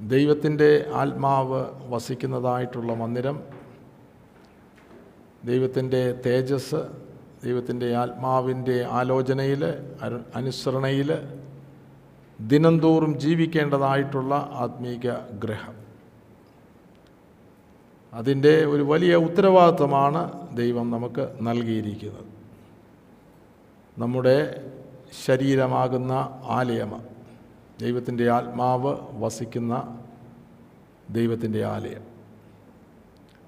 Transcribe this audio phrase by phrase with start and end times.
[0.00, 3.42] ദൈവത്തിന്റെ ആത്മാവ് വസിക്കുന്നതായിട്ടുള്ള മന്ദിരം
[5.44, 6.88] ദൈവത്തിന്റെ തേജസ്
[7.44, 9.64] ദൈവത്തിന്റെ ആത്മാവിന്റെ ആലോചനയിൽ
[10.34, 11.40] അനുസരണയിൽ
[12.40, 15.10] ദിനംതോറും ജീവിക്കേണ്ടതായിട്ടുള്ള ആത്മീക
[15.44, 15.74] ഗ്രഹം.
[18.14, 22.24] അതിന്റെ ഒരു വലിയ ഉത്തരവാദിത്വമാണ് ദൈവം നമുക്ക് നൽകിയിരിക്കുന്നത്.
[23.98, 24.68] നമ്മുടെ
[25.26, 26.12] ശരീരമാകുന്ന
[26.44, 27.19] ആലയം
[27.80, 29.74] ദൈവത്തിന്റെ ആത്മാവ് വസിക്കുന്ന
[31.10, 32.04] ദൈവത്തിന്റെ ആലയം.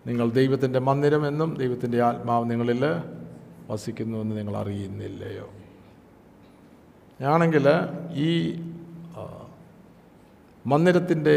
[0.06, 2.82] നിങ്ങൾ ദൈവത്തിന്റെ മന്ദിരമെന്നും ദൈവത്തിന്റെ ആത്മാവ് നിങ്ങളിൽ
[3.70, 5.48] വസിക്കുന്നുവെന്ന് നിങ്ങൾ അറിയുന്നില്ലയോ?
[7.20, 7.66] ആണെങ്കിൽ
[8.12, 8.30] ഈ
[10.66, 11.36] മന്ദിരത്തിന്റെ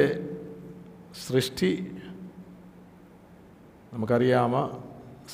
[1.28, 1.72] സൃഷ്ടി
[3.94, 4.54] നമുക്കറിയാമ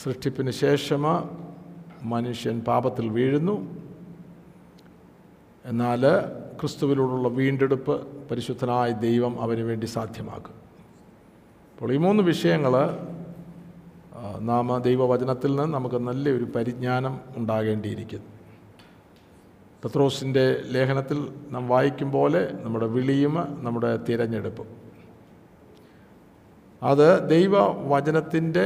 [0.04, 1.04] സൃഷ്ടിപ്പിന് ശേഷം
[2.04, 3.56] മനുഷ്യൻ പാപത്തിൽ വീഴുന്നു.
[5.66, 6.02] എന്നാൽ
[6.62, 7.96] ക്രിസ്തുവിലൂടെയുള്ള വീണ്ടെടുപ്പ്
[8.28, 10.56] പരിശുദ്ധനായ ദൈവം അവന് വേണ്ടി സാധ്യമാക്കും.
[11.74, 12.74] അപ്പോൾ ഈ മൂന്ന് വിഷയങ്ങൾ
[14.40, 18.28] നാം ദൈവവചനത്തിൽ നിന്ന് നമുക്ക് നല്ലൊരു പരിജ്ഞാനം ഉണ്ടാകേണ്ടിയിരിക്കുന്നു.
[19.86, 24.68] പത്രോസിന്റെ ലേഖനത്തിൽ നാം വായിക്കും പോലെ നമ്മുടെ വിളിയും നമ്മുടെ തിരഞ്ഞെടുപ്പും.
[26.84, 28.66] അത് ദൈവവചനത്തിന്റെ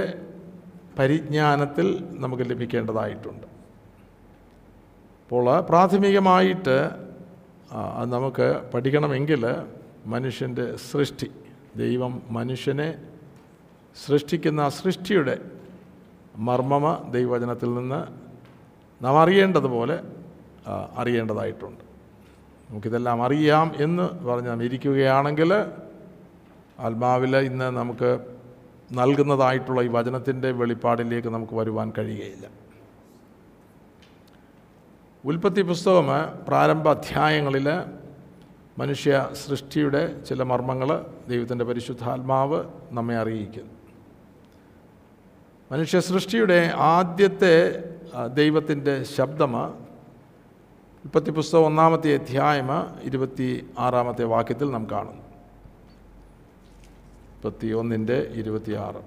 [1.00, 3.48] പരിജ്ഞാനത്തിൽ നമുക്ക് ലഭിക്കേണ്ടതായിട്ടുണ്ട്.
[5.24, 7.05] അപ്പോൾ പ്രാഥമികമായിട്ട്
[7.76, 9.44] അത് നമുക്ക് പഠിക്കണമെങ്കിൽ
[10.14, 11.28] മനുഷ്യന്റെ സൃഷ്ടി
[11.78, 12.90] ദൈവം മനുഷ്യനെ
[14.06, 15.36] സൃഷ്ടിക്കുന്ന ആ സൃഷ്ടിയുടെ
[16.48, 18.00] മർമ്മമ ദൈവവചനത്തിൽ നിന്ന്
[19.04, 19.98] നാം അറിയേണ്ടതുപോലെ
[21.02, 21.84] അറിയേണ്ടതായിട്ടുണ്ട്.
[22.70, 25.52] നമുക്കിതെല്ലാം അറിയാം എന്ന് പറഞ്ഞ് നാം ഇരിക്കുകയാണെങ്കിൽ
[26.86, 28.12] ആത്മാവിൽ ഇന്ന് നമുക്ക്
[29.00, 32.46] നൽകുന്നതായിട്ടുള്ള ഈ വചനത്തിന്റെ വെളിപ്പാടിലേക്ക് നമുക്ക് വരുവാൻ കഴിയുകയില്ല.
[35.26, 36.08] ഉൽപ്പത്തി പുസ്തകം
[36.48, 37.68] പ്രാരംഭ അധ്യായങ്ങളിൽ
[38.78, 43.74] മനുഷ്യ സൃഷ്ടിയുടെ ചില മർമ്മങ്ങൾ ദൈവത്തിന്റെ പരിശുദ്ധാത്മാവ് നമ്മെ അറിയിക്കുന്നു.
[45.72, 47.84] മനുഷ്യ സൃഷ്ടിയുടെ ആദ്യത്തെ
[48.34, 49.56] ദൈവത്തിന്റെ ശബ്ദം
[51.06, 52.70] ഉൽപ്പത്തി പുസ്തകം ഒന്നാമത്തെ അധ്യായം
[53.02, 55.24] ഇരുപത്തി ആറാമത്തെ വാക്യത്തിൽ നാം കാണുന്നു.
[57.34, 59.02] മുപ്പത്തി ഒന്നിന്റെ ഇരുപത്തിയാറ്.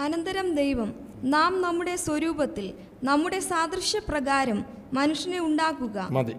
[0.00, 2.74] അനന്തരം ദൈവം നാം നമ്മുടെ സ്വരൂപത്തിൽ
[3.04, 6.08] നമ്മുടെ സാദൃശ്യപ്രകാരം മനുഷ്യനെ ഉണ്ടാക്കുക.
[6.10, 6.32] മതി.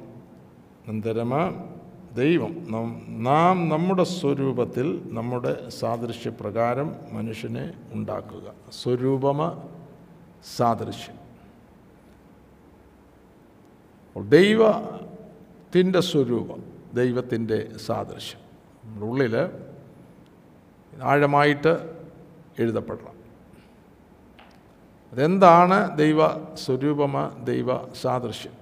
[0.88, 1.64] അനന്തരമ
[2.14, 2.66] ദൈവം.
[3.24, 8.54] നം- നമ്മുടെ സ്വരൂപത്തിൽ നമ്മുടെ സാദൃശ്യപ്രകാരം മനുഷ്യനെ ഉണ്ടാക്കുക.
[8.72, 9.68] സ്വരൂപമ
[10.56, 11.24] സാദൃശ്യം.
[14.30, 16.64] ദൈവത്തിന്റെ സ്വരൂപം
[16.94, 18.40] ദൈവത്തിന്റെ സാദൃശ്യം.
[18.84, 19.36] നമ്മുടെ ഉള്ളിൽ
[21.04, 21.96] ആഴമായിട്ട്
[22.60, 23.23] എഴുതപ്പെടണം.
[25.14, 26.20] അതെന്താണ് ദൈവ
[26.56, 27.68] സ്വരൂപമ ദൈവ
[28.02, 28.54] സാദൃശ്യം?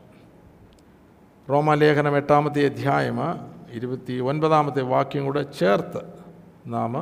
[1.50, 3.20] റോമാലേഖനം എട്ടാമത്തെ അധ്യായം
[3.72, 6.02] ഇരുപത്തി ഒൻപതാമത്തെ വാക്യം കൂടെ ചേർത്ത്
[6.68, 6.94] നാം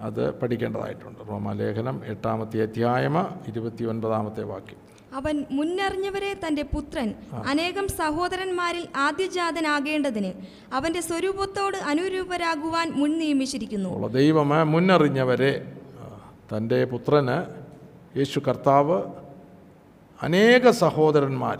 [0.00, 1.20] അത് പഠിക്കേണ്ടതായിട്ടുണ്ട്.
[1.28, 3.16] റോമാലേഖനം എട്ടാമത്തെ അധ്യായം
[3.48, 4.80] ഇരുപത്തി ഒൻപതാമത്തെ വാക്യം.
[5.14, 7.14] അവൻ മുന്നറിഞ്ഞവരെ തന്റെ പുത്രൻ
[7.46, 10.32] അനേകം സഹോദരന്മാരിൽ ആദ്യജാതനാകേണ്ടതിന്
[10.72, 14.08] അവന്റെ സ്വരൂപത്തോട് അനുരൂപരാകുവാൻ മുൻ നിയമിച്ചിരിക്കുന്നു.
[14.08, 15.52] ദൈവം മുന്നറിഞ്ഞവരെ
[16.56, 17.61] തന്റെ പുത്രന്
[18.14, 18.98] യേശു കർത്താവ്
[20.20, 21.58] അനേക സഹോദരന്മാർ.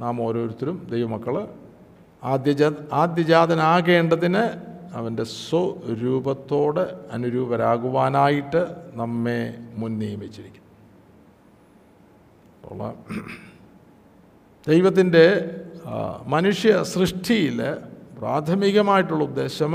[0.00, 1.34] നാം ഓരോരുത്തരും ദൈവമക്കൾ
[2.22, 4.44] ആദ്യജാ ആദ്യജാതനാകേണ്ടതിന്
[4.92, 6.82] അവന്റെ സ്വരൂപത്തോട്
[7.12, 8.62] അനുരൂപരാകുവാനായിട്ട്
[8.94, 9.40] നമ്മെ
[9.74, 10.62] മുൻ നിയമിച്ചിരിക്കുന്നു
[14.66, 15.24] ദൈവത്തിന്റെ
[16.26, 17.58] മനുഷ്യ സൃഷ്ടിയിൽ
[18.18, 19.72] പ്രാഥമികമായിട്ടുള്ള ഉദ്ദേശം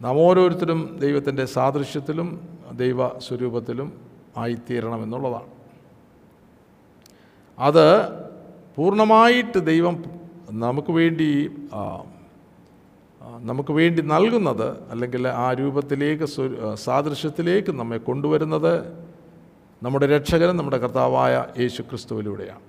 [0.00, 2.28] നാം ഓരോരുത്തരും ദൈവത്തിന്റെ സാദൃശ്യത്തിലും
[2.72, 3.88] ദൈവ സ്വരൂപത്തിലും
[4.38, 5.48] ആയിത്തീരണം എന്നുള്ളതാണ്
[7.58, 7.86] അത്
[8.76, 9.94] പൂർണമായിട്ട് ദൈവം
[10.58, 11.30] നമുക്ക് വേണ്ടി
[13.42, 16.26] നമുക്ക് വേണ്ടി നൽകുന്നത് അല്ലെങ്കിൽ ആ രൂപത്തിലേക്ക്
[16.84, 18.72] സാദൃശ്യത്തിലേക്ക് നമ്മെ കൊണ്ടുവരുന്നത്
[19.82, 22.64] നമ്മുടെ രക്ഷകനും നമ്മുടെ കർത്താവായ യേശു ക്രിസ്തുവിലൂടെയാണ്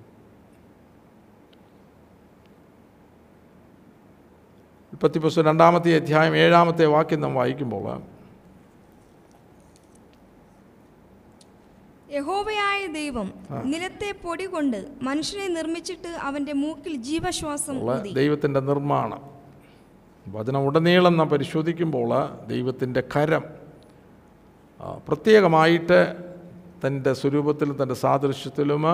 [4.92, 7.84] ഉൽപ്പത്തി പുസ്തകം രണ്ടാമത്തെ അധ്യായം ഏഴാമത്തെ വാക്യം നാം വായിക്കുമ്പോൾ
[12.10, 13.28] യഹോവയായ ദൈവം
[13.64, 17.76] നിലത്തെ പൊടി കൊണ്ട് മനുഷ്യനെ നിർമ്മിച്ചിട്ട് അവന്റെ മൂക്കിൽ ജീവശ്വാസം
[18.12, 19.20] ദൈവത്തിന്റെ നിർമ്മാണം.
[20.26, 22.10] വചനം ഉടനീളം നാം പരിശോധിക്കുമ്പോൾ
[22.46, 23.44] ദൈവത്തിന്റെ കരം
[25.06, 26.00] പ്രത്യേകമായിട്ട്
[26.86, 28.84] തന്റെ സ്വരൂപത്തിലും തന്റെ സാദൃശ്യത്തിലും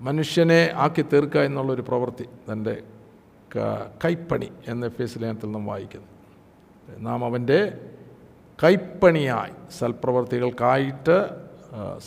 [0.00, 2.74] മനുഷ്യനെ ആക്കി തീർക്കുക എന്നുള്ളൊരു പ്രവൃത്തി തന്റെ
[4.04, 5.02] കൈപ്പണി എന്ന എഫ്
[5.46, 6.08] നാം വായിക്കുന്നു.
[6.98, 7.60] നാം അവന്റെ
[8.58, 11.16] കൈപ്പണിയായി സൽപ്രവർത്തികൾക്കായിട്ട്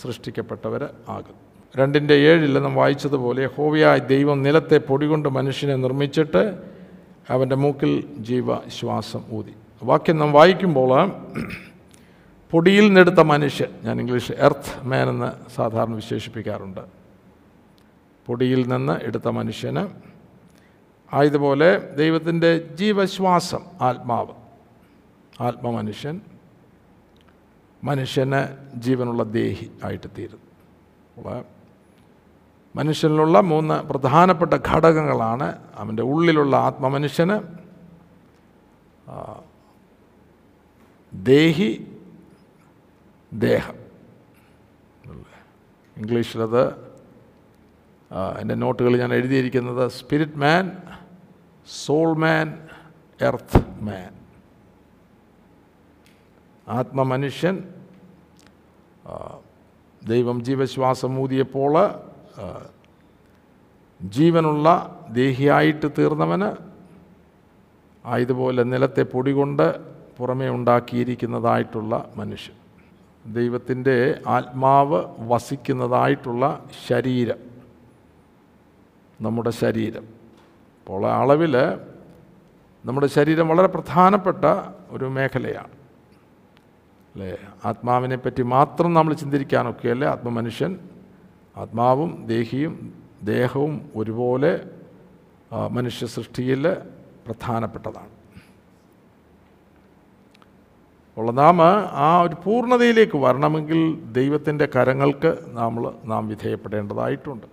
[0.02, 1.36] സൃഷ്ടിക്കപ്പെട്ടവർ ആകും.
[1.78, 6.44] രണ്ടിന്റെ ഏഴിൽ നാം വായിച്ചതുപോലെ ഹോവിയായ ദൈവം നിലത്തെ പൊടി കൊണ്ട് മനുഷ്യനെ നിർമ്മിച്ചിട്ട്
[7.30, 9.54] അവന്റെ മൂക്കിൽ ജീവശ്വാസം ഊതി.
[9.84, 10.92] വാക്യം നാം വായിക്കുമ്പോൾ
[12.52, 16.82] പൊടിയിൽ നിന്നെടുത്ത മനുഷ്യൻ ഞാൻ ഇംഗ്ലീഷ് എർത്ത് മാൻ എന്ന് സാധാരണ വിശേഷിപ്പിക്കാറുണ്ട്.
[18.28, 19.84] പൊടിയിൽ നിന്ന് എടുത്ത മനുഷ്യന്
[21.16, 24.34] ആയതുപോലെ ദൈവത്തിന്റെ ജീവശ്വാസം ആത്മാവ്
[25.40, 26.22] ആത്മമനുഷ്യൻ
[27.84, 28.42] മനുഷ്യന്
[28.86, 30.08] ജീവനുള്ള ദേഹി ആയിട്ട്
[31.18, 31.38] അപ്പോൾ
[32.76, 35.48] മനുഷ്യനിലുള്ള മൂന്ന് പ്രധാനപ്പെട്ട ഘടകങ്ങളാണ്
[35.82, 37.38] അവന്റെ ഉള്ളിലുള്ള ആത്മമനുഷ്യന്
[41.14, 41.72] ദേഹി
[43.32, 43.78] ദേഹം.
[45.98, 46.64] ഇംഗ്ലീഷിലത്
[48.42, 50.66] എന്റെ നോട്ടുകൾ ഞാൻ എഴുതിയിരിക്കുന്നത് spirit man
[51.84, 52.48] soul man
[53.22, 54.12] earth man.
[56.68, 57.56] ആത്മമനുഷ്യൻ
[60.08, 61.74] ദൈവം ജീവശ്വാസം ഊതിയപ്പോൾ
[64.02, 64.68] ജീവനുള്ള
[65.10, 66.50] ദേഹിയായിട്ട് തീർന്നവന്
[68.06, 69.66] ആയതുപോലെ നിലത്തെ പൊടി കൊണ്ട്
[70.18, 72.56] പുറമേ ഉണ്ടാക്കിയിരിക്കുന്നതായിട്ടുള്ള മനുഷ്യൻ.
[73.34, 77.40] ദൈവത്തിന്റെ ആത്മാവ് വസിക്കുന്നതായിട്ടുള്ള ശരീരം
[79.22, 80.06] നമ്മുടെ ശരീരം.
[80.82, 81.58] അപ്പോൾ അളവിൽ
[82.86, 84.46] നമ്മുടെ ശരീരം വളരെ പ്രധാനപ്പെട്ട
[84.90, 85.81] ഒരു മേഖലയാണ്.
[87.14, 87.32] അല്ലേ?
[87.66, 90.72] ആത്മാവിനെ പറ്റി മാത്രം നമ്മൾ ചിന്തിക്കാനൊക്കെയല്ലേ ആത്മമനുഷ്യൻ
[91.58, 92.74] ആത്മാവും ദേഹിയും
[93.24, 94.52] ദേഹവും ഒരുപോലെ
[95.72, 96.64] മനുഷ്യ സൃഷ്ടിയിൽ
[97.26, 98.14] പ്രധാനപ്പെട്ടതാണ്.
[101.18, 101.58] ഉള്ള നാം
[102.06, 103.80] ആ ഒരു പൂർണതയിലേക്ക് വരണമെങ്കിൽ
[104.18, 107.48] ദൈവത്തിന്റെ കരങ്ങൾക്ക് നമ്മൾ നാം വിധേയപ്പെടേണ്ടതായിട്ടുണ്ട്.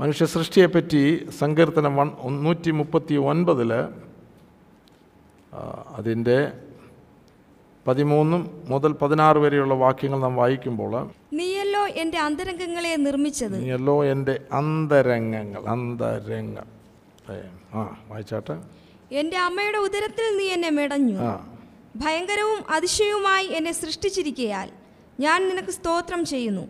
[0.00, 1.02] മനുഷ്യ സൃഷ്ടിയെപ്പറ്റി
[1.38, 2.10] സങ്കീർത്തനം വൺ
[2.44, 3.72] നൂറ്റി മുപ്പത്തി ഒൻപതിൽ
[5.98, 6.38] അതിന്റെ
[7.86, 13.62] പതിമൂന്നും മുതൽ പതിനാറ് വരെയുള്ള വാക്യങ്ങൾ നാം വായിക്കുമ്പോൾ നീയല്ലോ എന്റെ അന്തരംഗങ്ങളെ നിർമ്മിച്ചത്.
[13.62, 16.68] നീയല്ലോ എന്റെ അന്തരംഗങ്ങൾ അന്തരംഗം.
[17.74, 18.56] ആ വായിച്ചാട്ടെ.
[19.12, 21.16] എന്റെ അമ്മയുടെ ഉദരത്തിൽ നീ എന്നെ മെടഞ്ഞു.
[21.96, 24.70] ഭയങ്കരവും അതിശയവുമായി എന്നെ സൃഷ്ടിച്ചിരിക്കയാൽ
[25.20, 26.64] ഞാൻ നിനക്ക് സ്തോത്രം ചെയ്യുന്നു.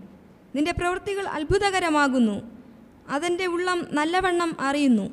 [0.56, 2.36] നിന്റെ പ്രവൃത്തികൾ അത്ഭുതകരമാകുന്നു.
[3.08, 5.10] അതെന്റെ ഉള്ളം നല്ലവണ്ണം അറിയുന്നു.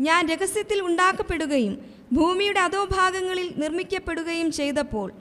[0.00, 5.12] ഞാൻ രഹസ്യത്തിൽ ഉണ്ടാക്കപ്പെടുകയും ഭൂമിയുടെ അധോഭാഗങ്ങളിൽ നിർമ്മിക്കപ്പെടുകയും ചെയ്തപ്പോൾ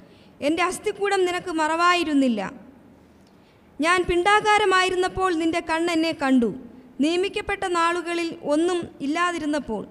[0.41, 2.53] എന്റെ അസ്ഥിക്കൂടം നിനക്ക് മറവായിരുന്നില്ല.
[3.81, 6.55] ഞാൻ പിണ്ടാകാരമായിരുന്നപ്പോൾ നിന്റെ കണ്ണെന്നെ കണ്ടു.
[6.99, 9.87] നിയമിക്കപ്പെട്ട നാളുകളിൽ ഒന്നും ഇല്ലാതിരുന്നപ്പോൾ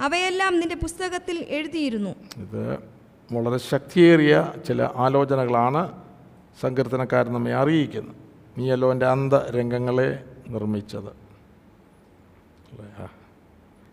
[0.00, 2.10] അവയെല്ലാം നിന്റെ പുസ്തകത്തിൽ എഴുതിയിരുന്നു.
[2.36, 2.78] ഇത്
[3.32, 6.02] വളരെ ശക്തിയേറിയ ചില ആലോചനകളാണ്
[6.60, 8.14] സങ്കീർത്തനക്കാരൻ നമ്മെ അറിയിക്കുന്നത്.
[8.58, 11.25] നീയല്ലോ എന്റെ അന്തരംഗങ്ങളെ നിർമ്മിച്ചത്.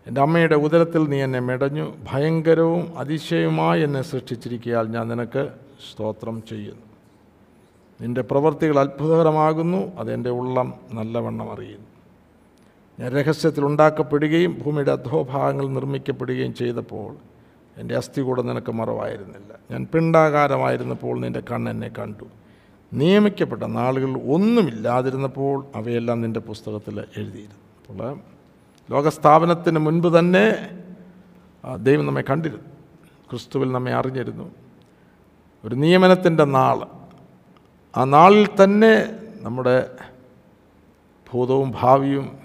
[0.06, 5.50] എന്റെ അമ്മയുടെ ഉദരത്തിൽ നീ എന്നെ മെടഞ്ഞു ഭയങ്കരവും അതിശയവുമായി എന്നെ സൃഷ്ടിച്ചിരിക്കയാൽ ഞാൻ നിനക്ക്
[5.92, 6.82] സ്തോത്രം ചെയ്യുന്നു.
[8.00, 11.86] നിന്റെ പ്രവൃത്തികൾ അത്ഭുതകരമാകുന്നു അതെന്റെ ഉള്ളം നല്ലവണ്ണം അറിയുന്നു.
[13.00, 17.16] ഞാൻ രഹസ്യത്തിൽ ഉണ്ടാക്കപ്പെടുകയും ഭൂമിയുടെ അധോഭാഗങ്ങൾ നിർമ്മിക്കപ്പെടുകയും ചെയ്തപ്പോൾ
[17.76, 19.58] എന്റെ അസ്ഥി കൂടെ നിനക്ക് മറവായിരുന്നില്ല.
[19.70, 22.24] ഞാൻ പിണ്ടാകാരമായിരുന്നപ്പോൾ നിന്റെ കണ്ണെന്നെ കണ്ടു.
[22.92, 27.62] നിയമിക്കപ്പെട്ട നാളുകൾ ഒന്നുമില്ലാതിരുന്നപ്പോൾ അവയെല്ലാം നിന്റെ പുസ്തകത്തിൽ എഴുതിയിരുന്നു.
[27.88, 28.33] അപ്പോൾ
[28.90, 30.70] ലോകസ്ഥാപനത്തിന് മുൻപ് തന്നെ
[31.76, 32.64] ദൈവം നമ്മെ കണ്ടിരുന്നു.
[33.30, 34.54] ക്രിസ്തുവിൽ നമ്മെ അറിഞ്ഞിരുന്നു.
[35.64, 36.86] ഒരു നിയമനത്തിന്റെ നാൾ.
[37.96, 39.06] ആ നാളിൽ തന്നെ
[39.40, 39.90] നമ്മുടെ
[41.32, 42.38] ഭൂതവും ഭാവിയും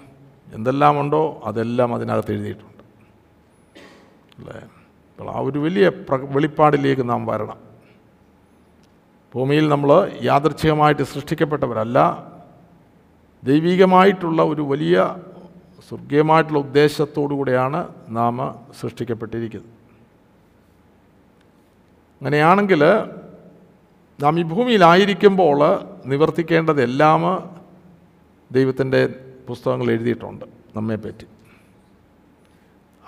[0.54, 2.82] എന്തെല്ലാമുണ്ടോ അതെല്ലാം അതിനകത്ത് എഴുതിയിട്ടുണ്ട്.
[4.38, 4.60] അല്ലേ?
[4.60, 7.56] അപ്പോൾ ആ ഒരു വലിയ പ്ര വെളിപ്പാടിലേക്ക് നാം വരണം.
[9.34, 12.26] ഭൂമിയിൽ നമ്മൾ യാദൃച്ഛികമായിട്ട് സൃഷ്ടിക്കപ്പെട്ടവരല്ല.
[13.44, 15.16] ദൈവികമായിട്ടുള്ള ഒരു വലിയ
[15.90, 19.70] സ്വർഗീയമായിട്ടുള്ള ഉദ്ദേശത്തോടു കൂടെയാണ് നാം സൃഷ്ടിക്കപ്പെട്ടിരിക്കുന്നത്.
[22.20, 22.84] അങ്ങനെയാണെങ്കിൽ
[24.20, 25.58] നാം ഈ ഭൂമിയിലായിരിക്കുമ്പോൾ
[26.06, 27.50] നിവർത്തിക്കേണ്ടതെല്ലാം
[28.52, 29.14] ദൈവത്തിന്റെ
[29.48, 30.44] പുസ്തകങ്ങൾ എഴുതിയിട്ടുണ്ട്
[30.76, 31.26] നമ്മെപ്പറ്റി.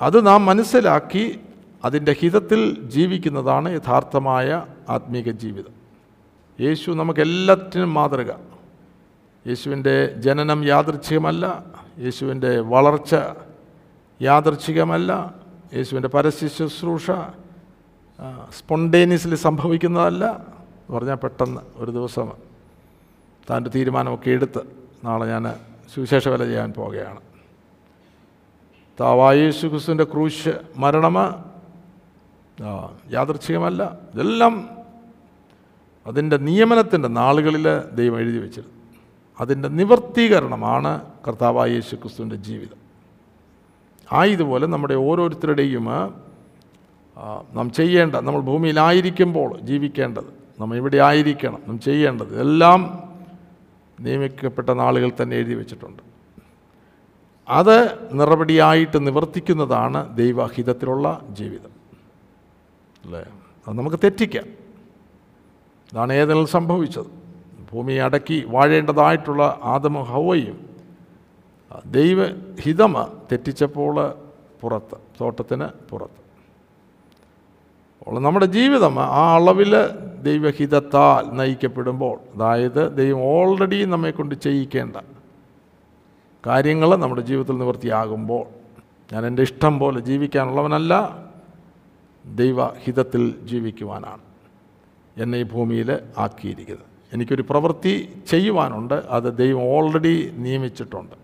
[0.01, 1.41] അത് നാം മനസ്സിലാക്കി
[1.85, 5.73] അതിന്റെ ഹിതത്തിൽ ജീവിക്കുന്നതാണ് യഥാർത്ഥമായ ആത്മീക ജീവിതം.
[6.61, 8.31] യേശു നമുക്കെല്ലാറ്റിനും മാതൃക.
[9.47, 11.65] യേശുവിന്റെ ജനനം യാദൃച്ഛികമല്ല
[11.99, 13.15] യേശുവിന്റെ വളർച്ച
[14.21, 15.35] യാദർച്ഛികമല്ല
[15.75, 17.11] യേശുവിന്റെ പരസ്യ ശുശ്രൂഷ
[18.59, 20.47] സ്പോണ്ടേനിയസ്ലി സംഭവിക്കുന്നതല്ല
[20.95, 22.33] പറഞ്ഞാൽ പെട്ടെന്ന് ഒരു ദിവസം
[23.51, 24.61] താന്റെ തീരുമാനമൊക്കെ എടുത്ത്
[25.05, 25.55] നാളെ ഞാൻ
[25.95, 27.21] സുവിശേഷ വില ചെയ്യാൻ പോവുകയാണ്.
[29.01, 31.45] താവായേശു ക്രിസ്തുവിന്റെ ക്രൂശ് മരണമ
[33.11, 34.71] യാദർച്ഛികമല്ല ഇതെല്ലാം
[36.07, 38.82] അതിന്റെ നിയമനത്തിന്റെ നാളുകളിൽ ദൈവം എഴുതി വെച്ചിരുന്നു.
[39.43, 40.91] അതിന്റെ നിവർത്തീകരണമാണ്
[41.29, 42.81] കർത്താവായ യേശു ക്രിസ്തുവിന്റെ ജീവിതം.
[44.13, 45.85] ആയതുപോലെ നമ്മുടെ ഓരോരുത്തരുടെയും
[47.55, 52.81] നാം ചെയ്യേണ്ട നമ്മൾ ഭൂമിയിലായിരിക്കുമ്പോൾ ജീവിക്കേണ്ടത് നമ്മൾ ഇവിടെ ആയിരിക്കണം നാം ചെയ്യേണ്ടത് എല്ലാം
[54.01, 56.03] നിയമിക്കപ്പെട്ട നാളുകൾ തന്നെ എഴുതി വെച്ചിട്ടുണ്ട്.
[57.49, 57.79] അത്
[58.13, 61.73] നിറപടിയായിട്ട് നിവർത്തിക്കുന്നതാണ് ദൈവഹിതത്തിലുള്ള ജീവിതം.
[63.05, 63.25] അല്ലേ?
[63.69, 64.45] അത് നമുക്ക് തെറ്റിക്കാം.
[65.93, 67.22] ഇതാണ് ഏതെങ്കിലും സംഭവിച്ചത്?
[67.73, 69.43] ഭൂമിയെ അടക്കി വാഴേണ്ടതായിട്ടുള്ള
[69.75, 70.59] ആദമ ഹൗവയും
[71.97, 72.95] ദൈവഹിതമ
[73.31, 73.97] തെറ്റിച്ചപ്പോൾ
[74.61, 76.21] പുറത്ത് തോട്ടത്തിന് പുറത്ത്.
[77.99, 79.73] അപ്പോൾ നമ്മുടെ ജീവിതം ആ അളവിൽ
[80.29, 84.97] ദൈവഹിതത്താൽ നയിക്കപ്പെടുമ്പോൾ അതായത് ദൈവം ഓൾറെഡി നമ്മെ കൊണ്ട് ചെയ്യിക്കേണ്ട
[86.47, 88.45] കാര്യങ്ങൾ നമ്മുടെ ജീവിതത്തിൽ നിവൃത്തിയാകുമ്പോൾ
[89.13, 90.93] ഞാൻ എന്റെ ഇഷ്ടം പോലെ ജീവിക്കാനുള്ളവനല്ല
[92.25, 94.25] ദൈവഹിതത്തിൽ ജീവിക്കുവാനാണ്
[95.23, 96.92] എന്നെ ഈ ഭൂമിയിൽ ആക്കിയിരിക്കുന്നത്.
[97.13, 98.95] എനിക്കൊരു പ്രവൃത്തി ചെയ്യുവാനുണ്ട്.
[98.95, 101.23] അത് ദൈവം ഓൾറെഡി നിയമിച്ചിട്ടുണ്ട്.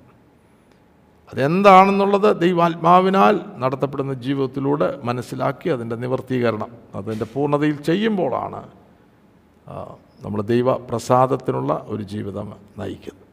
[1.33, 6.71] അതെന്താണെന്നുള്ളത് ദൈവാത്മാവിനാൽ നടത്തപ്പെടുന്ന ജീവിതത്തിലൂടെ മനസ്സിലാക്കി അതിന്റെ നിവർത്തീകരണം.
[6.95, 8.69] അതിന്റെ പൂർണതയിൽ ചെയ്യുമ്പോഴാണ്
[10.23, 13.29] നമ്മൾ ദൈവ പ്രസാദത്തിനുള്ള ഒരു ജീവിതം നയിക്കുന്നത്.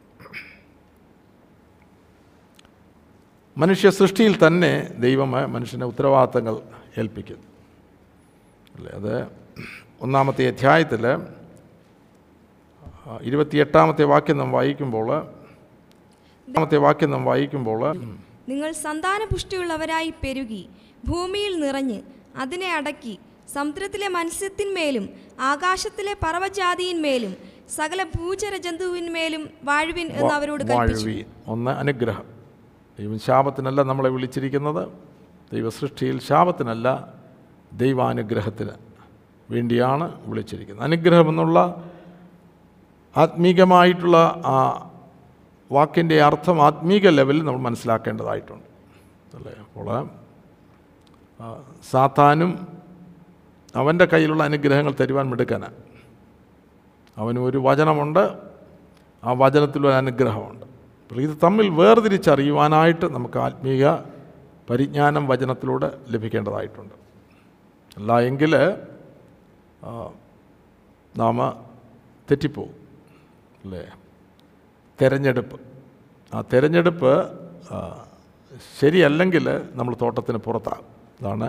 [3.57, 6.57] മനുഷ്യ സൃഷ്ടിയിൽ തന്നെ ദൈവം മനുഷ്യനെ ഉത്തരവാദിത്തങ്ങൾ
[6.97, 7.43] ഏൽപ്പിക്കുന്നു.
[8.75, 8.91] അല്ലേ?
[8.91, 9.27] അത്
[10.01, 11.07] ഒന്നാമത്തെ അധ്യായത്തിൽ
[13.21, 15.11] ഇരുപത്തിയെട്ടാമത്തെ വാക്യം നാം വായിക്കുമ്പോൾ
[16.47, 17.97] ഒന്നാമത്തെ വാക്യം നാം വായിക്കുമ്പോൾ
[18.49, 20.69] നിങ്ങൾ സന്താന പുഷ്ടിയുള്ളവരായി പെരുകി
[21.07, 22.01] ഭൂമിയിൽ നിറഞ്ഞ്
[22.37, 23.19] അതിനെ അടക്കി
[23.53, 25.09] സമുദ്രത്തിലെ മത്സ്യത്തിന്മേലും
[25.39, 27.35] ആകാശത്തിലെ പർവജാതിയിന്മേലും
[27.69, 31.25] സകല ഭൂചര ജന്തുവിന്മേലും വാഴുവിൻ എന്ന് അവരോട് വാഴുവീൻ.
[31.47, 32.25] ഒന്ന് അനുഗ്രഹം.
[32.99, 34.87] ദൈവം ശാപത്തിനല്ല നമ്മളെ വിളിച്ചിരിക്കുന്നത്.
[35.53, 37.13] ദൈവസൃഷ്ടിയിൽ ശാപത്തിനല്ല
[37.73, 38.71] ദൈവാനുഗ്രഹത്തിന്
[39.51, 40.85] വേണ്ടിയാണ് വിളിച്ചിരിക്കുന്നത്.
[40.85, 41.83] അനുഗ്രഹം എന്നുള്ള
[43.17, 44.57] ആത്മീകമായിട്ടുള്ള ആ
[45.71, 48.67] വാക്കിന്റെ അർത്ഥം ആത്മീക ലെവലിൽ നമ്മൾ മനസ്സിലാക്കേണ്ടതായിട്ടുണ്ട്.
[49.35, 49.53] അല്ലേ?
[49.63, 49.87] അപ്പോൾ
[51.91, 52.51] സാത്താനും
[53.75, 55.79] അവന്റെ കയ്യിലുള്ള അനുഗ്രഹങ്ങൾ തരുവാൻ മിടുക്കനാണ്
[57.17, 58.23] അവന് ഒരു വചനമുണ്ട്
[59.23, 60.65] ആ വചനത്തിലൊരു അനുഗ്രഹമുണ്ട്.
[61.09, 63.85] അപ്പോൾ ഇത് തമ്മിൽ വേർതിരിച്ചറിയുവാനായിട്ട് നമുക്ക് ആത്മീക
[64.69, 66.95] പരിജ്ഞാനം വചനത്തിലൂടെ ലഭിക്കേണ്ടതായിട്ടുണ്ട്.
[67.97, 68.53] അല്ല എങ്കിൽ
[71.17, 71.37] നാം
[72.31, 72.84] തെറ്റിപ്പോവും.
[73.65, 73.83] അല്ലേ
[75.01, 75.57] തെരഞ്ഞെടുപ്പ്.
[76.33, 77.13] ആ തെരഞ്ഞെടുപ്പ്
[78.79, 80.89] ശരിയല്ലെങ്കിൽ നമ്മൾ തോട്ടത്തിന് പുറത്താകും.
[81.21, 81.47] അതാണ്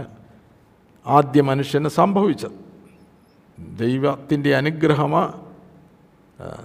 [1.07, 2.57] ആദ്യ മനുഷ്യന് സംഭവിച്ചത്.
[3.79, 5.13] ദൈവത്തിന്റെ അനുഗ്രഹം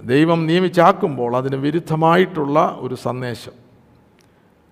[0.04, 3.52] ദൈവം നിയമിച്ചാക്കുമ്പോൾ അതിന് വിരുദ്ധമായിട്ടുള്ള ഒരു സന്ദേശം.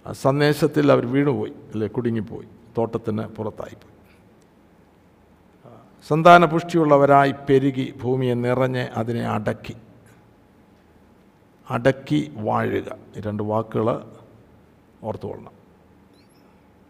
[0.07, 3.97] ആ സന്ദേശത്തിൽ അവർ വീണുപോയി അല്ലെ കുടുങ്ങിപ്പോയി തോട്ടത്തിന് പുറത്തായിപ്പോയി.
[6.09, 9.77] സന്താന പുഷ്ടിയുള്ളവരായി പെരുകി ഭൂമിയെ നിറഞ്ഞ് അതിനെ അടക്കി.
[11.71, 12.89] അടക്കി വാഴുക.
[13.17, 13.89] ഈ രണ്ട് വാക്കുകൾ
[15.03, 15.55] ഓർത്തുകൊള്ളണം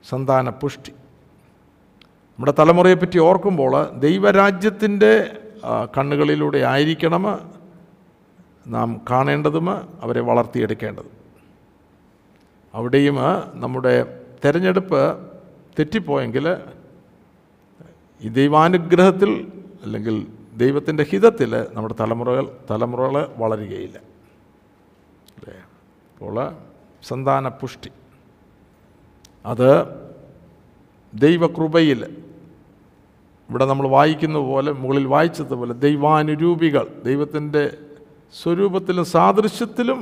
[0.09, 5.13] സന്താന പുഷ്ടി നമ്മുടെ തലമുറയെപ്പറ്റി ഓർക്കുമ്പോൾ ദൈവരാജ്യത്തിന്റെ
[5.99, 7.25] കണ്ണുകളിലൂടെ ആയിരിക്കണം
[8.67, 9.71] നാം കാണേണ്ടതും
[10.03, 11.17] അവരെ വളർത്തിയെടുക്കേണ്ടതും.
[12.75, 13.17] അവിടെയും
[13.55, 13.95] നമ്മുടെ
[14.45, 15.01] തിരഞ്ഞെടുപ്പ്
[15.79, 16.47] തെറ്റിപ്പോയെങ്കിൽ
[18.21, 19.33] ഈ ദൈവാനുഗ്രഹത്തിൽ
[19.85, 20.17] അല്ലെങ്കിൽ
[20.57, 23.99] ദൈവത്തിന്റെ ഹിതത്തിൽ നമ്മുടെ തലമുറകൾ തലമുറകൾ വളരുകയില്ല.
[26.21, 26.39] അപ്പോൾ
[27.03, 27.91] സന്താന പുഷ്ടി
[29.45, 29.71] അത്
[31.12, 32.00] ദൈവകൃപയിൽ
[33.49, 37.62] ഇവിടെ നമ്മൾ വായിക്കുന്ന പോലെ മുകളിൽ വായിച്ചതുപോലെ ദൈവാനുരൂപികൾ ദൈവത്തിന്റെ
[38.35, 40.00] സ്വരൂപത്തിലും സാദൃശ്യത്തിലും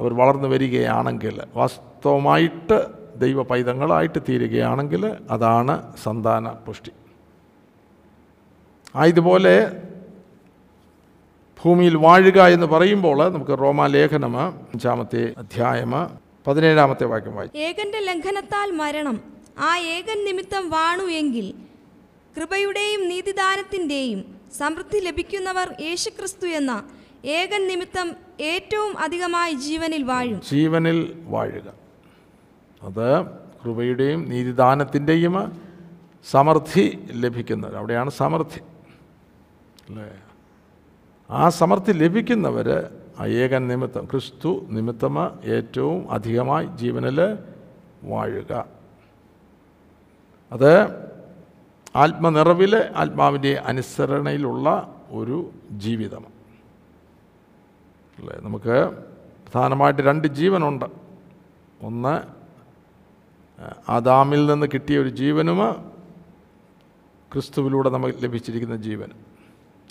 [0.00, 2.78] അവർ വളർന്നു വരികയാണെങ്കിൽ വാസ്തവമായിട്ട്
[3.16, 6.92] ദൈവ പൈതങ്ങളായിട്ട് തീരുകയാണെങ്കിൽ അതാണ് സന്താന പുഷ്ടി
[8.94, 9.54] ആയതുപോലെ
[11.66, 15.92] ഭൂമിയിൽ വാഴുക എന്ന് പറയുമ്പോൾ നമുക്ക് റോമാലേഖനം അഞ്ചാമത്തെ അധ്യായം
[16.46, 17.58] പതിനേഴാമത്തെ വാക്യം വായിച്ചു.
[17.58, 19.22] ഏകന്റെ ലംഘനത്താൽ മരണം.
[19.58, 21.54] ആ ഏകൻ നിമിത്തം വാണു എങ്കിൽ
[22.36, 26.84] കൃപയുടെയും നീതിദാനത്തിന്റെയും സമൃദ്ധി ലഭിക്കുന്നവർ യേശുക്രിസ്തു എന്ന
[27.24, 30.40] ഏകൻ നിമിത്തം ഏറ്റവും അധികമായി ജീവനിൽ വാഴും.
[30.50, 31.72] ജീവനിൽ വാഴുക.
[32.82, 33.24] അത്
[33.64, 35.60] കൃപയുടെയും നീതിദാനത്തിന്റെയും
[36.30, 38.60] സമൃദ്ധി ലഭിക്കുന്നത് അവിടെയാണ് സമൃദ്ധി.
[39.88, 40.25] അല്ലേ?
[41.30, 42.90] ആ സമർത്ഥി ലഭിക്കുന്നവർ
[43.26, 47.38] ഏകൻ നിമിത്തം ക്രിസ്തു നിമിത്തം ഏറ്റവും അധികമായി ജീവനിൽ
[48.04, 48.66] വാഴുക.
[50.52, 50.88] അത്
[51.96, 56.24] ആത്മനിറവിൽ ആത്മാവിന്റെ അനുസരണയിലുള്ള ഒരു ജീവിതം.
[58.18, 58.40] അല്ലേ?
[58.42, 58.90] നമുക്ക്
[59.46, 60.84] പ്രധാനമായിട്ട് രണ്ട് ജീവനുണ്ട്.
[61.82, 62.36] ഒന്ന്
[63.88, 65.72] ആദാമിൽ നിന്ന് കിട്ടിയ ഒരു ജീവനും
[67.32, 69.35] ക്രിസ്തുവിലൂടെ നമുക്ക് ലഭിച്ചിരിക്കുന്ന ജീവനും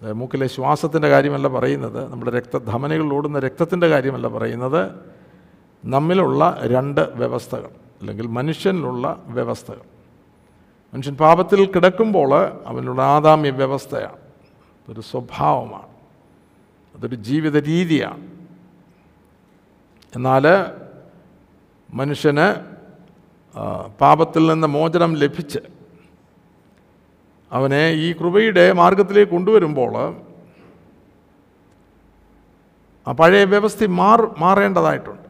[0.03, 4.91] മൂക്കിലെ ശ്വാസത്തിന്റെ കാര്യമല്ല പറയുന്നത് നമ്മുടെ രക്തധമനികളിൽ ഓടുന്ന രക്തത്തിന്റെ കാര്യമല്ല പറയുന്നത്
[5.85, 7.69] നമ്മിലുള്ള രണ്ട് വ്യവസ്ഥകൾ
[8.01, 9.81] അല്ലെങ്കിൽ മനുഷ്യനിലുള്ള വ്യവസ്ഥകൾ.
[10.93, 12.35] മനുഷ്യൻ പാപത്തിൽ കിടക്കുമ്പോൾ
[12.65, 14.17] അവനുള്ള ആദാമ്യ വ്യവസ്ഥയാണ്
[14.85, 15.87] അതൊരു സ്വഭാവമാണ്
[16.97, 18.27] അതൊരു ജീവിത രീതിയാണ്.
[20.15, 20.43] എന്നാൽ
[21.93, 22.75] മനുഷ്യന്
[24.01, 25.59] പാപത്തിൽ നിന്ന് മോചനം ലഭിച്ച്
[27.51, 30.15] അവനെ ഈ കൃപയുടെ മാർഗത്തിലേക്ക് കൊണ്ടുവരുമ്പോൾ
[33.07, 35.27] ആ പഴയ വ്യവസ്ഥ മാർ മാറേണ്ടതായിട്ടുണ്ട്.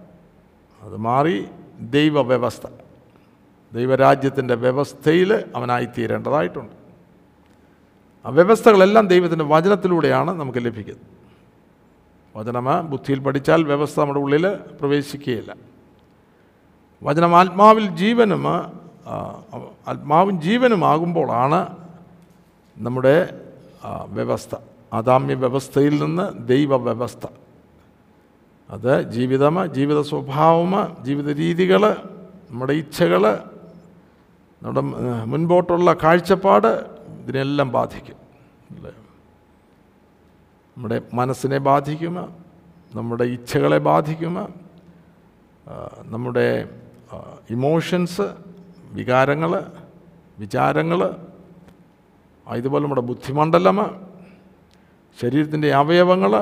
[0.82, 1.46] അത് മാറി
[1.80, 2.68] ദൈവവ്യവസ്ഥ.
[3.74, 6.72] ദൈവരാജ്യത്തിന്റെ വ്യവസ്ഥയിൽ അവനായിത്തീരേണ്ടതായിട്ടുണ്ട്.
[8.26, 11.06] ആ വ്യവസ്ഥകളെല്ലാം ദൈവത്തിന്റെ വചനത്തിലൂടെയാണ് നമുക്ക് ലഭിക്കുന്നത്.
[12.38, 15.56] വചനം ബുദ്ധിയിൽ പഠിച്ചാൽ വ്യവസ്ഥ നമ്മുടെ ഉള്ളിൽ പ്രവേശിക്കുകയില്ല.
[17.04, 18.48] വചനം ആത്മാവിൽ ജീവനും
[19.88, 21.85] ആത്മാവും ജീവനുമാകുമ്പോഴാണ്
[22.78, 23.42] നമ്മുടെ
[24.10, 24.56] വ്യവസ്ഥ
[24.94, 27.26] ആദാമ്യ വ്യവസ്ഥയിൽ നിന്ന് ദൈവ വ്യവസ്ഥ
[28.70, 31.84] അത് ജീവിതം ജീവിത സ്വഭാവം ജീവിത രീതികൾ
[32.52, 33.24] നമ്മുടെ ഇച്ഛകൾ
[34.64, 34.82] നമ്മുടെ
[35.26, 36.68] മുൻപോട്ടുള്ള കാഴ്ചപ്പാട്
[37.22, 38.16] ഇതിനെല്ലാം ബാധിക്കും.
[38.76, 38.92] അല്ലേ?
[40.78, 42.16] നമ്മുടെ മനസ്സിനെ ബാധിക്കും
[42.96, 44.36] നമ്മുടെ ഇച്ഛകളെ ബാധിക്കും
[46.04, 46.70] നമ്മുടെ
[47.50, 48.22] ഇമോഷൻസ്
[48.92, 49.72] വികാരങ്ങൾ
[50.40, 51.14] വിചാരങ്ങൾ
[52.54, 53.78] ഇതുപോലെ നമ്മുടെ ബുദ്ധിമണ്ഡലം
[55.22, 56.34] ശരീരത്തിന്റെ അവയവങ്ങൾ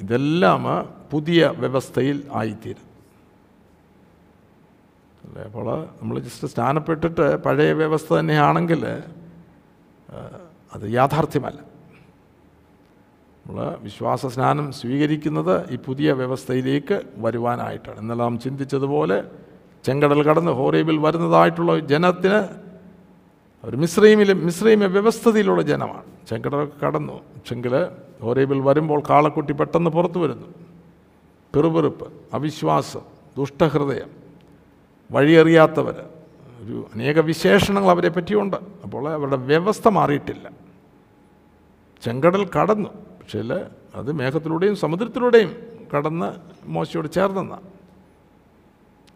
[0.00, 0.64] ഇതെല്ലാം
[1.10, 2.86] പുതിയ വ്യവസ്ഥയിൽ ആയിത്തീരും.
[5.24, 5.42] അല്ലേ?
[5.42, 5.66] അപ്പോൾ
[6.02, 8.86] നമ്മൾ ജസ്റ്റ് സ്നാനപ്പെട്ടിട്ട് പഴയ വ്യവസ്ഥ തന്നെയാണെങ്കിൽ
[10.74, 11.58] അത് യാഥാർത്ഥ്യമല്ല.
[13.46, 18.00] നമ്മൾ വിശ്വാസ സ്നാനം സ്വീകരിക്കുന്നത് ഈ പുതിയ വ്യവസ്ഥയിലേക്ക് വരുവാനായിട്ടാണ്.
[18.00, 19.24] ഇന്നലെ നാം ചിന്തിച്ചതുപോലെ
[19.84, 22.61] ചെങ്കടൽ കടന്ന് ഹോറേബിൽ വരുന്നതായിട്ടുള്ള ജനത്തിന്
[23.64, 26.26] അവർ മിശ്രൈമിലെ മിശ്രീമ വ്യവസ്ഥതയിലുള്ള ജനമാണ്.
[26.28, 27.12] ചെങ്കടൽ കടന്നു.
[27.12, 27.86] പക്ഷെങ്കിൽ
[28.22, 30.46] ഹോറേബിൽ വരുമ്പോൾ കാളക്കുട്ടി പെട്ടെന്ന് പുറത്തു വരുന്നു.
[31.54, 33.00] പെറുപെറുപ്പ് അവിശ്വാസം
[33.38, 34.10] ദുഷ്ടഹൃദയം
[35.12, 36.06] വഴിയറിയാത്തവർ
[36.60, 38.56] ഒരു അനേക വിശേഷണങ്ങൾ അവരെ പറ്റിയുണ്ട്.
[38.56, 40.50] അപ്പോൾ അവരുടെ വ്യവസ്ഥ മാറിയിട്ടില്ല.
[42.02, 42.88] ചെങ്കടൽ കടന്നു.
[42.88, 43.42] പക്ഷേ
[43.94, 45.56] അത് മേഘത്തിലൂടെയും സമുദ്രത്തിലൂടെയും
[45.96, 46.28] കടന്ന്
[46.64, 47.68] മോശയോട് ചേർന്നെന്നാണ്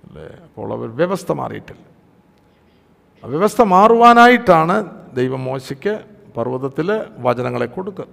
[0.07, 0.25] അല്ലേ?
[0.25, 1.96] അപ്പോൾ അവർ വ്യവസ്ഥ മാറിയിട്ടില്ല.
[3.25, 4.77] വ്യവസ്ഥ മാറുവാനായിട്ടാണ്
[5.15, 6.05] ദൈവം മോശയ്ക്ക്
[6.37, 8.07] പർവതത്തിൽ വചനങ്ങളെ കൊടുക്കുക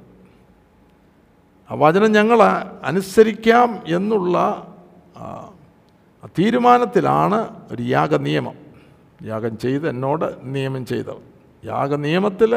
[1.72, 2.42] ആ വചനം ഞങ്ങൾ
[2.84, 4.36] അനുസരിക്കാം എന്നുള്ള
[6.40, 7.40] തീരുമാനത്തിലാണ്
[7.72, 8.56] ഒരു യാഗ നിയമം
[9.26, 11.22] യാഗം ചെയ്ത് എന്നോട് നിയമം ചെയ്തവർ
[11.66, 12.54] യാഗ നിയമത്തിൽ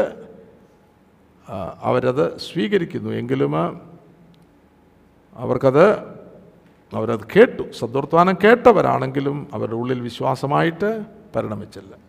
[1.82, 3.11] അവരത് സ്വീകരിക്കുന്നു.
[3.11, 3.54] എങ്കിലും
[5.37, 5.87] അവർക്കത്
[6.92, 7.64] അവരത് കേട്ടു.
[7.78, 10.90] സദ്വർത്താനം കേട്ടവരാണെങ്കിലും അവരുടെ ഉള്ളിൽ വിശ്വാസമായിട്ട്
[11.37, 12.06] പരിണമിച്ചില്ല.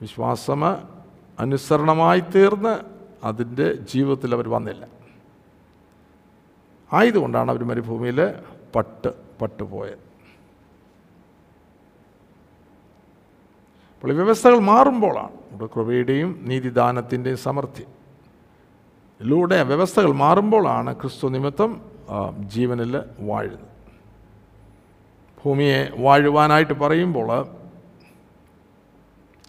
[0.00, 0.62] വിശ്വാസം
[1.40, 2.74] അനുസരണമായി തീർന്ന്
[3.26, 4.84] അതിന്റെ ജീവിതത്തിൽ അവർ വന്നില്ല.
[6.92, 8.20] ആയതുകൊണ്ടാണ് അവർ മരുഭൂമിയിൽ
[8.76, 10.04] പട്ട് പട്ടുപോയത്.
[13.94, 17.84] അപ്പോൾ വ്യവസ്ഥകൾ മാറുമ്പോഴാണ് ഇവിടെ കൃപയുടെയും നീതിദാനത്തിന്റെയും സമൃദ്ധി.
[19.20, 21.70] ഇതിലൂടെ വ്യവസ്ഥകൾ മാറുമ്പോഴാണ് ക്രിസ്തു നിമിത്തം
[22.54, 23.66] ജീവനിൽ വാഴുന്നത്.
[25.44, 27.30] ഭൂമിയെ വാഴുവാനായിട്ട് പറയുമ്പോൾ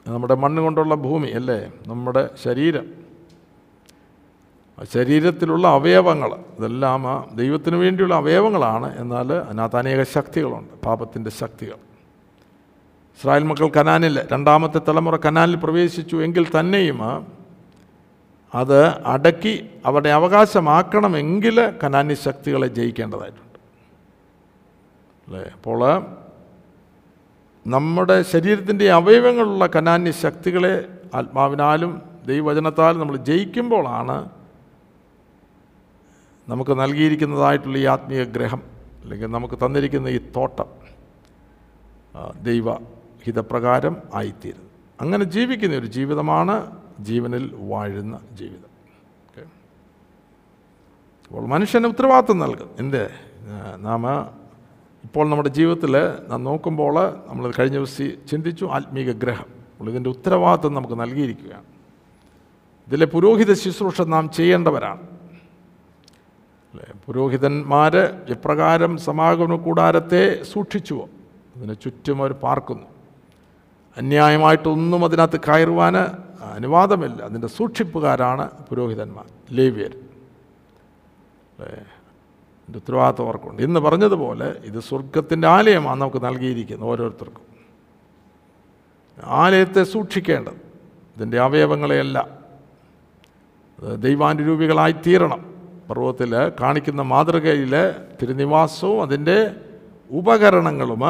[0.07, 1.71] നമ്മുടെ മണ്ണ് കൊണ്ടുള്ള ഭൂമി അല്ലേ?
[1.87, 2.85] നമ്മുടെ ശരീരം.
[4.93, 8.99] ശരീരത്തിലുള്ള അവയവങ്ങൾ ഇതെല്ലാം ആ ദൈവത്തിന് വേണ്ടിയുള്ള അവയവങ്ങളാണ്.
[8.99, 11.75] എന്നാൽ അതിനകത്ത് അനേക ശക്തികളുണ്ട് പാപത്തിന്റെ ശക്തികൾ.
[13.19, 16.99] ഇസ്രായേൽ മക്കൾ കനാനിൽ രണ്ടാമത്തെ തലമുറ കനാനിൽ പ്രവേശിച്ചു എങ്കിൽ തന്നെയും
[18.53, 23.59] അത് അടക്കി അവരുടെ അവകാശമാക്കണമെങ്കിൽ കനാനി ശക്തികളെ ജയിക്കേണ്ടതായിട്ടുണ്ട്.
[25.27, 25.51] അല്ലേ?
[25.55, 26.05] അപ്പോൾ
[27.73, 30.73] നമ്മുടെ ശരീരത്തിന്റെ അവയവങ്ങളുള്ള കനാന്യ ശക്തികളെ
[31.15, 31.91] ആത്മാവിനാലും
[32.27, 34.17] ദൈവവചനത്താലും നമ്മൾ ജയിക്കുമ്പോഴാണ്
[36.47, 38.61] നമുക്ക് നൽകിയിരിക്കുന്നതായിട്ടുള്ള ഈ ആത്മീയ ഗ്രഹം
[39.01, 40.69] അല്ലെങ്കിൽ നമുക്ക് തന്നിരിക്കുന്ന ഈ തോട്ടം
[42.43, 42.73] ദൈവ
[43.23, 44.69] ഹിതപ്രകാരം ആയിത്തീരുന്നത്.
[45.01, 46.55] അങ്ങനെ ജീവിക്കുന്ന ഒരു ജീവിതമാണ്
[46.99, 48.71] ജീവനിൽ വാഴുന്ന ജീവിതം.
[51.27, 52.69] അപ്പോൾ മനുഷ്യന് ഉത്തരവാദിത്വം നൽകും.
[52.79, 53.03] എന്ത്?
[53.79, 54.03] നാം
[55.03, 59.59] ഇപ്പോൾ നമ്മുടെ ജീവിതത്തിൽ നാം നോക്കുമ്പോൾ നമ്മൾ കഴിഞ്ഞ ദിവസം ചിന്തിച്ചു ആത്മീക ഗ്രഹം.
[59.89, 61.63] ഇതിന്റെ ഉത്തരവാദിത്വം നമുക്ക് നൽകിയിരിക്കുകയാണ്.
[62.87, 65.01] ഇതിലെ പുരോഹിത ശുശ്രൂഷ നാം ചെയ്യേണ്ടവരാണ്.
[66.73, 66.85] അല്ലേ?
[67.05, 67.97] പുരോഹിതന്മാർ
[68.29, 71.09] എപ്രകാരം സമാഗമ കൂടാരത്തെ സൂക്ഷിച്ചുവോ
[71.55, 72.87] അതിന് ചുറ്റും അവർ പാർക്കുന്നു.
[73.97, 75.97] അന്യായമായിട്ടൊന്നും അതിനകത്ത് കയറുവാൻ
[76.53, 77.23] അനുവാദമില്ല.
[77.23, 79.95] അതിന്റെ സൂക്ഷിപ്പുകാരാണ് പുരോഹിതന്മാർ ലേവ്യർ.
[81.59, 81.83] അല്ലേ?
[82.69, 87.45] എന്റെ ഉത്തരവാദിത്വം അവർക്കുണ്ട് ഇന്ന് പറഞ്ഞതുപോലെ ഇത് സ്വർഗത്തിന്റെ ആലയമാണ് നമുക്ക് നൽകിയിരിക്കുന്നത് ഓരോരുത്തർക്കും.
[89.23, 90.53] ആലയത്തെ സൂക്ഷിക്കേണ്ടത്
[91.15, 92.17] ഇതിന്റെ അവയവങ്ങളെയല്ല.
[93.95, 95.41] ദൈവാനുരൂപികളായി തീരണം.
[95.89, 97.73] പർവത്തിൽ കാണിക്കുന്ന മാതൃകയിൽ
[98.21, 99.55] തിരുനിവാസവും അതിന്റെ
[100.11, 101.01] ഉപകരണങ്ങളും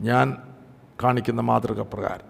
[0.00, 0.36] ഞാൻ
[1.02, 2.28] കാണിക്കുന്ന മാതൃക പ്രകാരം.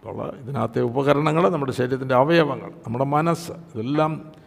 [0.00, 4.41] അപ്പോൾ ഇതിനകത്തെ ഉപകരണങ്ങൾ നമ്മുടെ ശരീരത്തിന്റെ അവയവങ്ങൾ നമ്മുടെ മനസ്സ് ഇതെല്ലാം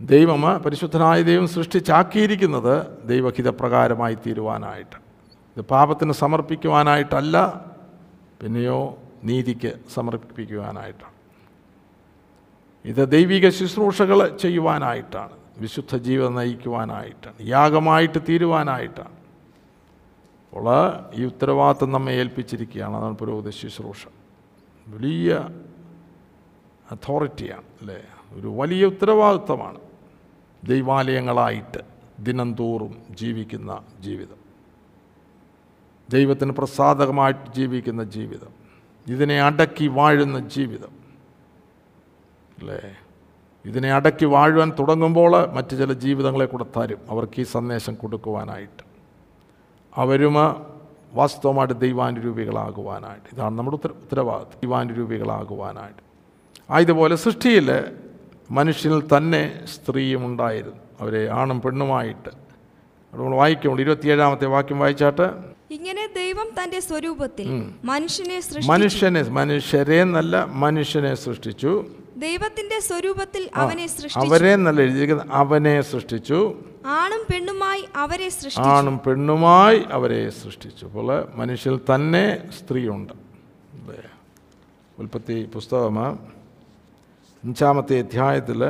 [0.00, 4.96] ദൈവം പരിശുദ്ധനായ ദൈവം സൃഷ്ടിച്ചാക്കിയിരിക്കുന്നത് ദൈവഹിതപ്രകാരമായി തീരുവാനായിട്ട്.
[5.56, 7.64] ഇത് പാപത്തിന് സമർപ്പിക്കുവാനായിട്ടല്ല
[8.42, 11.14] പിന്നെയോ നീതിക്ക് സമർപ്പിക്കുവാനായിട്ടാണ്.
[12.84, 19.14] ഇത് ദൈവിക ശുശ്രൂഷകൾ ചെയ്യുവാനായിട്ടാണ് വിശുദ്ധ ജീവിതം നയിക്കുവാനായിട്ടാണ് യാഗമായിട്ട് തീരുവാനായിട്ടാണ്.
[20.50, 22.96] അപ്പോൾ ഈ ഉത്തരവാദിത്വം നമ്മെ ഏൽപ്പിച്ചിരിക്കുകയാണ്.
[22.96, 24.06] അതാണ് പുരോഗതി ശുശ്രൂഷ.
[24.88, 25.48] വലിയ
[26.92, 28.02] അതോറിറ്റിയാണ് അല്ലേ?
[28.32, 29.83] ഒരു വലിയ ഉത്തരവാദിത്വമാണ്.
[30.68, 31.78] ദൈവാലയങ്ങളായിട്ട്
[32.18, 34.44] ദിനംതോറും ജീവിക്കുന്ന ജീവിതം.
[36.10, 38.64] ദൈവത്തിന് പ്രസാദകമായിട്ട് ജീവിക്കുന്ന ജീവിതം.
[39.06, 40.88] ഇതിനെ അടക്കി വാഴുന്ന ജീവിതം.
[42.58, 42.80] അല്ലേ?
[43.64, 46.98] ഇതിനെ അടക്കി വാഴുവാൻ തുടങ്ങുമ്പോൾ മറ്റു ചില ജീവിതങ്ങളെ കൂടെ തരും.
[47.10, 48.84] അവർക്ക് ഈ സന്ദേശം കൊടുക്കുവാനായിട്ട്.
[49.94, 50.34] അവരും
[51.12, 53.34] വാസ്തവമായിട്ട് ദൈവാനുരൂപികളാകുവാനായിട്ട്.
[53.34, 56.04] ഇതാണ് നമ്മുടെ ഉത്തര ഉത്തരവാദിത്വം ദൈവാനുരൂപികളാകുവാനായിട്ട്.
[56.72, 57.84] ആയതുപോലെ സൃഷ്ടിയിൽ
[58.50, 60.76] മനുഷ്യനിൽ തന്നെ സ്ത്രീയും ഉണ്ടായിരുന്നു.
[61.00, 62.28] അവരെ ആണും പെണ്ണുമായിട്ട്.
[63.14, 65.28] നമ്മൾ വായിക്കുമ്പോൾ ഇരുപത്തിയേഴാമത്തെ വാക്യം വായിച്ചാട്ട്?
[65.70, 67.46] ഇങ്ങനെ ദൈവം തന്റെ സ്വരൂപത്തിൽ
[67.84, 71.84] മനുഷ്യനെ മനുഷ്യനെ മനുഷ്യരെ നല്ല മനുഷ്യനെ സൃഷ്ടിച്ചു.
[72.16, 74.18] ദൈവത്തിന്റെ സ്വരൂപത്തിൽ അവനെ സൃഷ്ടിച്ചു.
[74.18, 76.54] അവരെ നല്ല എഴുതിയിരിക്കുന്നത് അവനെ സൃഷ്ടിച്ചു.
[76.86, 78.60] ആണും പെണ്ണുമായി അവരെ സൃഷ്ടിച്ചു.
[78.60, 80.86] ആണും പെണ്ണുമായി അവരെ സൃഷ്ടിച്ചു.
[80.86, 83.12] അപ്പോൾ മനുഷ്യൽ തന്നെ സ്ത്രീയുണ്ട്.
[84.98, 85.98] ഉൽപ്പത്തി പുസ്തകം
[87.44, 88.60] അഞ്ചാമത്തെ അധ്യായത്തിൽ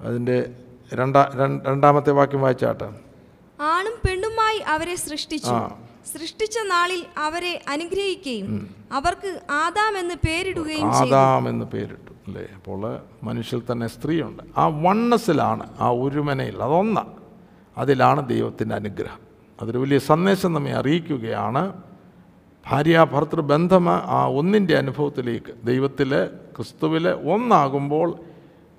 [0.00, 0.36] അതിന്റെ
[0.94, 1.22] രണ്ടാ
[1.66, 2.88] രണ്ടാമത്തെ വാക്യം വായിച്ചാട്ടെ.
[3.60, 5.56] ആണും പെണ്ണുമായി അവരെ സൃഷ്ടിച്ചു.
[6.12, 12.46] സൃഷ്ടിച്ച നാളിൽ അവരെ അനുഗ്രഹിക്കുകയും അവർക്ക് ആദാം എന്ന് പേരിടുകയും ആദാം എന്ന് പേരിട്ടു അല്ലേ?
[12.54, 14.42] അപ്പോൾ മനുഷ്യൽ തന്നെ സ്ത്രീയുണ്ട്.
[14.56, 17.04] ആ വണ്ണസിലാണ് ആ ഒരുമനയിൽ അതൊന്ന.
[17.78, 19.20] അതിലാണ് ദൈവത്തിന്റെ അനുഗ്രഹം.
[19.62, 21.82] അതൊരു വലിയ സന്ദേശം നമ്മെ അറിയിക്കുകയാണ്.
[22.70, 26.26] ഭാര്യ ഭർത്തൃ ബന്ധം ആ ഒന്നിന്റെ അനുഭവത്തിലേക്ക് ദൈവത്തിൽ
[26.56, 28.16] ക്രിസ്തുവിൽ ഒന്നാകുമ്പോൾ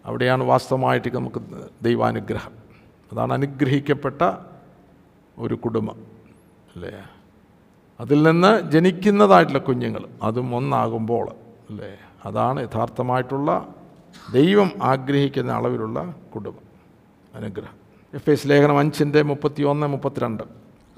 [0.06, 1.42] അവിടെയാണ് വാസ്തവമായിട്ട് നമുക്ക്
[1.82, 2.52] ദൈവാനുഗ്രഹം.
[3.12, 4.22] അതാണ് അനുഗ്രഹിക്കപ്പെട്ട
[5.38, 5.96] ഒരു കുടുംബം
[6.76, 6.92] അല്ലേ?
[8.00, 11.30] അതിൽ നിന്ന് ജനിക്കുന്നതായിട്ടുള്ള കുഞ്ഞുങ്ങൾ അതും ഒന്നാകുമ്പോൾ
[11.70, 11.98] അല്ലേ?
[12.26, 13.68] അതാണ് യഥാർത്ഥമായിട്ടുള്ള
[14.34, 16.66] ദൈവം ആഗ്രഹിക്കുന്ന അളവിലുള്ള കുടുംബം
[17.36, 17.78] അനുഗ്രഹം.
[18.14, 20.44] എഫ് എസ് ലേഖനം അഞ്ചിന്റെ മുപ്പത്തി ഒന്ന് മുപ്പത്തിരണ്ട്.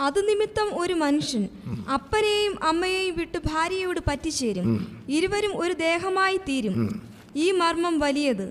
[0.07, 1.43] അത് നിമിത്തം ഒരു മനുഷ്യൻ
[1.95, 4.67] അപ്പനെയും അമ്മയെയും വിട്ട് ഭാര്യയോട് പറ്റിച്ചേരും.
[5.17, 6.75] ഇരുവരും ഒരു ദേഹമായി തീരും.
[7.43, 8.47] ഈ മർമ്മം വലിയത്.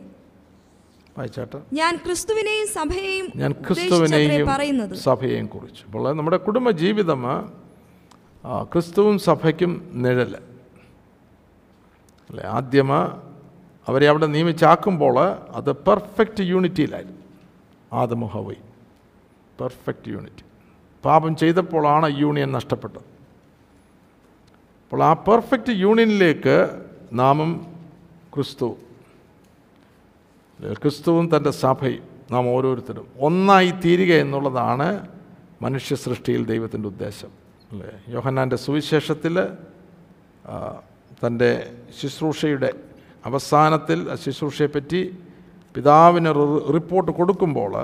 [1.80, 4.94] ഞാൻ ക്രിസ്തുവിനെയും സഭയെയും ഞാൻ ക്രിസ്തുവിനെയും പറയുന്നത്.
[5.06, 5.82] സഭയെയും കുറിച്ച്.
[5.86, 7.22] അപ്പോൾ നമ്മുടെ കുടുംബ ജീവിതം
[8.72, 9.72] ക്രിസ്തുവും സഭയ്ക്കും
[10.04, 10.32] നിഴൽ
[12.30, 12.44] അല്ലേ?
[12.58, 12.90] ആദ്യം
[13.88, 15.16] അവരെ അവിടെ നിയമിച്ചാക്കുമ്പോൾ
[15.58, 17.22] അത് പെർഫെക്റ്റ് യൂണിറ്റിയിലായിരുന്നു
[18.02, 18.58] ആദമുഹവൈ
[19.60, 20.44] പെർഫെക്റ്റ് യൂണിറ്റി
[21.04, 23.06] പാപം ചെയ്തപ്പോഴാണ് യൂണിയൻ നഷ്ടപ്പെട്ടത്.
[24.84, 26.56] അപ്പോൾ ആ പെർഫെക്റ്റ് യൂണിയനിലേക്ക്
[27.20, 27.50] നാമം
[28.34, 28.68] ക്രിസ്തു
[30.82, 34.88] ക്രിസ്തുവും തന്റെ സഭയും നാം ഓരോരുത്തരും ഒന്നായി തീരുക എന്നുള്ളതാണ്
[35.62, 37.30] മനുഷ്യ സൃഷ്ടിയിൽ ദൈവത്തിന്റെ ഉദ്ദേശം
[37.72, 37.90] അല്ലേ?
[38.14, 39.34] യോഹന്നാന്റെ സുവിശേഷത്തിൽ
[41.22, 41.50] തന്റെ
[42.00, 42.70] ശുശ്രൂഷയുടെ
[43.24, 45.00] അവസാനത്തിൽ ശുശ്രൂഷയെപ്പറ്റി
[45.74, 46.30] പിതാവിന്
[46.76, 47.74] റിപ്പോർട്ട് കൊടുക്കുമ്പോൾ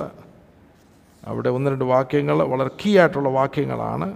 [1.26, 4.08] അവിടെ ഒന്ന് രണ്ട് വാക്യങ്ങൾ വളരെ കീ ആയിട്ടുള്ള വാക്യങ്ങളാണ്.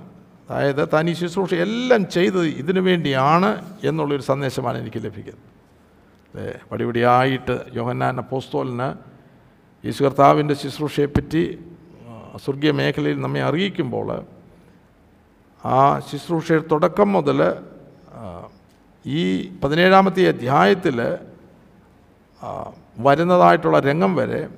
[0.50, 3.50] അതായത് താൻ ഈ ശുശ്രൂഷ എല്ലാം ചെയ്തത് ഇതിനു വേണ്ടിയാണ്
[3.84, 5.46] എന്നുള്ളൊരു സന്ദേശമാണ് എനിക്ക് ലഭിക്കുന്നത്.
[6.34, 6.58] അല്ലേ?
[6.72, 8.88] പടിപടിയായിട്ട് യോഹന്നാൻ അപ്പോസ്തോലിന്
[9.86, 11.42] യേശു കർത്താവിന്റെ ശുശ്രൂഷയെപ്പറ്റി
[12.36, 14.08] സ്വർഗീയ മേഖലയിൽ നമ്മെ അറിയിക്കുമ്പോൾ
[15.64, 15.78] ആ
[16.10, 17.40] ശുശ്രൂഷയുടെ തുടക്കം മുതൽ
[19.04, 19.20] ഈ
[19.64, 20.98] പതിനേഴാമത്തെ അധ്യായത്തിൽ
[22.98, 24.48] വരുന്നതായിട്ടുള്ള രംഗം വരെ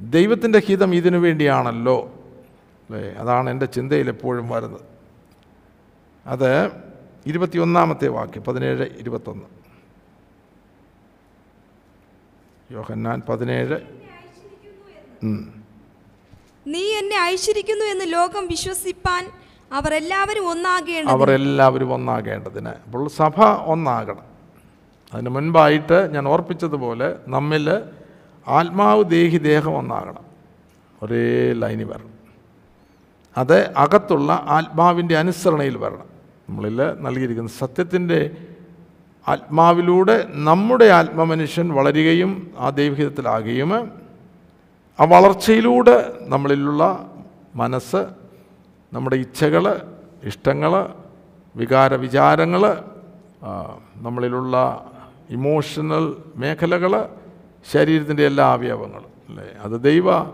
[0.00, 2.12] ദൈവത്തിന്റെ ഹിതം ഇതിനു വേണ്ടിയാണല്ലോ.
[2.90, 3.10] അല്ലേ?
[3.10, 4.80] അതാണ് എന്റെ ചിന്തയിൽ എപ്പോഴും വരുന്നത്.
[6.26, 6.66] അത്
[7.26, 9.44] ഇരുപത്തിയൊന്നാമത്തെ വാക്യം പതിനേഴ് ഇരുപത്തൊന്ന്.
[12.72, 13.80] യോഹന്നാൻ പതിനേഴ്.
[16.66, 19.30] നീ എന്നെ അയച്ചിരിക്കുന്നു എന്ന് ലോകം വിശ്വസിപ്പാൻ
[19.72, 22.68] അവർ എല്ലാവരും ഒന്നാകേണ്ടത് അവർ എല്ലാവരും ഒന്നാകേണ്ടതിന്.
[22.68, 24.36] അപ്പോൾ സഭ ഒന്നാകണം.
[25.14, 27.70] അതിന് മുൻപായിട്ട് ഞാൻ ഓർപ്പിച്ചതുപോലെ നമ്മിൽ
[28.48, 30.24] ആത്മാവ് ദേഹി ദേഹം ഒന്നാകണം.
[31.02, 32.12] ഒരേ ലൈനിൽ വരണം.
[33.38, 36.08] അത് അകത്തുള്ള ആത്മാവിന്റെ അനുസരണയിൽ വരണം.
[36.48, 38.30] നമ്മളിൽ നൽകിയിരിക്കുന്ന സത്യത്തിന്റെ
[39.28, 43.72] ആത്മാവിലൂടെ നമ്മുടെ ആത്മമനുഷ്യൻ വളരുകയും ആ ദൈവഹിതത്തിലാകുകയും
[45.00, 47.10] ആ വളർച്ചയിലൂടെ നമ്മളിലുള്ള
[47.56, 48.06] മനസ്സ്
[48.92, 49.80] നമ്മുടെ ഇച്ഛകൾ
[50.24, 50.94] ഇഷ്ടങ്ങൾ
[51.56, 52.82] വികാര വിചാരങ്ങൾ
[53.96, 54.86] നമ്മളിലുള്ള
[55.30, 57.08] ഇമോഷണൽ മേഖലകൾ
[57.72, 59.50] ശരീരത്തിന്റെ എല്ലാ അവയവങ്ങളും അല്ലേ?
[59.60, 60.24] അത് ദൈവ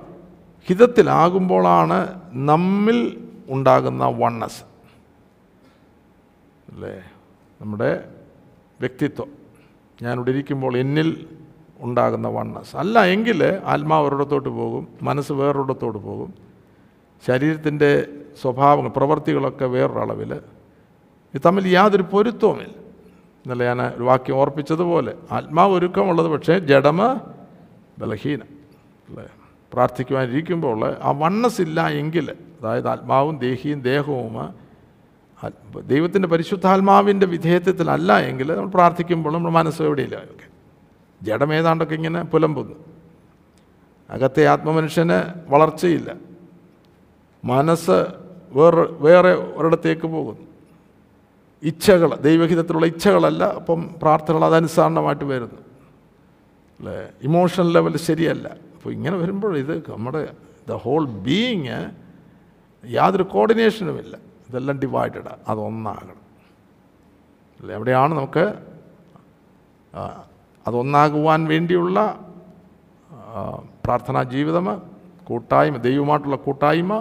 [0.66, 4.62] ഹിതത്തിലാകുമ്പോഴാണ് നമ്മിൽ ഉണ്ടാകുന്ന വണ്ണസ്
[6.72, 7.04] അല്ലേ?
[7.60, 8.04] നമ്മുടെ
[8.80, 9.30] വ്യക്തിത്വം.
[10.02, 11.26] ഞാനിവിടെ ഇരിക്കുമ്പോൾ എന്നിൽ
[11.80, 16.34] ഉണ്ടാകുന്ന വണ്ണസ് അല്ല എങ്കിൽ ആത്മാവ് ഒരിടത്തോട്ട് പോകും മനസ്സ് വേറൊരിടത്തോട്ട് പോകും.
[17.26, 18.06] ശരീരത്തിന്റെ
[18.40, 20.40] സ്വഭാവങ്ങൾ പ്രവൃത്തികളൊക്കെ വേറൊരളവിൽ.
[21.46, 22.81] തമ്മിൽ യാതൊരു പൊരുത്തവുമില്ല.
[23.46, 27.20] ഇന്നലെ ഞാൻ ഒരു വാക്യം ഓർപ്പിച്ചതുപോലെ ആത്മാവ് ഒരുക്കമുള്ളത് പക്ഷേ ജഡമ
[27.98, 28.46] ബലഹീനം.
[29.08, 29.24] അല്ലേ?
[29.72, 34.62] പ്രാർത്ഥിക്കുവാനിരിക്കുമ്പോൾ ആ വണ്ണസ് ഇല്ല എങ്കിൽ അതായത് ആത്മാവും ദേഹിയും ദേഹവും
[35.80, 40.48] ദൈവത്തിന്റെ പരിശുദ്ധാത്മാവിന്റെ വിധേയത്വത്തിലല്ല എങ്കിൽ നമ്മൾ പ്രാർത്ഥിക്കുമ്പോൾ നമ്മുടെ മനസ്സ് എവിടെയില്ല ഒക്കെ
[41.22, 42.76] ജഡം ഏതാണ്ടൊക്കെ ഇങ്ങനെ പുലമ്പുന്നു.
[44.10, 46.14] അകത്തെ ആത്മമനുഷ്യന് വളർച്ചയില്ല.
[47.44, 48.06] മനസ്സ്
[48.52, 50.51] വേറെ വേറെ ഒരിടത്തേക്ക് പോകുന്നു.
[51.62, 55.60] ഇച്ഛകൾ ദൈവഹിതത്തിലുള്ള ഇച്ഛകളല്ല അപ്പം പ്രാർത്ഥനകൾ അതനുസരണമായിട്ട് വരുന്നു.
[56.80, 57.08] അല്ലേ?
[57.22, 58.48] ഇമോഷണൽ ലെവൽ ശരിയല്ല.
[58.74, 60.22] അപ്പോൾ ഇങ്ങനെ വരുമ്പോൾ ഇത് നമ്മുടെ
[60.68, 61.78] ദ ഹോൾ ബീയിങ്
[62.84, 64.16] യാതൊരു കോർഡിനേഷനുമില്ല
[64.48, 66.18] ഇതെല്ലാം ഡിവൈഡഡ് അതൊന്നാകണം
[67.60, 67.74] അല്ലേ?
[67.74, 68.44] എവിടെയാണ് നമുക്ക്
[70.66, 71.98] അതൊന്നാകുവാൻ വേണ്ടിയുള്ള
[73.84, 74.66] പ്രാർത്ഥനാ ജീവിതം
[75.24, 76.92] കൂട്ടായ്മ ദൈവമായിട്ടുള്ള കൂട്ടായ്മ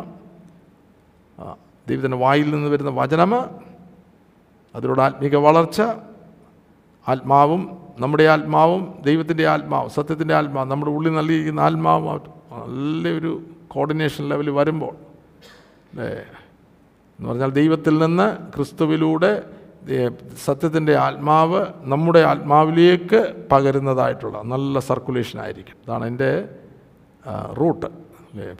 [1.88, 3.32] ദൈവത്തിന്റെ വായിൽ നിന്ന് വരുന്ന വചനം
[4.76, 5.82] അതിലൂടെ ആത്മീക വളർച്ച
[7.06, 7.62] ആത്മാവും
[8.02, 13.32] നമ്മുടെ ആത്മാവും ദൈവത്തിന്റെ ആത്മാവ് സത്യത്തിന്റെ ആത്മാവ് നമ്മുടെ ഉള്ളിൽ നൽകിയിരിക്കുന്ന ആത്മാവും നല്ലൊരു
[13.74, 14.94] കോർഡിനേഷൻ ലെവലിൽ വരുമ്പോൾ
[15.98, 19.32] എന്ന് പറഞ്ഞാൽ ദൈവത്തിൽ നിന്ന് ക്രിസ്തുവിലൂടെ
[20.46, 21.62] സത്യത്തിന്റെ ആത്മാവ്
[21.94, 23.20] നമ്മുടെ ആത്മാവിലേക്ക്
[23.52, 25.78] പകരുന്നതായിട്ടുള്ള നല്ല സർക്കുലേഷൻ ആയിരിക്കും.
[25.84, 26.32] ഇതാണ് എന്റെ
[27.60, 27.88] റൂട്ട്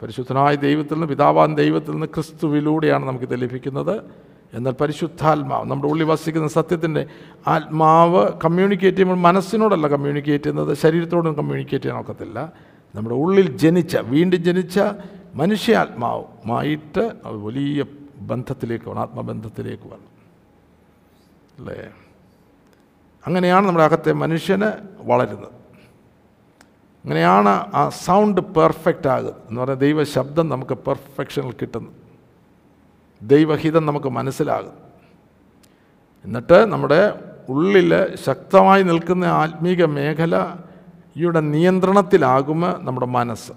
[0.00, 3.94] പരിശുദ്ധനായ ദൈവത്തിൽ നിന്ന് പിതാവാൻ ദൈവത്തിൽ നിന്ന് ക്രിസ്തുവിലൂടെയാണ് നമുക്കിത് ലഭിക്കുന്നത്.
[4.54, 7.06] എന്നാൽ പരിശുദ്ധാത്മാവ് നമ്മുടെ ഉള്ളിൽ വസിക്കുന്ന സത്യത്തിന്റെ
[7.46, 12.52] ആത്മാവ് കമ്മ്യൂണിക്കേറ്റ് ചെയ്യുമ്പോൾ മനസ്സിനോടല്ല കമ്മ്യൂണിക്കേറ്റ് ചെയ്യുന്നത് ശരീരത്തോടൊന്നും കമ്മ്യൂണിക്കേറ്റ് ചെയ്യാൻ ഒക്കത്തില്ല.
[12.94, 14.80] നമ്മുടെ ഉള്ളിൽ ജനിച്ച വീണ്ടും ജനിച്ച
[15.34, 17.84] മനുഷ്യാത്മാവുമായിട്ട് വലിയ
[18.16, 20.12] ബന്ധത്തിലേക്ക് വേണം ആത്മബന്ധത്തിലേക്ക് വരണം
[21.58, 21.90] അല്ലേ?
[23.26, 25.62] അങ്ങനെയാണ് നമ്മുടെ അകത്തെ മനുഷ്യന് വളരുന്നത്.
[27.04, 29.34] അങ്ങനെയാണ് ആ സൗണ്ട് പെർഫെക്റ്റ് ആകുന്നത്.
[29.48, 32.01] എന്ന് പറഞ്ഞാൽ ദൈവശബ്ദം നമുക്ക് പെർഫെക്ഷനിൽ കിട്ടുന്നു
[33.22, 34.72] ദൈവഹിതം നമുക്ക് മനസ്സിലാകും.
[36.24, 37.00] എന്നിട്ട് നമ്മുടെ
[37.48, 43.52] ഉള്ളിൽ ശക്തമായി നിൽക്കുന്ന ആത്മീക മേഖലയുടെ നിയന്ത്രണത്തിലാകുമ്പോൾ നമ്മുടെ മനസ്സ്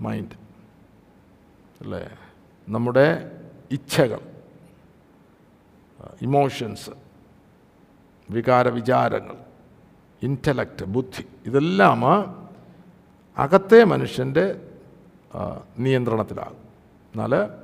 [0.00, 0.36] മൈൻഡ്
[1.80, 2.10] അല്ലേ?
[2.68, 3.30] നമ്മുടെ
[3.70, 4.20] ഇച്ഛകൾ
[6.22, 6.90] ഇമോഷൻസ്
[8.30, 9.36] വികാര വിചാരങ്ങൾ
[10.22, 12.04] ഇന്റലക്റ്റ് ബുദ്ധി ഇതെല്ലാം
[13.38, 14.68] അകത്തെ മനുഷ്യന്റെ
[15.78, 16.62] നിയന്ത്രണത്തിലാകും.
[17.12, 17.61] എന്നാൽ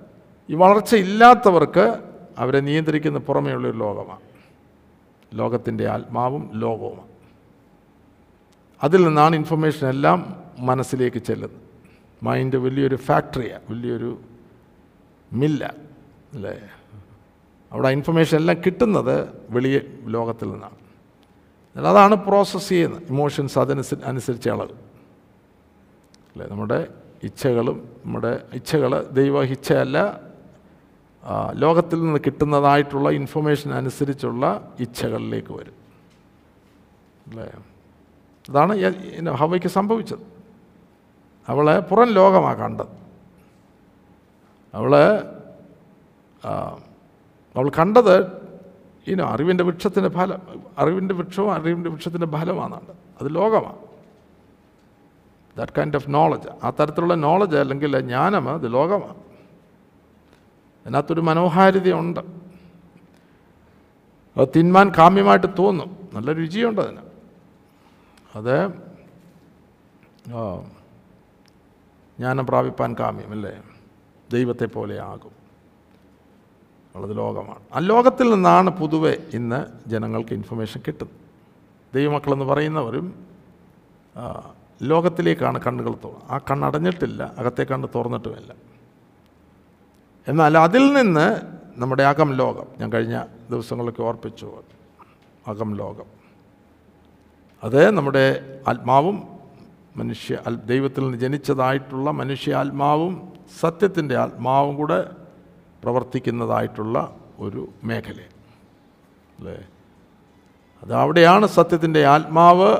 [0.51, 1.99] ഈ വളർച്ച ഇല്ലാത്തവർക്ക്
[2.39, 4.21] അവരെ നിയന്ത്രിക്കുന്ന പുറമേയുള്ള ഒരു ലോകമാണ്.
[5.35, 7.09] ലോകത്തിന്റെ ആത്മാവും ലോകവുമാണ്.
[8.83, 11.61] അതിൽ നിന്നാണ് ഇൻഫർമേഷൻ എല്ലാം മനസ്സിലേക്ക് ചെല്ലുന്നത്.
[12.23, 14.21] മൈൻഡ് വലിയൊരു ഫാക്ടറിയാണ് വലിയൊരു
[15.33, 15.75] മില്ല
[16.33, 16.61] അല്ലേ?
[17.73, 21.87] അവിടെ ഇൻഫർമേഷൻ എല്ലാം കിട്ടുന്നത് വെളിയെ ലോകത്തിൽ നിന്നാണ്.
[21.87, 23.03] അതാണ് പ്രോസസ്സ് ചെയ്യുന്നത്.
[23.11, 24.69] ഇമോഷൻസ് അതനുസരിച്ച് അനുസരിച്ച് അളവ്.
[26.33, 26.47] അല്ലേ?
[26.47, 26.89] നമ്മുടെ
[27.23, 30.28] ഇച്ഛകളും നമ്മുടെ ഇച്ഛകൾ ദൈവ ഇച്ഛയല്ല
[31.53, 35.75] ലോകത്തിൽ നിന്ന് കിട്ടുന്നതായിട്ടുള്ള ഇൻഫർമേഷൻ അനുസരിച്ചുള്ള ഇച്ഛകളിലേക്ക് വരും.
[37.27, 37.53] അല്ലേ?
[38.51, 40.19] അതാണ് ഹവയ്ക്ക് സംഭവിച്ചത്.
[41.49, 42.87] അവളെ പുറം ലോകമാണ് കണ്ടത്.
[44.75, 44.97] അവൾ
[46.45, 46.79] ആ,
[47.57, 48.49] അവൾ കണ്ടത്
[49.07, 50.41] ഇനോ അറിവിന്റെ വൃക്ഷത്തിന്റെ ഫലം
[50.79, 52.81] അറിവിന്റെ വൃക്ഷവും അറിവിന്റെ വൃക്ഷത്തിന്റെ ഫലമാണ്
[53.21, 53.77] അത് ലോകമാണ്
[55.57, 59.28] ദാറ്റ് കൈൻഡ് ഓഫ് നോളജ് ആ തരത്തിലുള്ള നോളജ് അല്ലെങ്കിൽ ജ്ഞാനം അത് ലോകമാണ്
[60.89, 62.21] അതിനകത്തൊരു മനോഹാരിതയുണ്ട്.
[64.37, 66.09] അത് തിന്മാൻ കാമ്യമായിട്ട് തോന്നും.
[66.13, 67.01] നല്ല രുചിയുണ്ട് അതിന്.
[68.35, 68.69] അത്
[72.19, 73.63] ജ്ഞാനം പ്രാപിപ്പാൻ കാമ്യം അല്ലേ?
[74.33, 75.33] ദൈവത്തെ പോലെ ആകും.
[76.95, 77.63] ഉള്ളത് ലോകമാണ്.
[77.75, 81.17] ആ ലോകത്തിൽ നിന്നാണ് പൊതുവെ ഇന്ന് ജനങ്ങൾക്ക് ഇൻഫർമേഷൻ കിട്ടുന്നത്.
[81.95, 83.27] ദൈവമക്കളെന്ന് പറയുന്നവരും
[84.83, 86.31] ലോകത്തിലേക്കാണ് കണ്ണുകൾ തോന്നുന്നത്.
[86.31, 88.68] ആ കണ്ണടഞ്ഞിട്ടില്ല അകത്തെ കണ്ണ് തുറന്നിട്ടുമില്ല.
[90.29, 91.27] എന്നാൽ അതിൽ നിന്ന്
[91.77, 94.49] നമ്മുടെ അകം ലോകം ഞാൻ കഴിഞ്ഞ ദിവസങ്ങളൊക്കെ ഓർപ്പിച്ചു
[95.47, 96.09] അകം ലോകം
[97.63, 98.25] അത് നമ്മുടെ
[98.69, 99.17] ആത്മാവും
[99.97, 104.99] മനുഷ്യ ദൈവത്തിൽ നിന്ന് ജനിച്ചതായിട്ടുള്ള മനുഷ്യ ആത്മാവും സത്യത്തിന്റെ ആത്മാവും കൂടെ
[105.83, 106.97] പ്രവർത്തിക്കുന്നതായിട്ടുള്ള
[107.39, 108.21] ഒരു മേഖല.
[109.39, 109.57] അല്ലേ?
[110.83, 112.71] അത് അവിടെയാണ് സത്യത്തിന്റെ ആത്മാവ്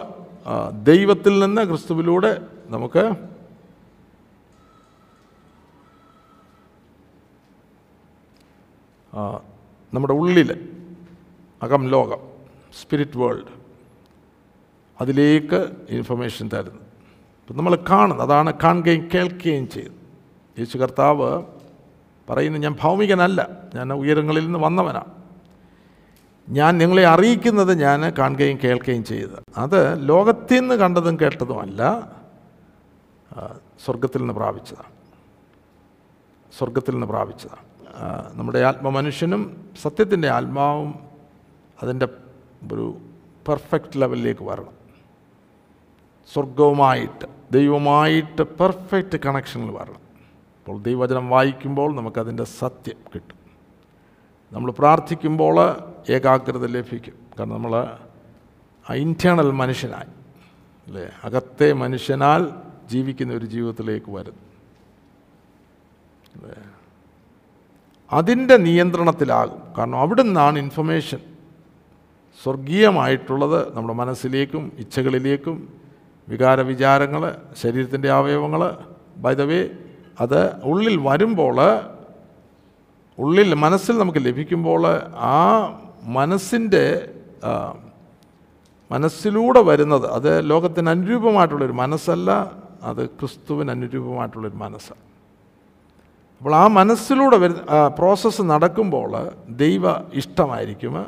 [0.83, 3.05] ദൈവത്തിൽ നിന്ന് ക്രിസ്തുവിലൂടെ നമുക്ക്
[9.95, 10.51] നമ്മുടെ ഉള്ളിൽ
[11.63, 12.21] അകം ലോകം
[12.81, 13.53] സ്പിരിറ്റ് വേൾഡ്
[15.01, 15.59] അതിലേക്ക്
[15.91, 16.83] ഇൻഫർമേഷൻ തരുന്നു.
[17.41, 20.05] അപ്പം നമ്മൾ കാണുന്നത് അതാണ് കാണുകയും കേൾക്കുകയും ചെയ്യുന്നത്
[20.59, 21.43] യേശു കർത്താവ്
[22.29, 23.41] പറയുന്നത് ഞാൻ ഭൗമികനല്ല
[23.75, 25.13] ഞാൻ ഉയരങ്ങളിൽ നിന്ന് വന്നവനാണ്
[26.49, 31.83] ഞാൻ നിങ്ങളെ അറിയിക്കുന്നത് ഞാൻ കാണുകയും കേൾക്കുകയും ചെയ്തത് അത് ലോകത്തിൽ നിന്ന് കണ്ടതും കേട്ടതുമല്ല
[33.85, 34.93] സ്വർഗത്തിൽ നിന്ന് പ്രാപിച്ചതാണ്.
[36.59, 37.68] സ്വർഗത്തിൽ നിന്ന് പ്രാപിച്ചതാണ്.
[38.35, 40.95] നമ്മുടെ ആത്മമനുഷ്യനും സത്യത്തിന്റെ ആത്മാവും
[41.83, 42.09] അതിന്റെ
[42.73, 42.99] ഒരു
[43.49, 44.79] പെർഫെക്റ്റ് ലെവലിലേക്ക് വരണം.
[46.33, 50.09] സ്വർഗവുമായിട്ട് ദൈവമായിട്ട് പെർഫെക്റ്റ് കണക്ഷനിൽ വരണം.
[50.59, 53.39] അപ്പോൾ ദൈവവചനം വായിക്കുമ്പോൾ നമുക്കതിന്റെ സത്യം കിട്ടും.
[54.53, 55.77] നമ്മൾ പ്രാർത്ഥിക്കുമ്പോൾ
[56.11, 57.15] ഏകാഗ്രത ലഭിക്കും.
[57.39, 57.77] കാരണം നമ്മൾ
[58.91, 60.13] ആ ഇന്റേണൽ മനുഷ്യനായി
[60.87, 61.11] അല്ലേ?
[61.25, 62.51] അകത്തെ മനുഷ്യനാൽ
[62.89, 64.39] ജീവിക്കുന്ന ഒരു ജീവിതത്തിലേക്ക് വരുന്നു.
[66.35, 66.78] അല്ലേ?
[68.13, 69.61] അതിന്റെ നിയന്ത്രണത്തിലാകും.
[69.79, 71.21] കാരണം അവിടെ നിന്നാണ് ഇൻഫർമേഷൻ
[72.43, 75.57] സ്വർഗീയമായിട്ടുള്ളത് നമ്മുടെ മനസ്സിലേക്കും ഇച്ഛകളിലേക്കും
[76.29, 77.23] വികാര വിചാരങ്ങൾ
[77.63, 78.63] ശരീരത്തിന്റെ അവയവങ്ങൾ
[79.25, 79.61] ബൈദവേ
[80.21, 80.41] അത്
[80.71, 81.59] ഉള്ളിൽ വരുമ്പോൾ
[83.19, 84.83] ഉള്ളിൽ മനസ്സിൽ നമുക്ക് ലഭിക്കുമ്പോൾ
[85.17, 85.37] ആ
[86.19, 86.85] മനസ്സിന്റെ
[88.91, 92.31] മനസ്സിലൂടെ വരുന്നത് അത് ലോകത്തിന് അനുരൂപമായിട്ടുള്ളൊരു മനസ്സല്ല
[92.83, 95.03] അത് ക്രിസ്തുവിന് അനുരൂപമായിട്ടുള്ളൊരു മനസ്സാണ്.
[96.41, 99.13] അപ്പോൾ ആ മനസ്സിലൂടെ വരുന്ന പ്രോസസ്സ് നടക്കുമ്പോൾ
[99.49, 101.07] ദൈവ ഇഷ്ടമായിരിക്കും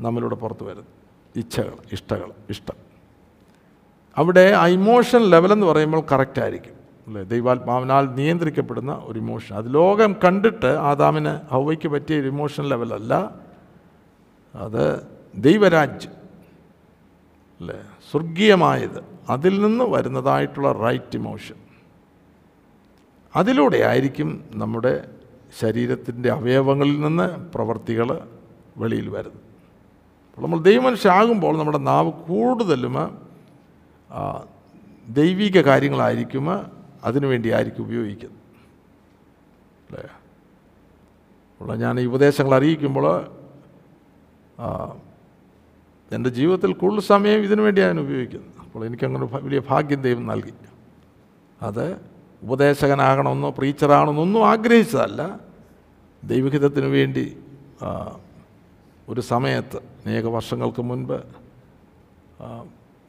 [0.00, 0.86] നമ്മളിലൂടെ പുറത്ത് വരുന്നത്.
[1.36, 2.76] ഇച്ഛകൾ ഇഷ്ടകൾ ഇഷ്ടം.
[4.18, 6.74] അവിടെ ആ ഇമോഷൻ ലെവലെന്ന് പറയുമ്പോൾ കറക്റ്റായിരിക്കും
[7.06, 7.22] അല്ലേ?
[7.22, 13.12] ദൈവാത്മാവിനാൽ നിയന്ത്രിക്കപ്പെടുന്ന ഒരു ഇമോഷൻ അത് ലോകം കണ്ടിട്ട് ആദാമിന് ഹൗവയ്ക്ക് പറ്റിയ ഒരു ഇമോഷൻ ലെവലല്ല
[14.54, 16.12] അത് ദൈവരാജ്യം.
[17.60, 17.78] അല്ലേ?
[18.10, 21.67] സ്വർഗീയമായത് അതിൽ നിന്ന് വരുന്നതായിട്ടുള്ള റൈറ്റ് ഇമോഷൻ
[23.36, 25.10] അതിലൂടെ ആയിരിക്കും നമ്മുടെ
[25.58, 28.28] ശരീരത്തിന്റെ അവയവങ്ങളിൽ നിന്ന് പ്രവർത്തികൾ
[28.76, 29.42] വെളിയിൽ വരുന്നത്.
[30.30, 32.94] അപ്പോൾ നമ്മൾ ദൈവമനുഷ്യാകുമ്പോൾ നമ്മുടെ നാവ് കൂടുതലും
[35.08, 36.46] ദൈവിക കാര്യങ്ങളായിരിക്കും
[37.04, 38.38] അതിനുവേണ്ടി ആയിരിക്കും ഉപയോഗിക്കുന്നത്.
[39.88, 40.08] അല്ലേ?
[41.60, 43.06] അപ്പോൾ ഞാൻ ഈ ഉപദേശങ്ങൾ അറിയിക്കുമ്പോൾ
[46.12, 48.50] എന്റെ ജീവിതത്തിൽ കൂടുതൽ സമയം ഇതിനു വേണ്ടിയാണ് ഉപയോഗിക്കുന്നത്.
[48.60, 50.52] അപ്പോൾ എനിക്കങ്ങനെ വലിയ ഭാഗ്യം ദൈവം നൽകി.
[51.62, 55.40] അത് ഉപദേശകനാകണമെന്നോ പ്രീച്ചറാകണമെന്നോ ഒന്നും ആഗ്രഹിച്ചതല്ല.
[56.24, 57.38] ദൈവഹിതത്തിന് വേണ്ടി
[59.08, 61.22] ഒരു സമയത്ത് അനേക വർഷങ്ങൾക്ക് മുൻപ്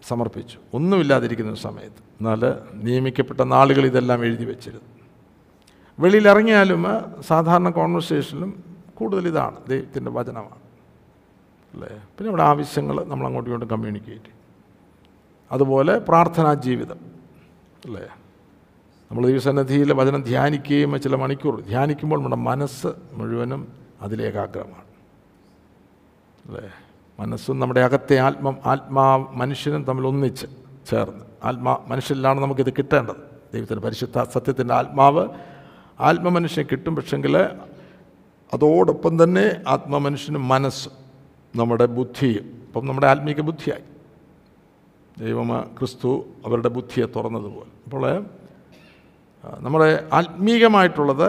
[0.08, 0.58] സമർപ്പിച്ചു.
[0.74, 2.02] ഒന്നുമില്ലാതിരിക്കുന്ന സമയത്ത്.
[2.20, 2.42] എന്നാൽ
[2.74, 4.86] നിയമിക്കപ്പെട്ട നാളുകൾ ഇതെല്ലാം എഴുതി വെച്ചിരുന്നു.
[6.00, 6.86] വെളിയിലിറങ്ങിയാലും
[7.22, 8.64] സാധാരണ കോൺവെർസേഷനിലും
[8.94, 10.60] കൂടുതൽ ഇതാണ് ദൈവത്തിന്റെ വചനമാണ്.
[11.74, 11.88] അല്ലേ?
[11.88, 14.32] പിന്നെ നമ്മുടെ ആവശ്യങ്ങൾ നമ്മൾ അങ്ങോട്ടും ഇങ്ങോട്ടും കമ്മ്യൂണിക്കേറ്റ്.
[15.52, 17.00] അതുപോലെ പ്രാർത്ഥനാ ജീവിതം.
[17.86, 18.08] അല്ലേ?
[19.12, 23.68] നമ്മൾ ദൈവസന്നിധിയിൽ വചനം ധ്യാനിക്കുകയും ചില മണിക്കൂർ ധ്യാനിക്കുമ്പോൾ നമ്മുടെ മനസ്സ് മുഴുവനും
[24.02, 24.84] അതിലേകാഗ്രമാണ്.
[26.46, 26.70] അല്ലേ?
[27.20, 30.46] മനസ്സും നമ്മുടെ അകത്തെ ആത്മ ആത്മാ മനുഷ്യനും തമ്മിൽ ഒന്നിച്ച്
[30.90, 31.26] ചേർന്ന്.
[31.44, 33.16] ആത്മാ മനുഷ്യനിലാണ് നമുക്കിത് കിട്ടേണ്ടത്.
[33.54, 35.28] ദൈവത്തിന്റെ പരിശുദ്ധ സത്യത്തിന്റെ ആത്മാവ്
[36.00, 37.38] ആത്മമനുഷ്യനെ കിട്ടും പക്ഷെങ്കിൽ
[38.54, 40.92] അതോടൊപ്പം തന്നെ ആത്മമനുഷ്യനും മനസ്സും
[41.56, 42.44] നമ്മുടെ ബുദ്ധിയും.
[42.44, 43.84] ഇപ്പം നമ്മുടെ ആത്മീക ബുദ്ധിയായി.
[45.26, 47.72] ദൈവമ ക്രിസ്തു അവരുടെ ബുദ്ധിയെ തുറന്നതുപോലെ.
[47.84, 48.39] അപ്പോൾ
[49.44, 51.28] നമ്മുടെ ആത്മീകമായിട്ടുള്ളത്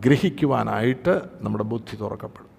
[0.00, 2.52] ഗ്രഹിക്കുവാനായിട്ട് നമ്മുടെ ബുദ്ധി തുറക്കപ്പെടും.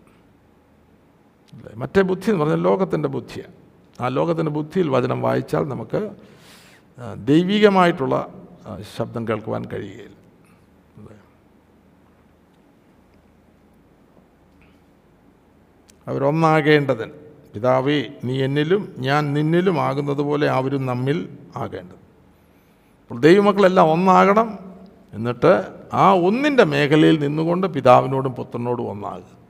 [1.53, 1.73] അല്ലേ?
[1.75, 3.53] മറ്റേ ബുദ്ധി എന്ന് പറഞ്ഞാൽ ലോകത്തിന്റെ ബുദ്ധിയാണ്
[4.03, 6.09] ആ ലോകത്തിന്റെ ബുദ്ധിയിൽ വചനം വായിച്ചാൽ നമുക്ക്
[7.17, 8.33] ദൈവികമായിട്ടുള്ള
[8.97, 10.13] ശബ്ദം കേൾക്കുവാൻ കഴിയുകയില്ല.
[16.07, 17.11] അവരൊന്നാകേണ്ടതിന്
[17.53, 22.02] പിതാവേ നീ എന്നിലും ഞാൻ നിന്നിലും ആകുന്നതുപോലെ അവരും നമ്മിൽ ആകേണ്ടത്.
[23.19, 24.59] ദൈവമക്കളെല്ലാം ഒന്നാകണം
[25.13, 29.43] എന്നിട്ട് ആ ഒന്നിന്റെ മേഖലയിൽ നിന്നുകൊണ്ട് പിതാവിനോടും പുത്രനോടും ഒന്നാകുക.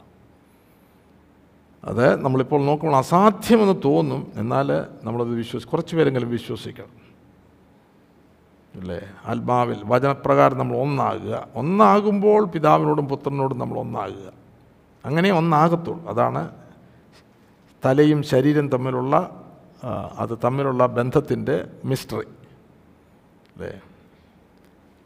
[1.84, 4.32] അത് നമ്മളിപ്പോൾ നോക്കുമ്പോൾ അസാധ്യമെന്ന് തോന്നും.
[4.36, 7.04] എന്നാൽ നമ്മളത് വിശ്വസി കുറച്ച് പേരെങ്കിലും വിശ്വസിക്കണം.
[8.80, 9.02] അല്ലേ?
[9.26, 11.48] ആത്മാവിൽ വചനപ്രകാരം നമ്മൾ ഒന്നാകുക.
[11.56, 14.32] ഒന്നാകുമ്പോൾ പിതാവിനോടും പുത്രനോടും നമ്മൾ ഒന്നാകുക.
[15.06, 16.08] അങ്ങനെ ഒന്നാകത്തുള്ളൂ.
[16.10, 16.50] അതാണ്
[17.86, 19.44] തലയും ശരീരം തമ്മിലുള്ള
[20.18, 22.43] അത് തമ്മിലുള്ള ബന്ധത്തിന്റെ മിസ്റ്ററി.
[23.56, 23.82] അല്ലേ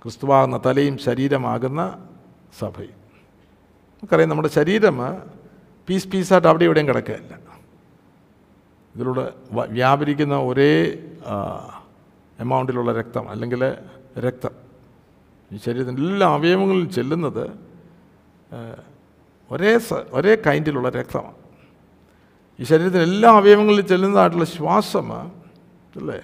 [0.04, 1.82] ക്രിസ്തുവാകുന്ന തലയും ശരീരമാകുന്ന
[2.60, 2.98] സഭയും.
[3.98, 4.98] നമുക്കറിയാം നമ്മുടെ ശരീരം
[5.90, 7.34] പീസ് പീസായിട്ട് അവിടെ ഇവിടെയും കിടക്കുകയല്ല.
[8.96, 10.72] ഇതിലൂടെ വ്യാപരിക്കുന്ന ഒരേ
[12.40, 13.62] എമൗണ്ടിലുള്ള രക്തം അല്ലെങ്കിൽ
[14.20, 14.54] രക്തം.
[15.52, 17.46] ഈ ശരീരത്തിന്റെ എല്ലാ അവയവങ്ങളിലും ചെല്ലുന്നത്
[19.52, 19.80] ഒരേ
[20.12, 21.36] ഒരേ കൈൻഡിലുള്ള രക്തമാണ്.
[22.60, 26.22] ഈ ശരീരത്തിന് എല്ലാ അവയവങ്ങളിലും ചെല്ലുന്നതായിട്ടുള്ള ശ്വാസം അല്ലേ?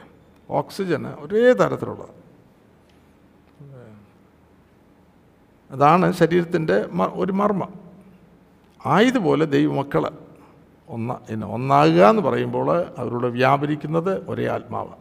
[0.50, 2.10] ഓക്സിജൻ ഒരേ തരത്തിലുള്ളത്.
[5.72, 7.74] അതാണ് ശരീരത്തിന്റെ ഒരു മർമ്മം.
[8.86, 10.12] ആയതുപോലെ ദൈവമക്കൾ
[10.90, 14.94] ഒന്ന എന്നെ ഒന്നാകുക എന്ന് പറയുമ്പോൾ അവരോട് വ്യാപരിക്കുന്നത് ഒരേ ആത്മാവ്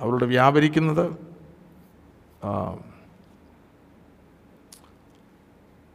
[0.00, 1.16] അവരോട് വ്യാപരിക്കുന്നത്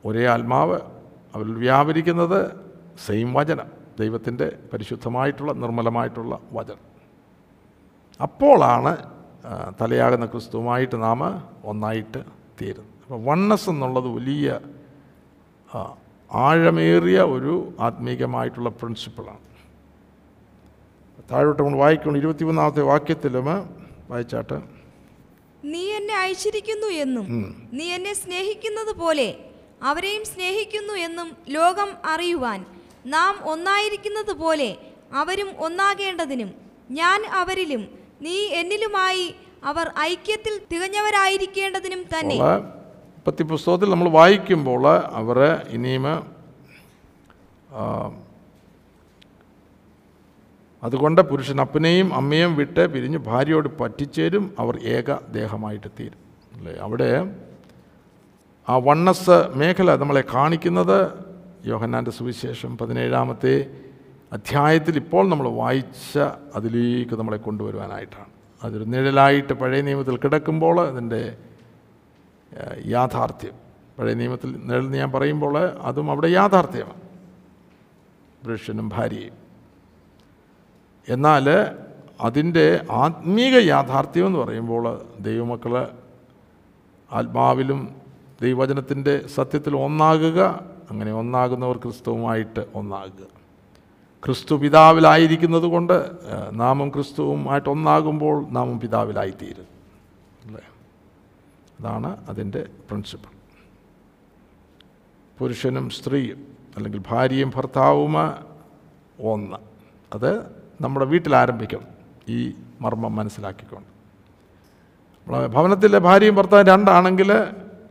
[0.06, 0.80] ഒരേ ആത്മാവ്.
[1.36, 2.54] അവർ വ്യാപരിക്കുന്നത്
[3.06, 3.68] സെയിം വചനം
[4.00, 6.95] ദൈവത്തിന്റെ പരിശുദ്ധമായിട്ടുള്ള നിർമ്മലമായിട്ടുള്ള വചനം.
[8.20, 8.93] അപ്പോളാണ്
[9.80, 11.22] തലയാകുന്ന ക്രിസ്തുവുമായിട്ട് നാം
[11.72, 12.20] ഒന്നായിട്ട്
[12.59, 12.93] തീരുന്നത്.
[13.03, 14.59] അപ്പോൾ വണ്ണസ് എന്നുള്ളത് വലിയ
[16.32, 17.55] ആഴമേറിയ ഒരു
[17.88, 19.43] ആത്മീകമായിട്ടുള്ള പ്രിൻസിപ്പിളാണ്
[21.32, 22.18] താഴോട്ട് നമ്മൾ വായിക്കണം.
[22.22, 23.47] ഇരുപത്തിമൂന്നാമത്തെ വാക്യത്തിലും
[24.11, 24.57] വായിച്ചാട്ട്.
[25.63, 27.28] നീ എന്നെ അയച്ചിരിക്കുന്നു എന്നും
[27.78, 29.30] നീ എന്നെ സ്നേഹിക്കുന്നത് പോലെ
[29.89, 32.59] അവരെയും സ്നേഹിക്കുന്നു എന്നും ലോകം അറിയുവാൻ
[33.16, 34.70] നാം ഒന്നായിരിക്കുന്നത് പോലെ
[35.22, 36.51] അവരും ഒന്നാകേണ്ടതിനും
[36.99, 42.38] ഞാൻ അവരിലും നീ എന്നിലുമായി അവർ ഐക്യത്തിൽ തികഞ്ഞവരായിരിക്കേണ്ടതിനും തന്നെ.
[43.28, 45.38] പത്തി പുസ്തകത്തിൽ നമ്മൾ വായിക്കുമ്പോൾ അവർ
[45.70, 46.05] ഇനിയും
[50.84, 56.20] അതുകൊണ്ട് പുരുഷൻ അപ്പനെയും അമ്മയും വിട്ട് പിരിഞ്ഞ് ഭാര്യയോട് പറ്റിച്ചേരും അവർ ഏക ദേഹമായിട്ട് തീരും.
[56.57, 56.74] അല്ലേ?
[56.82, 57.09] അവിടെ
[58.70, 60.97] ആ വണ്ണസ് മേഖല നമ്മളെ കാണിക്കുന്നത്
[61.66, 63.85] യോഹന്നാന്റെ സുവിശേഷം പതിനേഴാമത്തെ
[64.34, 66.20] അധ്യായത്തിൽ ഇപ്പോൾ നമ്മൾ വായിച്ച
[66.56, 68.26] അതിലേക്ക് നമ്മളെ കൊണ്ടുവരുവാനായിട്ടാണ്.
[68.64, 71.38] അതൊരു നിഴലായിട്ട് പഴയ നിയമത്തിൽ കിടക്കുമ്പോൾ അതിന്റെ
[72.86, 73.52] യാഥാർത്ഥ്യം.
[74.00, 77.02] പഴയ നിയമത്തിൽ നിഴൽ ഞാൻ പറയുമ്പോൾ അതും അവിടെ യാഥാർത്ഥ്യമാണ്.
[78.46, 79.34] പുരുഷനും ഭാര്യയും.
[81.10, 81.50] എന്നാൽ
[82.22, 85.88] അതിന്റെ ആത്മീക യാഥാർത്ഥ്യം എന്ന് പറയുമ്പോൾ ദൈവമക്കൾ
[87.12, 87.96] ആത്മാവിലും
[88.42, 90.42] ദൈവവചനത്തിന്റെ സത്യത്തിൽ ഒന്നാകുക
[90.92, 93.35] അങ്ങനെ ഒന്നാകുന്നവർ ക്രിസ്തുവുമായിട്ട് ഒന്നാകുക.
[94.26, 96.12] ക്രിസ്തു പിതാവിലായിരിക്കുന്നത് കൊണ്ട്
[96.52, 99.66] നാമം ക്രിസ്തുവുമായിട്ട് ഒന്നാകുമ്പോൾ നാമും പിതാവിലായിത്തീരും.
[100.46, 100.62] അല്ലേ?
[101.80, 103.36] അതാണ് അതിന്റെ പ്രിൻസിപ്പിൾ
[105.40, 108.14] പുരുഷനും സ്ത്രീയും അല്ലെങ്കിൽ ഭാര്യയും ഭർത്താവും
[109.22, 109.58] ഒന്ന്.
[110.14, 110.46] അത്
[110.82, 111.88] നമ്മുടെ വീട്ടിൽ ആരംഭിക്കണം
[112.30, 112.52] ഈ
[112.82, 113.88] മർമ്മം മനസ്സിലാക്കിക്കൊണ്ട്.
[115.28, 117.34] നമ്മളെ ഭവനത്തിലെ ഭാര്യയും ഭർത്താവും രണ്ടാണെങ്കിൽ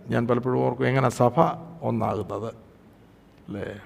[0.09, 1.41] ഞാൻ പലപ്പോഴും ഓർക്കും എങ്ങനെ സഭ
[1.83, 2.55] ഒന്നാകുന്നത്.
[3.49, 3.81] അല്ലേ?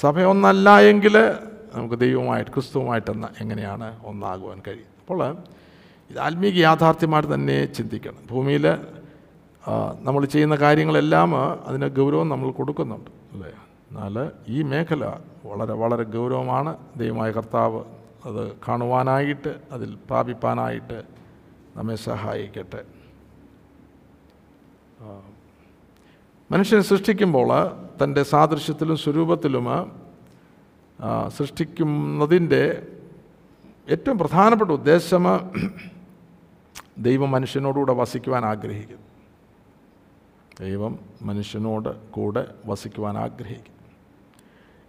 [0.00, 1.34] സഭ ഒന്നല്ല എങ്കിൽ
[1.76, 5.20] നമുക്ക് ദൈവമായിട്ട് ക്രിസ്തുവുമായിട്ടെന്ന് എങ്ങനെയാണ് ഒന്നാകുവാൻ കഴിയും അപ്പോൾ
[6.10, 8.22] ഇത് ആത്മീക യാഥാർത്ഥ്യമായിട്ട് തന്നെ ചിന്തിക്കണം.
[8.30, 8.66] ഭൂമിയിൽ
[10.06, 11.30] നമ്മൾ ചെയ്യുന്ന കാര്യങ്ങളെല്ലാം
[11.66, 13.50] അതിന് ഗൗരവം നമ്മൾ കൊടുക്കുന്നുണ്ട് അല്ലേ?
[13.90, 14.16] എന്നാൽ
[14.48, 15.04] ഈ മേഖല
[15.50, 16.72] വളരെ വളരെ ഗൗരവമാണ്.
[16.96, 17.80] ദൈവമായ കർത്താവ്
[18.28, 20.98] അത് കാണുവാനായിട്ട് അതിൽ പ്രാപിപ്പാനായിട്ട്
[21.76, 22.82] നമ്മെ സഹായിക്കട്ടെ.
[26.50, 27.50] മനുഷ്യനെ സൃഷ്ടിക്കുമ്പോൾ
[28.02, 29.66] തന്റെ സാദൃശ്യത്തിലും സ്വരൂപത്തിലും
[31.28, 32.86] സൃഷ്ടിക്കുന്നതിന്റെ
[33.88, 35.24] ഏറ്റവും പ്രധാനപ്പെട്ട ഉദ്ദേശം
[36.98, 39.02] ദൈവം മനുഷ്യനോടുകൂടെ വസിക്കുവാൻ ആഗ്രഹിക്കുന്നു.
[40.60, 43.76] ദൈവം മനുഷ്യനോട് കൂടെ വസിക്കുവാൻ ആഗ്രഹിക്കുന്നു.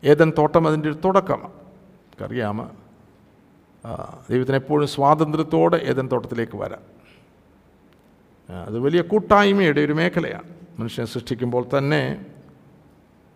[0.04, 1.54] ഏതൻ തോട്ടം അതിന്റെ ഒരു തുടക്കമാണ്.
[1.54, 2.70] നമുക്കറിയാമ
[4.30, 6.98] ദൈവത്തിന് എപ്പോഴും സ്വാതന്ത്ര്യത്തോടെ ഏതൻ തോട്ടത്തിലേക്ക് വരാം.
[8.66, 10.56] അത് വലിയ കൂട്ടായ്മയുടെ ഒരു മേഖലയാണ്.
[10.80, 12.26] മനുഷ്യനെ സൃഷ്ടിക്കുമ്പോൾ തന്നെ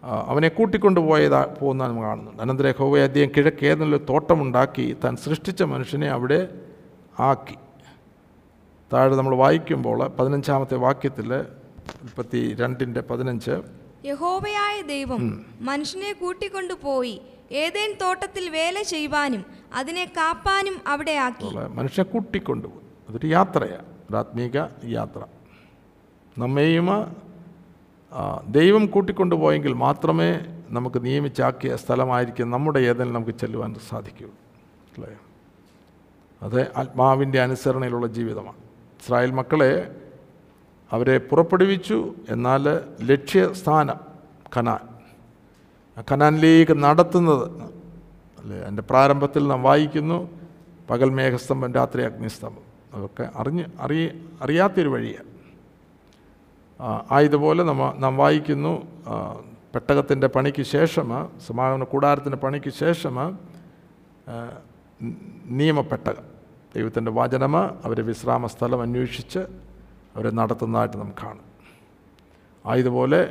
[0.03, 2.41] അവനെ കൂട്ടിക്കൊണ്ടുപോയതാ പോകുന്ന നമ്മൾ കാണുന്നുണ്ട്.
[2.41, 6.39] അനന്തര ഹോവയെ അദ്ദേഹം കിഴക്ക് തോട്ടമുണ്ടാക്കി താൻ സൃഷ്ടിച്ച മനുഷ്യനെ അവിടെ
[7.19, 7.55] ആക്കി.
[8.93, 11.29] താഴെ നമ്മൾ വായിക്കുമ്പോൾ പതിനഞ്ചാമത്തെ വാക്യത്തിൽ
[12.03, 13.61] മുപ്പത്തി രണ്ടിന്റെ പതിനഞ്ച്.
[14.05, 17.21] യഹോവയായ ദൈവം മനുഷ്യനെ കൂട്ടിക്കൊണ്ടുപോയി
[17.51, 21.55] ഏതേൻ തോട്ടത്തിൽ വേല ചെയ്യുവാനും അതിനെ കാപ്പാനും അവിടെ ആക്കി.
[21.55, 22.85] മനുഷ്യനെ കൂട്ടിക്കൊണ്ടുപോയി.
[23.09, 25.21] അതൊരു യാത്രയാണ് ഒരു ആത്മീക യാത്ര.
[26.37, 26.87] നമ്മെയും
[28.47, 30.39] ദൈവം കൂട്ടിക്കൊണ്ടുപോയെങ്കിൽ മാത്രമേ
[30.69, 34.35] നമുക്ക് നിയമിച്ചാക്കിയ സ്ഥലമായിരിക്കും നമ്മുടെ ഏതെങ്കിലും നമുക്ക് ചെല്ലുവാൻ സാധിക്കുകയുള്ളൂ.
[34.97, 35.19] അല്ലേ?
[36.41, 38.57] അത് ആത്മാവിന്റെ അനുസരണയിലുള്ള ജീവിതമാണ്.
[39.01, 39.95] ഇസ്രായേൽ മക്കളെ
[40.91, 42.13] അവരെ പുറപ്പെടുവിച്ചു.
[42.29, 43.95] എന്നാൽ ലക്ഷ്യസ്ഥാനം
[44.57, 44.79] കനാൻ.
[46.11, 47.61] കനാനിലേക്ക് നടത്തുന്നത്
[48.41, 48.57] അല്ലേ?
[48.57, 50.29] അതിന്റെ പ്രാരംഭത്തിൽ നാം വായിക്കുന്നു
[50.89, 52.71] പകൽ മേഘസ്തംഭം രാത്രി അഗ്നിസ്തംഭം.
[52.93, 54.09] അതൊക്കെ അറിഞ്ഞ് അറിയ
[54.41, 55.30] അറിയാത്തൊരു വഴിയാണ്.
[57.15, 58.73] ആയതുപോലെ നമ്മ നാം വായിക്കുന്നു
[59.73, 61.09] പെട്ടകത്തിന്റെ പണിക്ക് ശേഷം
[61.47, 63.15] സമാഗമന കൂടാരത്തിന്റെ പണിക്ക് ശേഷം
[65.59, 66.25] നിയമപ്പെട്ടകം.
[66.75, 67.55] ദൈവത്തിന്റെ വചനം
[67.85, 69.41] അവരെ വിശ്രാമ സ്ഥലം അന്വേഷിച്ച്
[70.15, 71.47] അവരെ നടത്തുന്നതായിട്ട് നമുക്ക് കാണും.
[72.65, 73.21] ആയതുപോലെ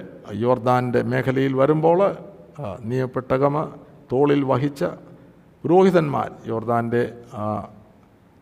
[0.44, 2.00] യോർദാന്റെ മേഖലയിൽ വരുമ്പോൾ
[2.90, 3.54] നിയമപ്പെട്ടകം
[4.12, 4.84] തോളിൽ വഹിച്ച
[5.62, 7.02] പുരോഹിതന്മാർ യോർദാന്റെ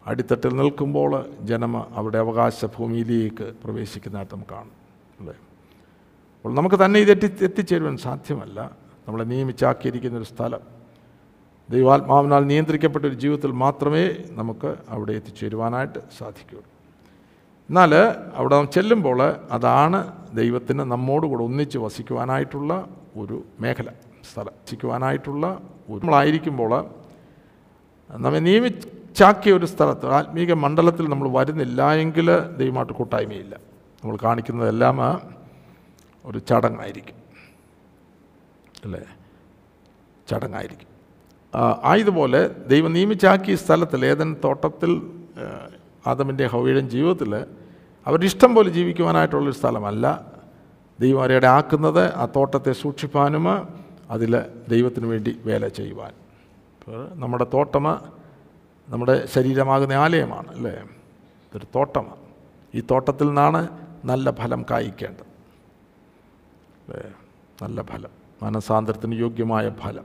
[0.06, 1.12] അടിത്തട്ടിൽ നിൽക്കുമ്പോൾ
[1.50, 4.77] ജനം അവരുടെ അവകാശ ഭൂമിയിലേക്ക് പ്രവേശിക്കുന്നതായിട്ട് നമുക്ക് കാണും.
[5.18, 5.34] അല്ലേ?
[6.36, 8.70] അപ്പോൾ നമുക്ക് തന്നെ ഇത് എത്തി എത്തിച്ചേരുവാൻ സാധ്യമല്ല.
[9.08, 10.60] നമ്മളെ നിയമിച്ചാക്കിയിരിക്കുന്ന ഒരു സ്ഥലം.
[11.70, 16.70] ദൈവാത്മാവിനാൽ നിയന്ത്രിക്കപ്പെട്ട ഒരു ജീവിതത്തിൽ മാത്രമേ നമുക്ക് അവിടെ എത്തിച്ചേരുവാനായിട്ട് സാധിക്കുകയുള്ളൂ.
[17.68, 17.94] എന്നാൽ
[18.34, 20.00] അവിടെ നാം ചെല്ലുമ്പോൾ അതാണ്
[20.34, 23.88] ദൈവത്തിന് നമ്മോടുകൂടെ ഒന്നിച്ച് വസിക്കുവാനായിട്ടുള്ള ഒരു മേഖല
[24.32, 24.52] സ്ഥലം.
[24.64, 25.60] വസിക്കുവാനായിട്ടുള്ള
[25.90, 26.90] ഒരു നമ്മളായിരിക്കുമ്പോൾ
[28.10, 33.56] നമ്മെ നിയമിച്ചാക്കിയ ഒരു സ്ഥലത്ത് ആത്മീക മണ്ഡലത്തിൽ നമ്മൾ വരുന്നില്ല എങ്കിൽ ദൈവമായിട്ട് കൂട്ടായ്മയില്ല.
[34.04, 34.98] നമ്മൾ കാണിക്കുന്നതെല്ലാം
[36.24, 37.14] ഒരു ചടങ്ങായിരിക്കും.
[38.84, 39.00] അല്ലേ?
[40.28, 40.88] ചടങ്ങായിരിക്കും.
[41.82, 45.12] ആയതുപോലെ ദൈവം നിയമിച്ചാക്കിയ സ്ഥലത്തിൽ ഏതൻ തോട്ടത്തിൽ
[46.06, 47.36] ആദമിന്റെ ഹൗയുടെ ജീവിതത്തിൽ
[48.06, 50.32] അവരുടെ ഇഷ്ടം പോലെ ജീവിക്കുവാനായിട്ടുള്ളൊരു സ്ഥലമല്ല.
[51.00, 53.44] ദൈവം അവരെ ആക്കുന്നത് ആ തോട്ടത്തെ സൂക്ഷിപ്പാനും
[54.10, 56.12] അതിൽ ദൈവത്തിന് വേണ്ടി വേല ചെയ്യുവാൻ.
[57.20, 57.82] നമ്മുടെ തോട്ടം
[58.88, 60.70] നമ്മുടെ ശരീരമാകുന്ന ആലയമാണ് അല്ലേ?
[60.70, 62.28] ഇതൊരു തോട്ടമാണ്
[62.74, 65.28] ഈ തോട്ടത്തിൽ നിന്നാണ് നല്ല ഫലം കായ്ക്കേണ്ടത്.
[67.62, 68.10] നല്ല ഫലം.
[68.42, 70.04] മനസാന്തരത്തിന് യോഗ്യമായ ഫലം.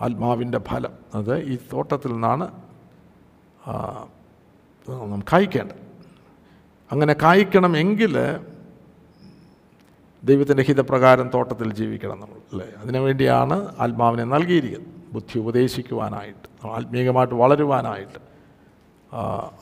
[0.00, 0.92] ആത്മാവിന്റെ ഫലം.
[1.14, 2.62] അത് ഈ തോട്ടത്തിൽ നിന്നാണ്
[5.32, 5.86] കായ്ക്കേണ്ടത്.
[6.92, 8.18] അങ്ങനെ കായ്ക്കണമെങ്കിൽ
[10.24, 12.68] ദൈവത്തിന്റെ ഹിതപ്രകാരം തോട്ടത്തിൽ ജീവിക്കണം നമ്മൾ അല്ലേ?
[12.78, 14.96] അതിനു വേണ്ടിയാണ് ആത്മാവിനെ നൽകിയിരിക്കുന്നത്.
[15.12, 18.18] ബുദ്ധി ഉപദേശിക്കുവാനായിട്ട് ആത്മീയമായിട്ട് വളരുവാനായിട്ട്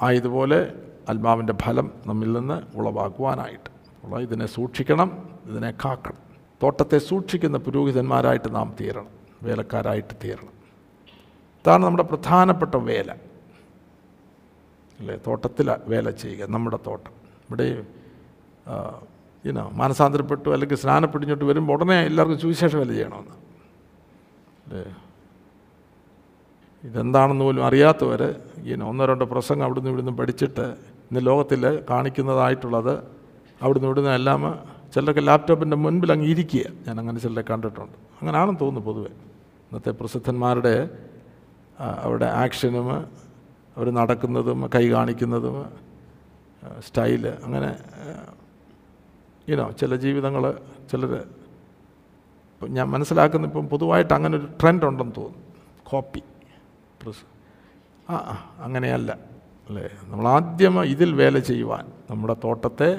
[0.02, 0.72] ആയതുപോലെ
[1.08, 3.70] ആത്മാവിന്റെ ഫലം നമ്മിൽ നിന്ന് ഉളവാക്കുവാനായിട്ട്.
[4.04, 6.18] ഉള്ള ഇതിനെ സൂക്ഷിക്കണം ഇതിനെ കാക്കണം.
[6.62, 9.06] തോട്ടത്തെ സൂക്ഷിക്കുന്ന പുരോഹിതന്മാരായിട്ട് നാം തീരണം
[9.42, 10.54] വേലക്കാരായിട്ട് തീരണം.
[11.64, 13.12] ഇതാണ് നമ്മുടെ പ്രധാനപ്പെട്ട വേല.
[15.00, 17.10] അല്ലേ തോട്ടത്തിൽ വേല ചെയ്യുക നമ്മുടെ തോട്ടം.
[17.48, 17.84] ഇവിടെ
[19.44, 23.34] ഇനോ മാനസാന്തരപ്പെട്ടു അല്ലെങ്കിൽ സ്നാനപ്പെടിഞ്ഞിട്ട് വരുമ്പോൾ ഉടനെ എല്ലാവർക്കും സുവിശേഷ വേല ചെയ്യണമെന്ന്.
[24.66, 24.96] അല്ലേ?
[26.84, 28.22] ഇതെന്താണെന്ന് പോലും അറിയാത്തവർ
[28.56, 32.94] ഇങ്ങനെ ഒന്നോ രണ്ടോ പ്രസംഗം അവിടുന്ന് ഇവിടുന്ന് പഠിച്ചിട്ട് ഇന്ന് ലോകത്തിൽ കാണിക്കുന്നതായിട്ടുള്ളത്
[33.62, 34.40] അവിടുന്ന് ഇവിടുന്ന് എല്ലാം
[34.94, 36.64] ചിലരൊക്കെ ലാപ്ടോപ്പിന്റെ മുൻപിൽ അങ്ങ് ഇരിക്കുക.
[36.86, 37.96] ഞാൻ അങ്ങനെ ചിലരെ കണ്ടിട്ടുണ്ട്.
[38.20, 39.12] അങ്ങനെയാണെന്ന് തോന്നുന്നു പൊതുവെ.
[39.66, 40.74] ഇന്നത്തെ പ്രസിദ്ധന്മാരുടെ
[41.78, 42.88] അവരുടെ ആക്ഷനും
[43.76, 45.56] അവർ നടക്കുന്നതും കൈ കാണിക്കുന്നതും
[46.80, 47.70] സ്റ്റൈൽ അങ്ങനെ
[49.48, 50.44] ഇനോ ചില ജീവിതങ്ങൾ
[50.90, 51.12] ചിലർ
[52.62, 55.42] ഞാൻ മനസ്സിലാക്കുന്ന ഇപ്പം പൊതുവായിട്ട് അങ്ങനെ ഒരു ട്രെൻഡ് ഉണ്ടെന്ന് തോന്നുന്നു.
[55.84, 56.22] കോപ്പി
[57.02, 57.24] പ്രസ്
[58.10, 58.16] ആ,
[58.58, 59.33] അങ്ങനെയല്ല.
[59.68, 59.88] അല്ലേ?
[60.04, 62.90] നമ്മൾ ആദ്യം ഇതിൽ വേല ചെയ്യുവാൻ നമ്മുടെ തോട്ടത്തെ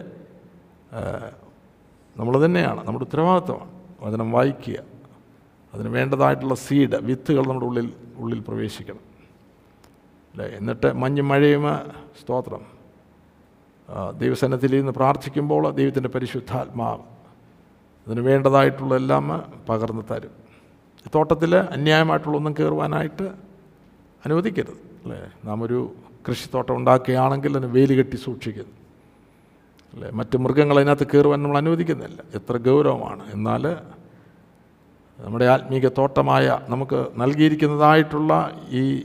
[2.18, 3.72] നമ്മൾ തന്നെയാണ് നമ്മുടെ ഉത്തരവാദിത്വമാണ്.
[4.02, 4.80] വചനം വായിക്കുക
[5.74, 9.00] അതിന് വേണ്ടതായിട്ടുള്ള സീഡ് വിത്തുകൾ നമ്മുടെ ഉള്ളിൽ ഉള്ളിൽ പ്രവേശിക്കണം.
[10.34, 10.46] അല്ലേ?
[10.46, 11.64] എന്നിട്ട് മഞ്ഞും മഴയും
[12.22, 12.64] സ്തോത്രം.
[14.18, 17.02] ദൈവസനത്തിൽ ഇരുന്ന് പ്രാർത്ഥിക്കുമ്പോൾ ദൈവത്തിന്റെ പരിശുദ്ധാത്മാവ്
[18.08, 20.32] അതിന് വേണ്ടതായിട്ടുള്ള എല്ലാം പകർന്നു തരും.
[21.16, 23.24] തോട്ടത്തിൽ അന്യായമായിട്ടുള്ളൊന്നും കയറുവാനായിട്ട്
[24.26, 24.78] അനുവദിക്കരുത്.
[25.04, 25.32] അല്ലേ?
[25.46, 25.94] നാം ഒരു
[26.30, 28.74] കൃഷിത്തോട്ടം ഉണ്ടാക്കുകയാണെങ്കിൽ അതിന് വേലി കെട്ടി സൂക്ഷിക്കുന്നു.
[29.94, 30.10] അല്ലേ?
[30.10, 32.22] മറ്റ് മൃഗങ്ങൾ അതിനകത്ത് കയറുവാൻ നമ്മൾ അനുവദിക്കുന്നില്ല.
[32.34, 33.24] എത്ര ഗൗരവമാണ്.
[33.34, 33.78] എന്നാൽ
[35.20, 39.04] നമ്മുടെ ആത്മീക തോട്ടമായ നമുക്ക് നൽകിയിരിക്കുന്നതായിട്ടുള്ള ഈ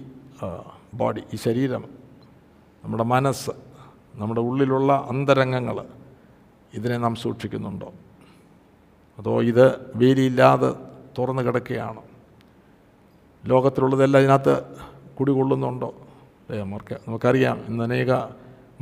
[0.95, 1.85] ബോഡി ഈ ശരീരം
[2.85, 3.51] നമ്മുടെ മനസ്സ്
[4.14, 5.85] നമ്മുടെ ഉള്ളിലുള്ള അന്തരംഗങ്ങൾ
[6.75, 7.93] ഇതിനെ നാം സൂക്ഷിക്കുന്നുണ്ടോ?
[9.18, 10.71] അതോ ഇത് വേലിയില്ലാതെ
[11.18, 12.03] തുറന്നു കിടക്കുകയാണ്?
[13.47, 14.55] ലോകത്തിലുള്ളതെല്ലാം ഇതിനകത്ത്
[15.21, 15.95] കുടികൊള്ളുന്നുണ്ടോ?
[16.62, 18.12] നമുക്ക് നമുക്കറിയാം ഇന്ന് അനേക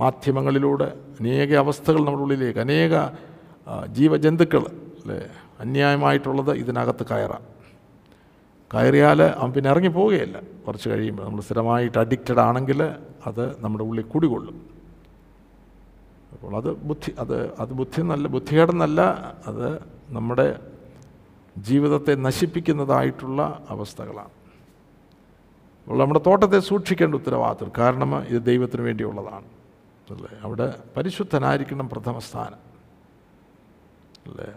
[0.02, 0.88] മാധ്യമങ്ങളിലൂടെ
[1.20, 2.94] അനേക അവസ്ഥകൾ നമ്മുടെ ഉള്ളിലേക്ക് അനേക
[3.96, 4.64] ജീവജന്തുക്കൾ
[5.00, 5.18] അല്ലേ
[5.62, 7.44] അന്യായമായിട്ടുള്ളത് ഇതിനകത്ത് കയറാം.
[8.70, 10.36] കയറിയാൽ അവൻ പിന്നെ ഇറങ്ങി പോവുകയല്ല.
[10.66, 12.80] കുറച്ച് കഴിയുമ്പോൾ നമ്മൾ സ്ഥിരമായിട്ട് അഡിക്റ്റഡ് ആണെങ്കിൽ
[13.28, 14.56] അത് നമ്മുടെ ഉള്ളിൽ കുടികൊള്ളും.
[16.32, 19.00] അപ്പോൾ അത് ബുദ്ധി അത് അത് ബുദ്ധി നല്ല ബുദ്ധികേടെന്നല്ല
[19.50, 19.68] അത്
[20.16, 20.48] നമ്മുടെ
[21.68, 24.34] ജീവിതത്തെ നശിപ്പിക്കുന്നതായിട്ടുള്ള അവസ്ഥകളാണ്.
[25.96, 27.72] നമ്മുടെ തോട്ടത്തെ സൂക്ഷിക്കേണ്ട ഉത്തരവാദിത്വം.
[27.78, 29.44] കാരണം ഇത് ദൈവത്തിന് വേണ്ടിയുള്ളതാണ്.
[30.10, 30.38] അല്ലേ?
[30.42, 32.56] അവിടെ പരിശുദ്ധനായിരിക്കണം പ്രഥമ സ്ഥാനം.
[34.30, 34.52] അല്ലേ?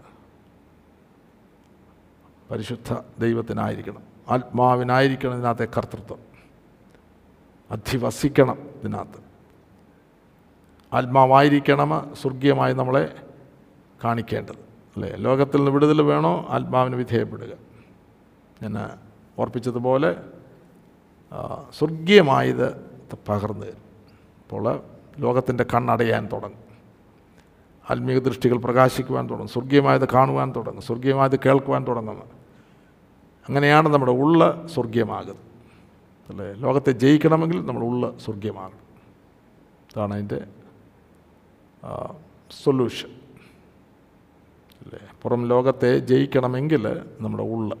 [2.50, 4.02] പരിശുദ്ധ ദൈവത്തിനായിരിക്കണം.
[4.30, 6.18] ആത്മാവിനായിരിക്കണം ഇതിനകത്തെ കർത്തൃത്വം.
[7.70, 9.22] അധിവസിക്കണം ഇതിനകത്ത്.
[10.92, 13.26] ആത്മാവായിരിക്കണം സ്വർഗീയമായി നമ്മളെ
[14.04, 14.58] കാണിക്കേണ്ടത്.
[14.96, 15.14] അല്ലേ?
[15.16, 16.46] ലോകത്തിൽ നിന്ന് വിടുതൽ വേണോ?
[16.48, 17.56] ആത്മാവിന് വിധേയപ്പെടുക.
[18.62, 18.90] ഞാൻ
[19.38, 20.16] ഓർപ്പിച്ചതുപോലെ
[21.78, 22.80] സ്വർഗീയമായത്
[23.28, 23.82] പകർന്നു തരും.
[24.42, 24.80] അപ്പോൾ
[25.18, 26.62] ലോകത്തിന്റെ കണ്ണടയാൻ തുടങ്ങും.
[27.90, 29.48] ആത്മീയ ദൃഷ്ടികൾ പ്രകാശിക്കുവാൻ തുടങ്ങും.
[29.48, 30.82] സ്വർഗീയമായത് കാണുവാൻ തുടങ്ങും.
[30.82, 32.28] സ്വർഗീയമായത് കേൾക്കുവാൻ തുടങ്ങുന്നത്
[33.48, 35.36] അങ്ങനെയാണ് നമ്മുടെ ഉള്ള സ്വർഗീയമാകുന്നത്
[36.28, 36.52] അല്ലേ?
[36.52, 38.82] ലോകത്തെ ജയിക്കണമെങ്കിൽ നമ്മൾ ഉള്ള സ്വർഗീയമാകണം
[39.92, 40.44] ഇതാണ് അതിന്റെ
[42.64, 43.08] സൊല്യൂഷൻ
[44.82, 44.98] അല്ലേ?
[45.22, 47.74] പുറം ലോകത്തെ ജയിക്കണമെങ്കിൽ നമ്മുടെ ഉള്ള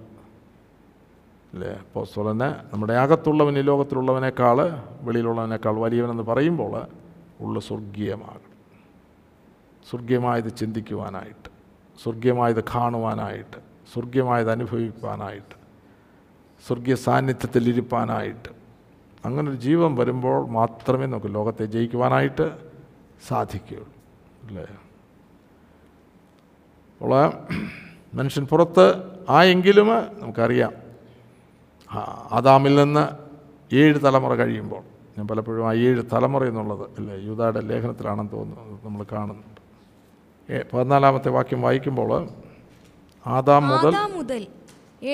[1.52, 4.58] അല്ലേ അപ്പോൾ സ്വലനെ നമ്മുടെ അകത്തുള്ളവൻ ഈ ലോകത്തിലുള്ളവനേക്കാൾ
[5.02, 6.74] വെളിയിലുള്ളവനേക്കാൾ വലിയവനെന്ന് പറയുമ്പോൾ
[7.40, 8.52] ഉള്ള സ്വർഗീയമാകണം.
[9.90, 11.48] സ്വർഗീയമായത് ചിന്തിക്കുവാനായിട്ട്
[12.02, 13.58] സ്വർഗീയമായത് കാണുവാനായിട്ട്
[13.92, 15.56] സ്വർഗീയമായത് അനുഭവിക്കുവാനായിട്ട്
[16.66, 18.50] സ്വർഗീയ സാന്നിധ്യത്തിൽ ഇരിപ്പാനായിട്ട്
[19.24, 22.46] അങ്ങനൊരു ജീവൻ വരുമ്പോൾ മാത്രമേ നമുക്ക് ലോകത്തെ ജയിക്കുവാനായിട്ട്
[23.28, 23.92] സാധിക്കുകയുള്ളൂ.
[24.46, 24.66] അല്ലേ
[26.92, 27.12] അപ്പോൾ
[28.14, 28.86] മനുഷ്യൻ പുറത്ത്
[29.28, 29.88] ആയെങ്കിലും
[30.20, 30.81] നമുക്കറിയാം
[32.38, 33.04] ആദാമിൽ നിന്ന്
[33.80, 34.82] ഏഴ് തലമുറ കഴിയുമ്പോൾ
[35.16, 39.60] ഞാൻ പലപ്പോഴും ആ ഏഴ് തലമുറ എന്നുള്ളത് അല്ലേ യൂതയുടെ ലേഖനത്തിലാണെന്ന് തോന്നുന്നു നമ്മൾ കാണുന്നുണ്ട്
[40.72, 42.10] പതിനാലാമത്തെ വാക്യം വായിക്കുമ്പോൾ
[43.26, 44.42] ആദാം മുതൽ മുതൽ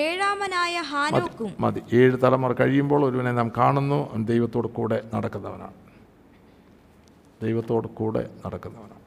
[0.03, 5.77] ഏഴാമനായ ഹാനോക്കും മതി ഏഴ് തലമുറ കഴിയുമ്പോൾ ഒരുവനെ നാം കാണുന്നു അവൻ ദൈവത്തോട് കൂടെ നടക്കുന്നവനാണ്.
[7.43, 9.03] ദൈവത്തോട് കൂടെ നടക്കുന്നവനാണ്.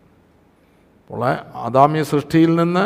[1.01, 1.23] അപ്പോൾ
[1.67, 2.85] അദാമ്യ സൃഷ്ടിയിൽ നിന്ന്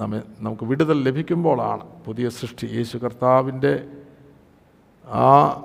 [0.00, 2.66] നമ്മെ നമുക്ക് വിടുതൽ ലഭിക്കുമ്പോഴാണ് പുതിയ സൃഷ്ടി.
[2.78, 3.74] യേശു കർത്താവിന്റെ
[5.06, 5.60] ആ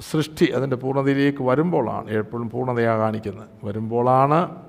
[0.00, 3.48] സൃഷ്ടി അതിന്റെ പൂർണതയിലേക്ക് വരുമ്പോഴാണ് എപ്പോഴും പൂർണതയാണ് കാണിക്കുന്നത്.
[3.64, 4.66] വരുമ്പോഴാണ്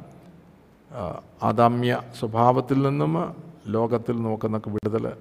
[1.43, 5.18] അദമ്യ സ്വഭാവത്തിൽ നിന്നും ലോകത്തിൽ നോക്കുന്നൊക്കെ വിടുതൽ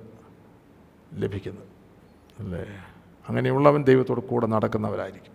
[1.14, 1.64] ലഭിക്കുന്നത്.
[2.38, 2.66] അല്ലേ?
[3.28, 5.32] അങ്ങനെയുള്ളവൻ ദൈവത്തോട് കൂടെ നടക്കുന്നവരായിരിക്കും.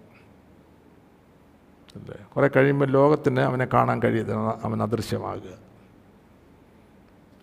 [1.96, 2.18] അല്ലേ?
[2.36, 5.50] കുറേ കഴിയുമ്പോൾ ലോകത്തിന് അവനെ കാണാൻ കഴിയത്തില്ല അവൻ അദൃശ്യമാകുക.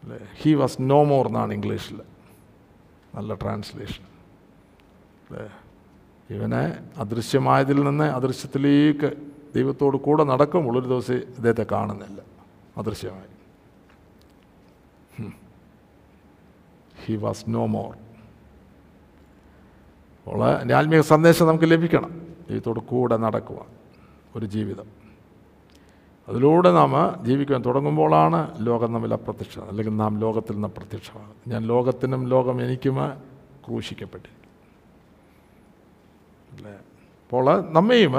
[0.02, 0.18] അല്ലേ?
[0.36, 2.02] ഹീ വാസ് നോ മോർ എന്നാണ് ഇംഗ്ലീഷിൽ.
[3.14, 4.07] നല്ല ട്രാൻസ്ലേഷൻ
[6.30, 9.12] ഇവനെ അദൃശ്യമായതിൽ നിന്ന് അദൃശ്യത്തിലേക്ക്
[9.54, 12.20] ദൈവത്തോട് കൂടെ നടക്കുമ്പോൾ ഒരു ദിവസം ഇദ്ദേഹത്തെ കാണുന്നില്ല.
[12.76, 13.38] അദൃശ്യമായി.
[17.06, 17.16] ഹി.
[17.16, 17.96] വാസ് നോ മോർ
[20.60, 22.26] എന്റെ ആത്മീയ സന്ദേശം നമുക്ക് ലഭിക്കണം.
[22.50, 23.66] ദൈവത്തോട് കൂടെ നടക്കുക
[24.36, 24.98] ഒരു ജീവിതം.
[26.28, 32.62] അതിലൂടെ നാം ജീവിക്കാൻ തുടങ്ങുമ്പോഴാണ് ലോകം തമ്മിൽ അപ്രത്യക്ഷം അല്ലെങ്കിൽ നാം ലോകത്തിൽ നിന്ന് അപ്രത്യക്ഷമാണ് ഞാൻ ലോകത്തിനും ലോകം
[32.62, 32.94] എനിക്കും
[33.66, 34.37] ക്രൂശിക്കപ്പെട്ടിരിക്കും
[36.58, 36.72] അല്ലേ?
[37.24, 38.16] അപ്പോൾ നമ്മയും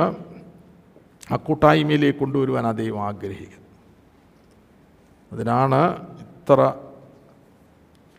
[1.31, 3.67] ആ കൂട്ടായ്മയിലേക്ക് കൊണ്ടുവരുവാൻ ആ ദൈവം ആഗ്രഹിക്കുന്നു.
[5.31, 5.79] അതിനാണ്
[6.19, 6.73] ഇത്ര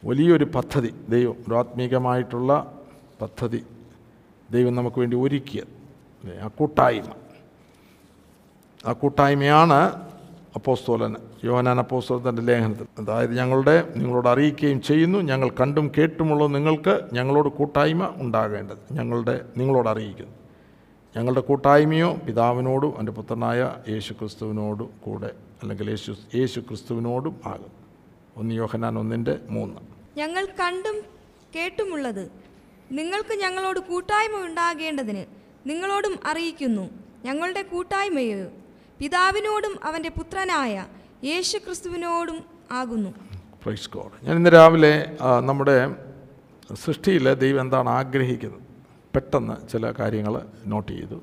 [0.05, 2.81] വലിയൊരു പദ്ധതി ദൈവം ഒരു ആത്മീകമായിട്ടുള്ള
[3.23, 3.65] പദ്ധതി
[4.51, 5.73] ദൈവം നമുക്ക് വേണ്ടി ഒരുക്കിയത്?
[6.43, 7.11] ആ കൂട്ടായ്മ.
[8.87, 10.10] ആ കൂട്ടായ്മയാണ്
[10.55, 12.87] അപ്പോസ്തോലൻ യോഹനാൻ അപ്പോസ്തോലൻ തന്റെ ലേഖനത്തിൽ.
[12.99, 18.79] അതായത് ഞങ്ങളുടെ നിങ്ങളോട് അറിയിക്കുകയും ചെയ്യുന്നു ഞങ്ങൾ കണ്ടും കേട്ടുമുള്ള നിങ്ങൾക്ക് ഞങ്ങളോട് കൂട്ടായ്മ ഉണ്ടാകേണ്ടത്.
[18.93, 20.33] ഞങ്ങളുടെ നിങ്ങളോട് അറിയിക്കുന്നു.
[21.17, 25.31] ഞങ്ങളുടെ കൂട്ടായ്മയോ പിതാവിനോടും എന്റെ പുത്രനായ യേശു ക്രിസ്തുവിനോടും കൂടെ
[25.63, 27.73] അല്ലെങ്കിൽ യേശു യേശു ക്രിസ്തുവിനോടും ആകും.
[28.37, 29.81] ഒന്ന് യോഹനാൻ ഒന്നിന്റെ മൂന്ന്.
[30.17, 31.03] ഞങ്ങൾ കണ്ടും
[31.57, 32.31] കേട്ടുമുള്ളത്
[32.93, 35.25] നിങ്ങൾക്ക് ഞങ്ങളോട് കൂട്ടായ്മ ഉണ്ടാകേണ്ടതിന്
[35.67, 36.91] നിങ്ങളോടും അറിയിക്കുന്നു.
[37.25, 38.49] ഞങ്ങളുടെ കൂട്ടായ്മയോ
[39.01, 40.87] പിതാവിനോടും അവന്റെ പുത്രനായ
[41.25, 42.39] യേശു ക്രിസ്തുവിനോടും
[42.73, 43.11] ആകുന്നു
[44.23, 45.77] ഞാൻ ഇന്ന് രാവിലെ നമ്മുടെ
[46.75, 48.63] സൃഷ്ടിയിൽ ദൈവം എന്താണ് ആഗ്രഹിക്കുന്നത്?
[49.15, 50.35] പെട്ടെന്ന് ചില കാര്യങ്ങൾ
[50.67, 51.19] നോട്ട് ചെയ്തു.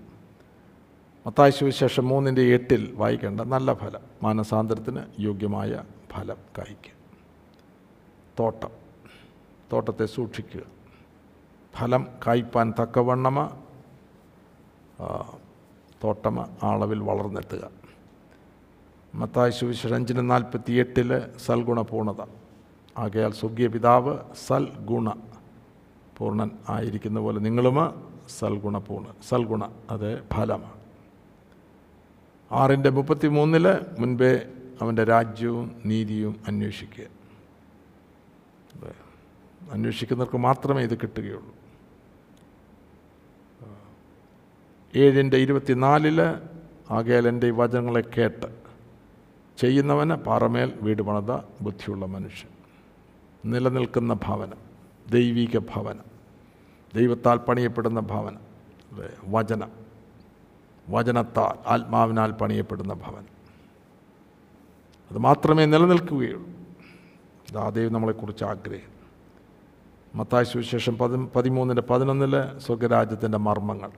[1.27, 5.71] മത്തായ സുവിശേഷം മൂന്നിന്റെ എട്ടിൽ വായിക്കേണ്ട നല്ല ഫലം മാനസാന്തരത്തിന് യോഗ്യമായ
[6.13, 6.95] ഫലം കായ്ക്കുക
[8.39, 8.71] തോട്ടം.
[9.73, 10.61] തോട്ടത്തെ സൂക്ഷിക്കുക.
[11.77, 13.39] ഫലം കായ്പാൻ തക്കവണ്ണമ
[16.07, 17.63] തോട്ടമ അളവിൽ വളർന്നെത്തുക.
[19.15, 21.09] മത്തായ സുവിശേഷം അഞ്ചിന് നാൽപ്പത്തി എട്ടിൽ
[21.45, 22.21] സൽഗുണപൂർണത
[22.97, 24.13] ആകയാൽ സ്വർഗീയ പിതാവ്
[24.47, 25.07] സൽഗുണ
[26.17, 27.77] പൂർണൻ ആയിരിക്കുന്ന പോലെ നിങ്ങളും
[28.39, 30.77] സൽഗുണ പൂർണ സൽഗുണ അത് ഫലമാണ്
[32.51, 33.65] ആറിന്റെ മുപ്പത്തി മൂന്നിൽ
[33.99, 34.31] മുൻപേ
[34.81, 37.05] അവന്റെ രാജ്യവും നീതിയും അന്വേഷിക്കുക.
[39.71, 41.53] അന്വേഷിക്കുന്നവർക്ക് മാത്രമേ ഇത് കിട്ടുകയുള്ളൂ.
[44.95, 46.21] ഏഴിന്റെ ഇരുപത്തിനാലിൽ
[46.91, 48.45] ആകയാൽ എന്റെ ഈ വചനങ്ങളെ കേട്ട്
[49.57, 51.31] ചെയ്യുന്നവന് പാറമേൽ വീട് പണിത
[51.61, 52.49] ബുദ്ധിയുള്ള മനുഷ്യൻ.
[53.51, 54.51] നിലനിൽക്കുന്ന ഭാവന
[55.11, 56.03] ദൈവിക ഭവനം
[56.95, 58.39] ദൈവത്താൽ പണിയപ്പെടുന്ന ഭവനം?
[59.27, 59.71] വചനം
[60.89, 63.37] വചനത്താൽ ആത്മാവിനാൽ പണിയപ്പെടുന്ന ഭവനം.
[65.11, 66.47] അത് മാത്രമേ നിലനിൽക്കുകയുള്ളൂ.
[67.49, 68.97] ഇതാ ദൈവം നമ്മളെക്കുറിച്ച് ആഗ്രഹം
[70.15, 73.91] മത്തായ സുവിശേഷം പതി പതിമൂന്നിന്റെ പതിനൊന്നിലെ സ്വർഗരാജ്യത്തിന്റെ മർമ്മങ്ങൾ.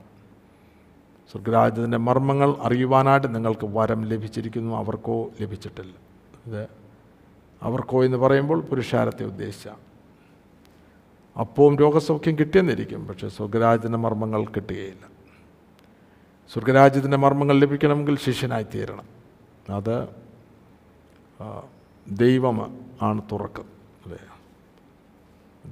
[1.32, 4.76] സ്വർഗരാജ്യത്തിന്റെ മർമ്മങ്ങൾ അറിയുവാനായിട്ട് നിങ്ങൾക്ക് വരം ലഭിച്ചിരിക്കുന്നു.
[4.76, 5.94] അവർക്കോ ലഭിച്ചിട്ടില്ല.
[6.46, 6.68] ഇത്
[7.62, 9.68] അവർക്കോ എന്ന് പറയുമ്പോൾ പുരുഷാരത്തെ ഉദ്ദേശിച്ച.
[11.40, 15.06] അപ്പവും രോഗസൗഖ്യം കിട്ടിയെന്നിരിക്കും പക്ഷേ സ്വർഗരാജ്യത്തിന്റെ മർമ്മങ്ങൾ കിട്ടുകയില്ല.
[16.52, 19.06] സ്വർഗരാജ്യത്തിന്റെ മർമ്മങ്ങൾ ലഭിക്കണമെങ്കിൽ ശിഷ്യനായി തീരണം
[19.74, 20.08] അത്
[22.08, 24.18] ദൈവം ആണ് തുറക്കുന്നത്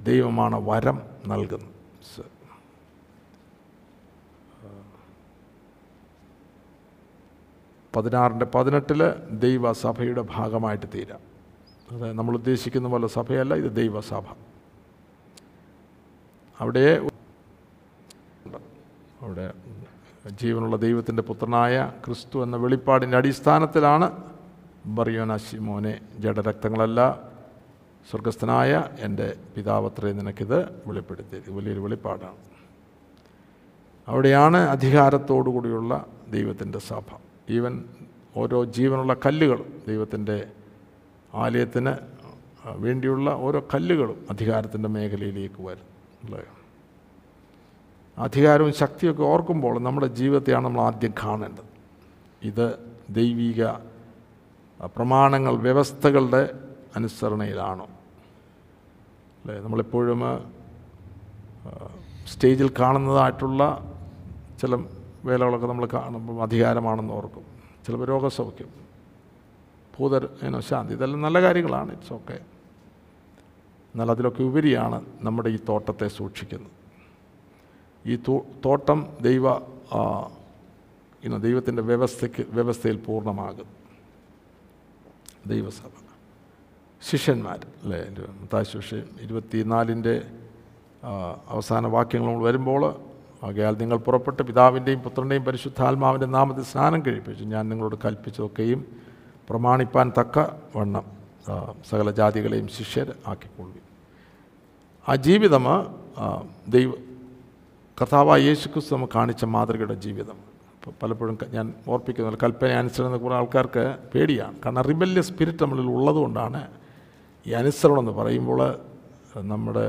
[0.05, 2.38] ദൈവമാണ് വരം നൽകുന്നത്.
[7.95, 11.19] പതിനാറിന്റെ പതിനെട്ടിൽ ദൈവസഭയുടെ ഭാഗമായിട്ട് തീരാം.
[11.91, 14.23] അത് നമ്മൾ ഉദ്ദേശിക്കുന്ന പോലെ സഭയല്ല ഇത് ദൈവസഭ.
[16.59, 17.09] അവിടെ
[19.21, 19.53] അവിടെ
[20.29, 24.23] ജീവനുള്ള ദൈവത്തിന്റെ പുത്രനായ ക്രിസ്തു എന്ന വെളിപ്പാടിന്റെ അടിസ്ഥാനത്തിലാണ്
[24.85, 27.29] ബറിയോന ശിമോനെ ജഡരക്തങ്ങളല്ല
[28.11, 31.51] സ്വർഗസ്ഥനായ എന്റെ പിതാവത്രേ നിനക്കിത് വെളിപ്പെടുത്തിയത്.
[31.51, 32.37] വലിയൊരു വെളിപ്പാടാണ്.
[34.07, 37.28] അവിടെയാണ് അധികാരത്തോടു കൂടിയുള്ള ദൈവത്തിന്റെ സഭ.
[37.49, 37.83] ഈവൻ
[38.37, 40.47] ഓരോ ജീവനുള്ള കല്ലുകൾ ദൈവത്തിന്റെ
[41.33, 41.93] ആലയത്തിന്
[42.65, 45.89] വേണ്ടിയുള്ള ഓരോ കല്ലുകളും അധികാരത്തിന്റെ മേഖലയിലേക്ക് വരും
[48.17, 51.65] അധികാരവും ശക്തിയൊക്കെ ഓർക്കുമ്പോൾ നമ്മുടെ ജീവിതത്തെയാണ് നമ്മൾ ആദ്യം കാണേണ്ടത്.
[52.43, 52.79] ഇത്
[53.09, 53.65] ദൈവിക
[54.85, 56.59] പ്രമാണങ്ങൾ വ്യവസ്ഥകളുടെ
[56.95, 57.85] അനുസരണയിലാണോ.
[57.85, 59.59] അല്ലേ?
[59.59, 60.21] നമ്മളെപ്പോഴും
[62.27, 63.91] സ്റ്റേജിൽ കാണുന്നതായിട്ടുള്ള
[64.61, 64.75] ചില
[65.25, 67.45] വേലകളൊക്കെ നമ്മൾ കാണുമ്പോൾ അധികാരമാണെന്ന് ഓർക്കും.
[67.85, 68.71] ചിലപ്പോൾ രോഗസൗഖ്യം
[69.99, 71.91] ഭൂതർ ഏനോ ശാന്തി ഇതെല്ലാം നല്ല കാര്യങ്ങളാണ്.
[71.91, 72.33] ഇറ്റ്സ് ഓക്കെ
[73.93, 76.71] എന്നാൽ അതിലൊക്കെ ഉപരിയാണ് നമ്മുടെ ഈ തോട്ടത്തെ സൂക്ഷിക്കുന്നത്.
[78.05, 78.15] ഈ
[78.65, 79.55] തോട്ടം ദൈവ
[81.23, 83.69] ഇന്നോ ദൈവത്തിന്റെ വ്യവസ്ഥയ്ക്ക് വ്യവസ്ഥയിൽ പൂർണമാകും
[85.47, 85.91] ദൈവസഭ.
[87.11, 87.99] ശിഷ്യന്മാർ അല്ലേ?
[88.53, 90.21] താശുഷ്യം ഇരുപത്തിനാലിന്റെ
[91.47, 93.08] അവസാന വാക്യങ്ങൾ വരുമ്പോൾ
[93.43, 98.85] ആകയാൽ നിങ്ങൾ പുറപ്പെട്ട് പിതാവിന്റെയും പുത്രന്റെയും പരിശുദ്ധാത്മാവിന്റെ നാമത്തിൽ സ്നാനം കഴിപ്പിച്ചു ഞാൻ നിങ്ങളോട് കൽപ്പിച്ചതൊക്കെയും
[99.49, 100.39] പ്രമാണിപ്പാൻ തക്ക
[100.75, 101.05] വണ്ണം
[101.89, 103.79] സകല ജാതികളെയും ശിഷ്യർ ആക്കിക്കൊള്ളി
[105.09, 105.65] ആ ജീവിതം
[106.69, 106.91] ദൈവ
[108.01, 110.37] കർത്താവായ യേശു ക്രിസ്തു നമുക്ക് കാണിച്ച മാതൃകയുടെ ജീവിതം.
[111.03, 114.55] പലപ്പോഴും ഞാൻ ഓർപ്പിക്കുന്ന കൽപ്പന അനുസരണം കുറേ ആൾക്കാർക്ക് പേടിയാണ്.
[114.65, 116.67] കാരണം റിബല്യ സ്പിരിറ്റ് നമ്മളിൽ ഉള്ളതുകൊണ്ടാണ്
[117.47, 118.79] ഈ അനുസരണം എന്ന് പറയുമ്പോൾ
[119.37, 119.85] നമ്മുടെ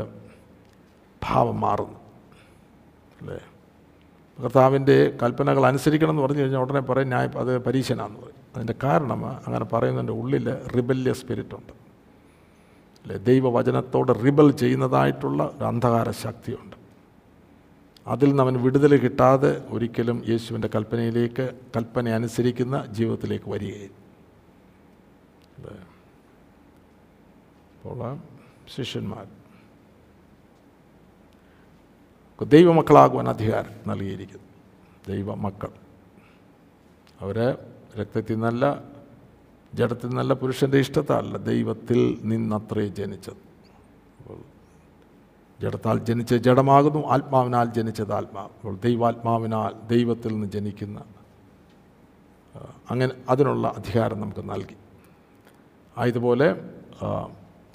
[1.23, 2.00] ഭാവം മാറുന്നു
[3.21, 3.39] അല്ലേ?
[4.43, 8.41] കർത്താവിന്റെ കൽപ്പനകൾ അനുസരിക്കണം എന്ന് പറഞ്ഞു കഴിഞ്ഞാൽ ഉടനെ പറയും ഞാൻ അത് പരീക്ഷനാന്ന് പറയും.
[8.57, 11.73] അതിന്റെ കാരണം അങ്ങനെ പറയുന്നതിന്റെ ഉള്ളിൽ റിബല്യ സ്പിരിറ്റ് ഉണ്ട്
[13.03, 13.17] അല്ലേ?
[13.17, 16.77] ദൈവവചനത്തോട് റിബൽ ചെയ്യുന്നതായിട്ടുള്ള ഒരു അന്ധകാര ശക്തിയുണ്ട്.
[18.07, 23.91] അതിൽ നിന്ന് അവൻ വിടുതൽ കിട്ടാതെ ഒരിക്കലും യേശുവിന്റെ കൽപ്പനയിലേക്ക് കൽപ്പന അനുസരിക്കുന്ന ജീവിതത്തിലേക്ക് വരികയും?
[27.85, 28.19] അപ്പോൾ
[28.77, 29.40] ശിഷ്യന്മാർ.
[32.45, 34.45] ദൈവമക്കളാകുവാൻ അധികാരം നൽകിയിരിക്കുന്നു.
[35.09, 35.69] ദൈവമക്കൾ.
[37.21, 37.57] അവരെ
[38.01, 38.81] രക്തത്തിൽ നല്ല
[39.75, 43.51] ജഡത്തിൽ നല്ല പുരുഷന്റെ ഇഷ്ടത്താലല്ല ദൈവത്തിൽ നിന്നത്രേ ജനിച്ചത്.
[45.61, 48.49] ജഡത്താൽ ജനിച്ച ജഡമാകുന്നു ആത്മാവിനാൽ ജനിച്ചത് ആത്മാവ്.
[48.49, 51.05] അപ്പോൾ ദൈവാത്മാവിനാൽ ദൈവത്തിൽ നിന്ന് ജനിക്കുന്ന
[52.91, 54.77] അങ്ങനെ അതിനുള്ള അധികാരം നമുക്ക് നൽകി.
[55.99, 56.57] ആയതുപോലെ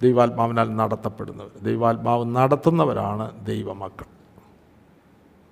[0.01, 4.05] ദൈവാത്മാവിനാൽ നടത്തപ്പെടുന്നവർ ദൈവാത്മാവ് നടത്തുന്നവരാണ് ദൈവമക്കൾ.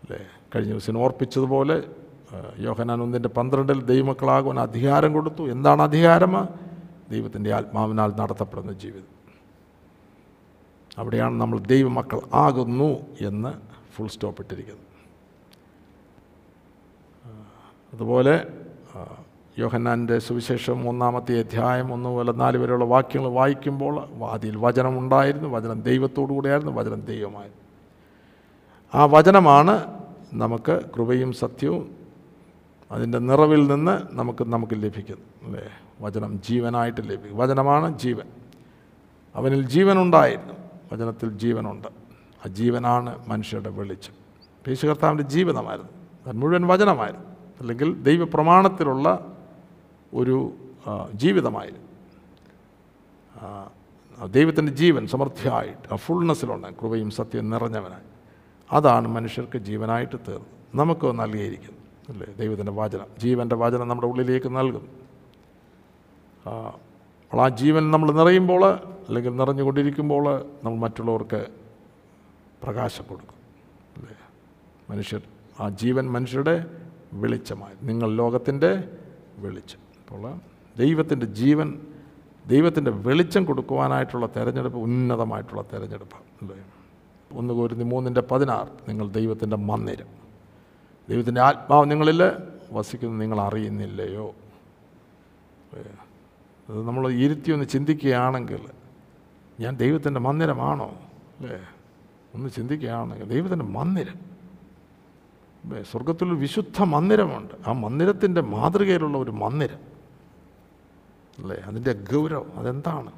[0.04, 0.26] അല്ലേ?
[0.56, 1.84] കഴിഞ്ഞ ദിവസം ഓർപ്പിച്ചതുപോലെ
[2.60, 5.44] യോഹനാൻ ഒന്നിന്റെ പന്ത്രണ്ടിൽ ദൈവമക്കളാകുവാൻ അധികാരം കൊടുത്തു.
[5.44, 6.48] എന്താണ് അധികാരം?
[7.12, 9.14] ദൈവത്തിന്റെ ആത്മാവിനാൽ നടത്തപ്പെടുന്ന ജീവിതം.
[10.98, 13.54] അവിടെയാണ് നമ്മൾ ദൈവമക്കൾ ആകുന്നു എന്ന്
[13.96, 14.84] ഫുൾ സ്റ്റോപ്പ് ഇട്ടിരിക്കുന്നത്.
[17.94, 18.48] അതുപോലെ
[19.60, 26.34] യോഹന്നാന്റെ സുവിശേഷം ഒന്നാമത്തെ അധ്യായം ഒന്ന് പോലെ നാല് വരെയുള്ള വാക്യങ്ങൾ വായിക്കുമ്പോൾ അതിൽ വചനം ഉണ്ടായിരുന്നു വചനം ദൈവത്തോടു
[26.34, 27.62] കൂടെയായിരുന്നു വചനം ദൈവമായിരുന്നു.
[28.94, 29.93] ആ വചനമാണ്
[30.34, 31.96] നമുക്ക് കൃപയും സത്യവും
[32.92, 35.70] അതിന്റെ നിറവിൽ നിന്ന് നമുക്ക് നമുക്ക് ലഭിക്കുന്നു അല്ലേ?
[36.02, 37.38] വചനം ജീവനായിട്ട് ലഭിക്കും.
[37.38, 38.28] വചനമാണ് ജീവൻ.
[39.36, 40.54] അവനിൽ ജീവനുണ്ടായിരുന്നു.
[40.94, 41.88] വചനത്തിൽ ജീവനുണ്ട്.
[42.46, 44.14] ആ ജീവനാണ് മനുഷ്യരുടെ വെളിച്ചം.
[44.68, 45.92] പേശുകർത്താവിന്റെ ജീവിതമായിരുന്നു.
[46.28, 47.26] അത് മുഴുവൻ വചനമായിരുന്നു.
[47.60, 49.38] അല്ലെങ്കിൽ ദൈവപ്രമാണത്തിലുള്ള
[50.14, 50.54] ഒരു
[51.14, 51.88] ജീവിതമായിരുന്നു.
[54.26, 58.13] ദൈവത്തിന്റെ ജീവൻ സമൃദ്ധിയായിട്ട് ആ ഫുൾനെസ്സിലുണ്ട് കൃപയും സത്യം നിറഞ്ഞവനായി.
[58.74, 60.52] അതാണ് മനുഷ്യർക്ക് ജീവനായിട്ട് തീർന്നത്.
[60.76, 62.28] നമുക്ക് നൽകിയിരിക്കുന്നു അല്ലേ?
[62.40, 64.86] ദൈവത്തിന്റെ വാചനം ജീവന്റെ വാചനം നമ്മുടെ ഉള്ളിലേക്ക് നൽകും
[67.32, 68.64] അപ്പോൾ ആ ജീവൻ നമ്മൾ നിറയുമ്പോൾ
[69.08, 70.26] അല്ലെങ്കിൽ നിറഞ്ഞുകൊണ്ടിരിക്കുമ്പോൾ
[70.64, 71.48] നമ്മൾ മറ്റുള്ളവർക്ക്
[72.64, 73.38] പ്രകാശം കൊടുക്കും
[73.98, 74.16] അല്ലേ?
[74.90, 75.22] മനുഷ്യർ
[75.60, 76.56] ആ ജീവൻ മനുഷ്യരുടെ
[77.14, 77.76] വെളിച്ചമായി.
[77.84, 78.72] നിങ്ങൾ ലോകത്തിന്റെ
[79.38, 79.80] വെളിച്ചം.
[80.02, 80.24] അപ്പോൾ
[80.78, 81.70] ദൈവത്തിന്റെ ജീവൻ
[82.48, 86.64] ദൈവത്തിന്റെ വെളിച്ചം കൊടുക്കുവാനായിട്ടുള്ള തിരഞ്ഞെടുപ്പ് ഉന്നതമായിട്ടുള്ള തിരഞ്ഞെടുപ്പാണ് അല്ലേ?
[87.36, 88.90] ഒന്ന് കോരുന്നി മൂന്നിന്റെ പതിനാറ്.
[88.90, 90.06] നിങ്ങൾ ദൈവത്തിന്റെ മന്ദിരം.
[91.10, 92.32] ദൈവത്തിന്റെ ആത്മാവ് നിങ്ങളിൽ
[92.72, 94.34] വസിക്കുന്നത് നിങ്ങൾ അറിയുന്നില്ലയോ?
[96.70, 98.70] അത് നമ്മൾ ഇരുത്തി ഒന്ന് ചിന്തിക്കുകയാണെങ്കിൽ
[99.60, 100.96] ഞാൻ ദൈവത്തിന്റെ മന്ദിരമാണോ?
[101.40, 101.68] അല്ലേ?
[102.36, 104.16] ഒന്ന് ചിന്തിക്കുകയാണെങ്കിൽ ദൈവത്തിന്റെ മന്ദിരം.
[105.64, 105.84] അല്ലേ?
[105.84, 107.70] സ്വർഗത്തിലൊരു വിശുദ്ധ മന്ദിരമുണ്ട്.
[107.70, 109.80] ആ മന്ദിരത്തിന്റെ മാതൃകയിലുള്ള ഒരു മന്ദിരം.
[111.40, 111.58] അല്ലേ?
[111.58, 113.12] അതിന്റെ ഗൗരവം അതെന്താണ്?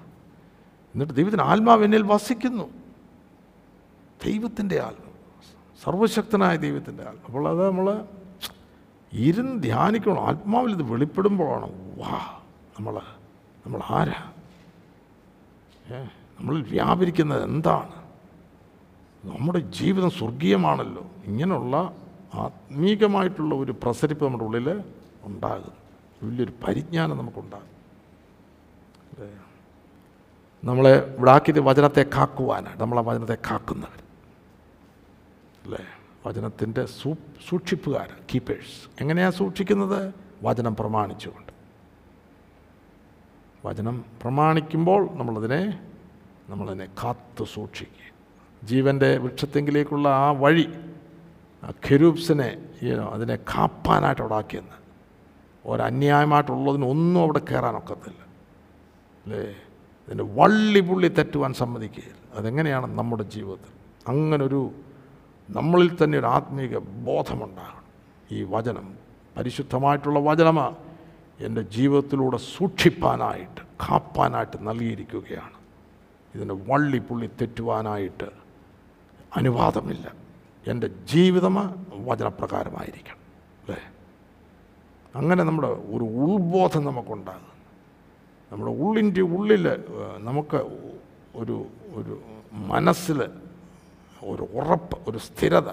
[0.93, 2.85] എന്നിട്ട് ദൈവത്തിന്റെ ആത്മാവ് എന്നിൽ വസിക്കുന്നു.
[4.24, 5.09] ദൈവത്തിന്റെ ആത്മ
[5.84, 8.05] സർവശക്തനായ ദൈവത്തിന്റെ ആത്മ അപ്പോൾ അത് നമ്മൾ
[9.13, 10.20] ഇരുന്ന് ധ്യാനിക്കണം.
[10.20, 11.68] ആത്മാവിൽ ഇത് വെളിപ്പെടുമ്പോഴാണ്
[11.99, 12.41] വാ
[12.80, 12.95] നമ്മൾ
[13.66, 14.32] നമ്മൾ ആരാ?
[16.39, 17.95] നമ്മൾ വ്യാപരിക്കുന്നത് എന്താണ്?
[19.26, 21.05] നമ്മുടെ ജീവിതം സ്വർഗീയമാണല്ലോ.
[21.26, 21.93] ഇങ്ങനെയുള്ള
[22.34, 24.84] ആത്മീകമായിട്ടുള്ള ഒരു പ്രസരിപ്പ് നമ്മുടെ ഉള്ളിൽ
[25.24, 25.74] ഉണ്ടാകും
[26.24, 27.72] വലിയൊരു പരിജ്ഞാനം നമുക്കുണ്ടാകും.
[30.63, 32.80] നമ്മളെ ഇവിടെ ആക്കിയത് വചനത്തെ കാക്കുവാനാണ്.
[32.82, 33.99] നമ്മളെ വചനത്തെ കാക്കുന്നവർ
[35.66, 35.86] അല്ലേ
[36.26, 37.16] വചനത്തിന്റെ സൂ
[37.49, 40.13] സൂക്ഷിപ്പുകാർ കീപ്പേഴ്സ് എങ്ങനെയാണ് സൂക്ഷിക്കുന്നത്?
[40.43, 41.53] വചനം പ്രമാണിച്ചുകൊണ്ട്.
[43.68, 45.88] വചനം പ്രമാണിക്കുമ്പോൾ നമ്മളതിനെ
[46.49, 48.68] നമ്മളതിനെ കാത്തു സൂക്ഷിക്കുക.
[48.68, 50.70] ജീവന്റെ വൃക്ഷത്തെങ്കിലേക്കുള്ള ആ വഴി
[51.70, 52.57] ഖെരൂബ്സിനെ
[53.11, 54.76] അതിനെ കാപ്പാനായിട്ട് അവിടെ ആക്കിയെന്ന്.
[55.66, 58.22] ഒരന്യായമായിട്ടുള്ളതിനൊന്നും അവിടെ കയറാനൊക്കത്തില്ല.
[59.26, 59.55] അല്ലേ
[60.07, 62.38] ഇതിന്റെ വള്ളി പുള്ളി തെറ്റുവാൻ സമ്മതിക്കുകയില്ല.
[62.38, 63.72] അതെങ്ങനെയാണ് നമ്മുടെ ജീവിതത്തിൽ?
[64.07, 64.72] അങ്ങനൊരു
[65.50, 67.84] നമ്മളിൽ തന്നെ ഒരു ആത്മീക ബോധമുണ്ടാകണം.
[68.32, 68.96] ഈ വചനം
[69.38, 70.76] പരിശുദ്ധമായിട്ടുള്ള വചനമാണ്
[71.39, 75.56] എന്റെ ജീവിതത്തിലൂടെ സൂക്ഷിപ്പാനായിട്ട് കാപ്പാനായിട്ട് നൽകിയിരിക്കുകയാണ്.
[76.36, 78.30] ഇതിന് വള്ളി പുള്ളി തെറ്റുവാനായിട്ട്
[79.36, 80.14] അനുവാദമില്ല.
[80.68, 83.18] എന്റെ ജീവിതം വചനപ്രകാരമായിരിക്കണം.
[83.64, 83.82] അല്ലേ?
[85.16, 87.56] അങ്ങനെ നമ്മുടെ ഒരു ഉൾബോധം നമുക്കുണ്ടാകും
[88.52, 89.84] നമ്മുടെ ഉള്ളിന്റെ ഉള്ളിൽ
[90.18, 90.58] നമുക്ക്
[91.36, 92.22] ഒരു ഒരു
[92.52, 93.30] മനസ്സിൽ
[94.26, 95.70] ഒരു ഉറപ്പ് ഒരു സ്ഥിരത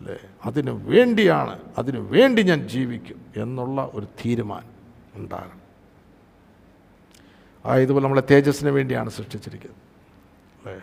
[0.00, 0.16] അല്ലേ?
[0.44, 4.72] അതിന് വേണ്ടിയാണ് അതിന് വേണ്ടി ഞാൻ ജീവിക്കും എന്നുള്ള ഒരു തീരുമാനം
[5.14, 5.60] ഉണ്ടാകണം.
[7.66, 9.80] ആയതുപോലെ നമ്മളെ തേജസ്സിന് വേണ്ടിയാണ് സൃഷ്ടിച്ചിരിക്കുന്നത്
[10.58, 10.76] അല്ലേ?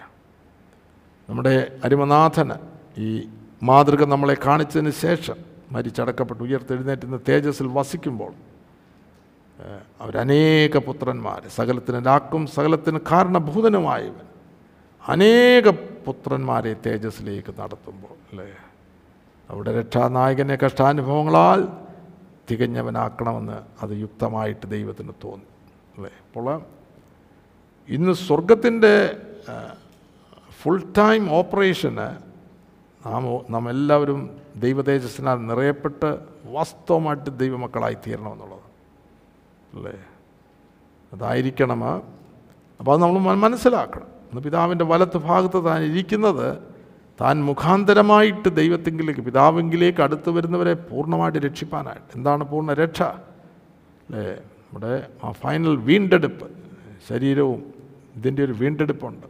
[1.30, 2.58] നമ്മുടെ അരിമനാഥന്
[2.98, 3.30] ഈ
[3.64, 5.38] മാതൃക നമ്മളെ കാണിച്ചതിന് ശേഷം
[5.72, 8.34] മരിച്ചടക്കപ്പെട്ട് ഉയർത്തെഴുന്നേറ്റുന്ന തേജസ്സിൽ വസിക്കുമ്പോൾ
[10.02, 14.26] അവരനേക പുത്രന്മാർ സകലത്തിന് രാക്കും സകലത്തിന് കാരണഭൂതനുമായവൻ
[15.04, 15.66] അനേക
[16.08, 18.48] പുത്രന്മാരെ തേജസ്സിലേക്ക് നടത്തുമ്പോൾ അല്ലേ?
[19.50, 21.62] അവിടെ രക്ഷാനായകനെ കഷ്ടാനുഭവങ്ങളാൽ
[22.52, 25.48] തികഞ്ഞവനാക്കണമെന്ന് അത് യുക്തമായിട്ട് ദൈവത്തിന് തോന്നി
[25.98, 26.12] അല്ലേ?
[26.26, 26.48] അപ്പോൾ
[27.90, 28.94] ഇന്ന് സ്വർഗത്തിന്റെ
[30.62, 32.08] ഫുൾ ടൈം ഓപ്പറേഷന്
[33.06, 34.20] നാം നാം എല്ലാവരും
[34.56, 36.10] ദൈവതേജസ്സിനാൽ നിറയപ്പെട്ട്
[36.46, 38.66] വാസ്തവമായിട്ട് ദൈവമക്കളായി തീരണമെന്നുള്ളത്
[39.74, 39.96] അല്ലേ?
[41.14, 41.82] അതായിരിക്കണം.
[42.80, 44.17] അപ്പോൾ അത് നമ്മൾ മനസ്സിലാക്കണം.
[44.32, 46.58] ഇന്ന് പിതാവിന്റെ വലത്ത് ഭാഗത്ത് താൻ ഇരിക്കുന്നത്
[47.22, 52.18] താൻ മുഖാന്തരമായിട്ട് ദൈവത്തെങ്കിലേക്ക് പിതാവെങ്കിലേക്ക് അടുത്ത് വരുന്നവരെ പൂർണമായിട്ട് രക്ഷിപ്പാനായിട്ട്.
[52.18, 54.32] എന്താണ് പൂർണ രക്ഷ അല്ലേ?
[54.34, 56.52] നമ്മുടെ ആ ഫൈനൽ വീണ്ടെടുപ്പ്.
[57.10, 57.74] ശരീരവും
[58.16, 59.28] ഇതിന്റെ ഒരു വീണ്ടെടുപ്പുണ്ട്.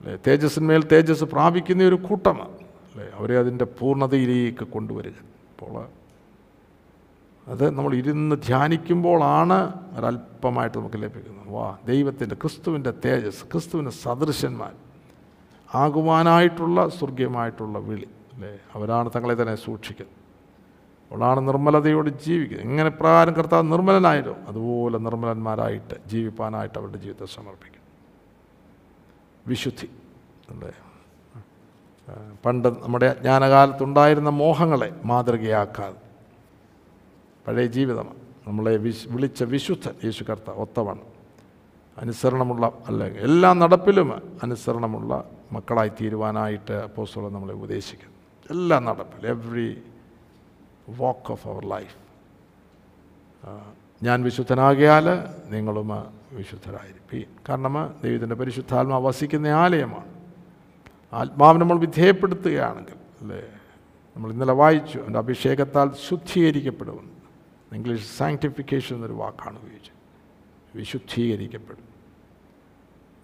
[0.00, 0.18] അല്ലേ?
[0.26, 2.52] തേജസ്സിന്മേൽ തേജസ് പ്രാപിക്കുന്ന ഒരു കൂട്ടമാണ്.
[2.52, 3.06] അല്ലേ?
[3.18, 5.12] അവരെ അതിന്റെ പൂർണതയിലേക്ക് കൊണ്ടുവരിക.
[5.12, 5.99] അപ്പോൾ
[7.48, 11.48] അത് നമ്മൾ ഇരുന്ന് ധ്യാനിക്കുമ്പോഴാണ് ഒരല്പമായിട്ട് നമുക്ക് ലഭിക്കുന്നത്.
[11.48, 14.72] വാ ദൈവത്തിന്റെ ക്രിസ്തുവിന്റെ തേജസ് ക്രിസ്തുവിന്റെ സദൃശന്മാർ
[15.74, 18.58] ആകുവാനായിട്ടുള്ള സ്വർഗീയമായിട്ടുള്ള വിളി അല്ലേ?
[18.74, 20.16] അവരാണ് തങ്ങളെ തന്നെ സൂക്ഷിക്കുന്നത്.
[21.12, 22.66] അവളാണ് നിർമ്മലതയോട് ജീവിക്കുന്നത്.
[22.66, 24.36] എങ്ങനെ പ്രകാരം കർത്താവ് നിർമ്മലനായല്ലോ.
[24.48, 27.80] അതുപോലെ നിർമ്മലന്മാരായിട്ട് ജീവിപ്പാനായിട്ട് അവരുടെ ജീവിതത്തെ സമർപ്പിക്കും.
[29.46, 29.90] വിശുദ്ധി
[30.50, 30.72] അല്ലേ?
[32.46, 36.09] പണ്ട് നമ്മുടെ അജ്ഞാനകാലത്തുണ്ടായിരുന്ന മോഹങ്ങളെ മാതൃകയാക്കാതെ
[37.50, 38.16] പഴയ ജീവിതമാണ്.
[38.46, 41.00] നമ്മളെ വിശ് വിളിച്ച വിശുദ്ധൻ യേശു കർത്ത ഒത്തവണ്
[41.98, 48.14] അനുസരണമുള്ള അല്ല എല്ലാ നടപ്പിലും അനുസരണമുള്ള മക്കളായി തീരുവാനായിട്ട് അപ്പോസ്തോളം നമ്മളെ ഉപദേശിക്കുന്നു.
[48.50, 49.82] എല്ലാ നടപ്പിലും every
[50.88, 51.96] walk of our life
[54.02, 55.06] ഞാൻ വിശുദ്ധനാകിയാൽ
[55.50, 55.88] നിങ്ങളും
[56.32, 57.36] വിശുദ്ധരായിരിക്കും.
[57.48, 60.10] കാരണം ദൈവത്തിന്റെ പരിശുദ്ധാത്മാവ് വസിക്കുന്ന ആലയമാണ്.
[61.12, 63.42] ആത്മാവിനെ നമ്മൾ വിധേയപ്പെടുത്തുകയാണെങ്കിൽ അല്ലേ?
[64.16, 67.19] നമ്മൾ ഇന്നലെ വായിച്ചു എന്റെ അഭിഷേകത്താൽ ശുദ്ധീകരിക്കപ്പെടുമെന്ന്
[67.72, 70.00] ഇംഗ്ലീഷ് സാങ്ക്ടിഫിക്കേഷൻ എന്നൊരു വാക്കാണ് ഉപയോഗിച്ചത്.
[70.78, 71.90] വിശുദ്ധീകരിക്കപ്പെടും.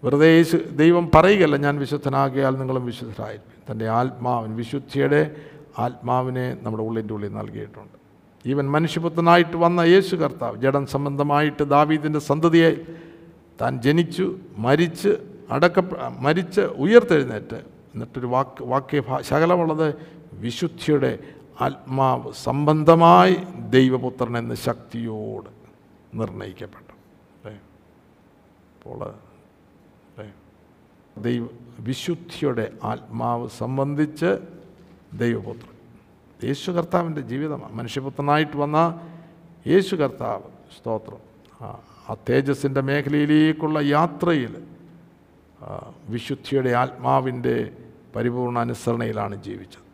[0.03, 0.43] വെറുതെ
[0.75, 3.71] ദൈവം പറയുകയല്ല ഞാൻ വിശുദ്ധനാകിയാൽ നിങ്ങളും വിശുദ്ധരായിരിക്കും.
[3.71, 5.35] തന്റെ ആത്മാവിന് വിശുദ്ധിയുടെ
[5.79, 7.97] ആത്മാവിനെ നമ്മുടെ ഉള്ളിന്റെ ഉള്ളിൽ നൽകിയിട്ടുണ്ട്.
[8.49, 12.77] ഈവൻ മനുഷ്യപുത്രനായിട്ട് വന്ന യേശു കർത്താവ് ജഡം സംബന്ധമായിട്ട് ദാവീദിന്റെ സന്തതിയെ
[13.61, 15.17] താൻ ജനിച്ചു മരിച്ച്
[15.51, 15.79] അടക്ക
[16.19, 17.55] മരിച്ച് ഉയർത്തെഴുന്നേറ്റ്.
[17.93, 19.95] എന്നിട്ടൊരു വാക്ക് വാക്യ ശകലമുള്ളത്
[20.33, 21.19] വിശുദ്ധിയുടെ
[21.61, 23.37] ആത്മാവ് സംബന്ധമായി
[23.69, 25.49] ദൈവപുത്രൻ എന്ന ശക്തിയോട്
[26.13, 26.93] നിർണയിക്കപ്പെട്ടു.
[26.93, 27.59] അല്ലേ
[28.75, 30.33] അപ്പോൾ അല്ലേ
[31.17, 31.47] ദൈവ
[31.79, 34.39] വിശുദ്ധിയുടെ ആത്മാവ് സംബന്ധിച്ച്
[35.13, 35.73] ദൈവപുത്രൻ.
[36.43, 37.75] യേശു കർത്താവിന്റെ ജീവിതമാണ്.
[37.75, 38.77] മനുഷ്യപുത്രനായിട്ട് വന്ന
[39.67, 40.47] യേശു കർത്താവ്
[40.77, 41.21] സ്തോത്രം.
[42.09, 44.53] ആ തേജസ്സിന്റെ മേഖലയിലേക്കുള്ള യാത്രയിൽ
[46.09, 47.55] വിശുദ്ധിയുടെ ആത്മാവിന്റെ
[48.15, 49.86] പരിപൂർണ അനുസരണയിലാണ് ജീവിച്ചത്.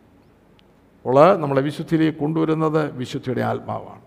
[1.04, 4.00] അപ്പോൾ നമ്മളെ വിശുദ്ധിയിലേക്ക് കൊണ്ടുവരുന്നത് വിശുദ്ധിയുടെ ആത്മാവാണ്.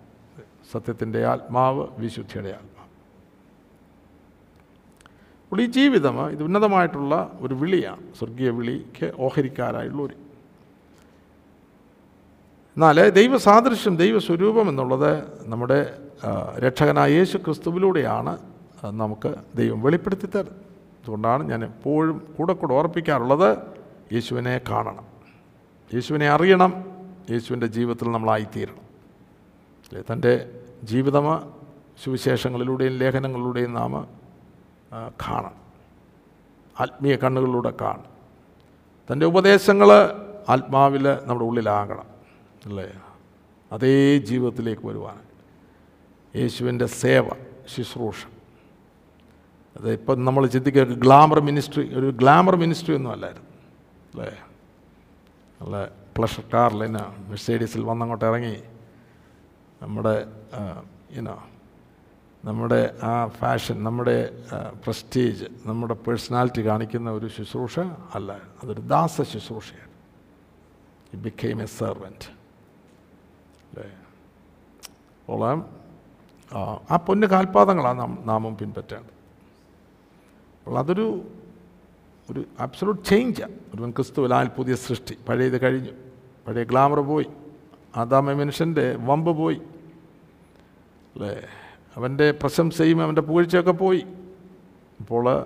[0.71, 2.89] സത്യത്തിന്റെ ആത്മാവ് വിശുദ്ധിയുടെ ആത്മാവ്.
[5.43, 8.03] അപ്പോൾ ഈ ജീവിതം ഇത് ഉന്നതമായിട്ടുള്ള ഒരു വിളിയാണ്.
[8.17, 10.13] സ്വർഗീയ വിളിക്ക് ഓഹരിക്കാരായുള്ളവർ.
[12.77, 15.11] എന്നാൽ ദൈവസാദൃശ്യം ദൈവസ്വരൂപം എന്നുള്ളത്
[15.49, 15.79] നമ്മുടെ
[16.59, 18.37] രക്ഷകനായ യേശു ക്രിസ്തുവിലൂടെയാണ്
[18.85, 20.55] നമുക്ക് ദൈവം വെളിപ്പെടുത്തി തരുന്നത്
[21.01, 23.57] അതുകൊണ്ടാണ് ഞാൻ എപ്പോഴും കൂടെ കൂടെ ഓർപ്പിക്കാറുള്ളത്
[24.13, 25.16] യേശുവിനെ കാണണം.
[25.93, 26.85] യേശുവിനെ അറിയണം.
[27.29, 28.87] യേശുവിന്റെ ജീവിതത്തിൽ നമ്മളായിത്തീരണം
[29.89, 30.03] അല്ലേ?
[30.13, 31.53] തന്റെ ജീവിതം
[32.03, 34.07] സുവിശേഷങ്ങളിലൂടെയും ലേഖനങ്ങളിലൂടെയും നാം
[35.27, 35.55] കാണണം
[36.79, 38.17] ആത്മീയ കണ്ണുകളിലൂടെ കാണണം
[39.11, 39.87] തന്റെ ഉപദേശങ്ങൾ
[40.49, 42.05] ആത്മാവിൽ നമ്മുടെ ഉള്ളിലാകണം.
[42.65, 42.93] അല്ലേ?
[43.71, 45.19] അതേ ജീവിതത്തിലേക്ക് വരുവാൻ.
[46.35, 47.29] യേശുവിന്റെ സേവ
[47.75, 48.25] ശുശ്രൂഷ.
[49.77, 53.47] അത് ഇപ്പം നമ്മൾ ചിന്തിക്കുക ഒരു ഗ്ലാമർ മിനിസ്ട്രി ഒരു ഗ്ലാമർ മിനിസ്ട്രി ഒന്നും അല്ലായിരുന്നു.
[54.13, 54.46] അല്ലേ?
[55.59, 55.75] നല്ല
[56.17, 58.55] പ്ലഷർ കാറിൽ എന്നാ മെഴ്സേഡീസിൽ വന്നങ്ങോട്ട് ഇറങ്ങി.
[59.81, 60.15] നമ്മുടെ
[61.19, 61.35] ഇനോ
[62.45, 64.17] നമ്മുടെ ആ ഫാഷൻ നമ്മുടെ
[64.83, 67.79] പ്രസ്റ്റീജ് നമ്മുടെ പേഴ്സണാലിറ്റി കാണിക്കുന്ന ഒരു ശുശ്രൂഷ
[68.17, 68.31] അല്ല.
[68.63, 69.93] അതൊരു ദാസ ശുശ്രൂഷയാണ്.
[71.05, 72.27] ഇറ്റ് ബിക്കെയിം എ സെർവന്റ്
[73.67, 73.87] അല്ലേ?
[75.29, 75.59] ഓളം
[76.91, 79.15] ആ പൊന്ന് കാൽപാദങ്ങളാണ് നാം നാമം പിൻപറ്റേണ്ടത്
[80.59, 81.07] അപ്പോൾ അതൊരു
[82.31, 85.17] ഒരു അബ്സലൂട്ട് ചേഞ്ചാണ് ഒരുവൻ ക്രിസ്തുവിലാൽ പുതിയ സൃഷ്ടി.
[85.29, 85.91] പഴയത് കഴിഞ്ഞു.
[86.47, 87.25] പഴയ ഗ്ലാമർ പോയി.
[87.97, 89.55] ആദാമ മനുഷ്യന്റെ വമ്പ് പോയി.
[91.15, 91.41] അല്ലേ?
[91.95, 94.05] അവന്റെ പ്രശംസയും അവന്റെ പുകഴ്ചയൊക്കെ പോയി.
[94.99, 95.45] അപ്പോൾ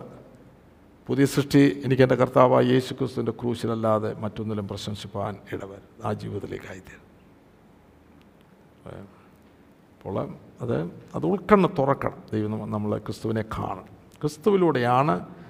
[1.07, 7.01] പുതിയ സൃഷ്ടി എനിക്ക് എന്റെ കർത്താവായ യേശു ക്രിസ്തുവിന്റെ ക്രൂശിലല്ലാതെ മറ്റൊന്നിലും പ്രശംസിപ്പാൻ ഇടവരും ആ ജീവിതത്തിലേക്കായി തീരും
[9.97, 10.29] അപ്പോൾ
[10.61, 10.83] അത്
[11.15, 12.23] അത് ഉൾക്കണ്ണ് തുറക്കണം.
[12.33, 13.85] ദൈവം നമ്മൾ ക്രിസ്തുവിനെ കാണണം.
[14.21, 15.40] ക്രിസ്തുവിലൂടെയാണ്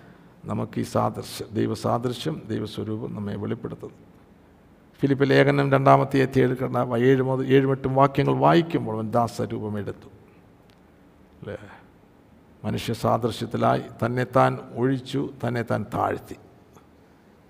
[0.46, 3.98] നമുക്ക് ഈ സാദൃശ്യം ദൈവസാദൃശ്യം ദൈവസ്വരൂപം നമ്മെ വെളിപ്പെടുത്തുന്നത്
[5.02, 10.10] ഫിലിപ്പ് ലേഖനം രണ്ടാമത്തെ എത്തി ഏഴ് മുതൽ ഏഴുമെട്ടും വാക്യങ്ങൾ വായിക്കുമ്പോൾ അവൻ ദാസരൂപം എടുത്തു.
[11.42, 11.58] അല്ലേ?
[12.64, 16.36] മനുഷ്യ സാദൃശ്യത്തിലായി തന്നെത്താൻ ഒഴിച്ചു തന്നെത്താൻ താഴ്ത്തി.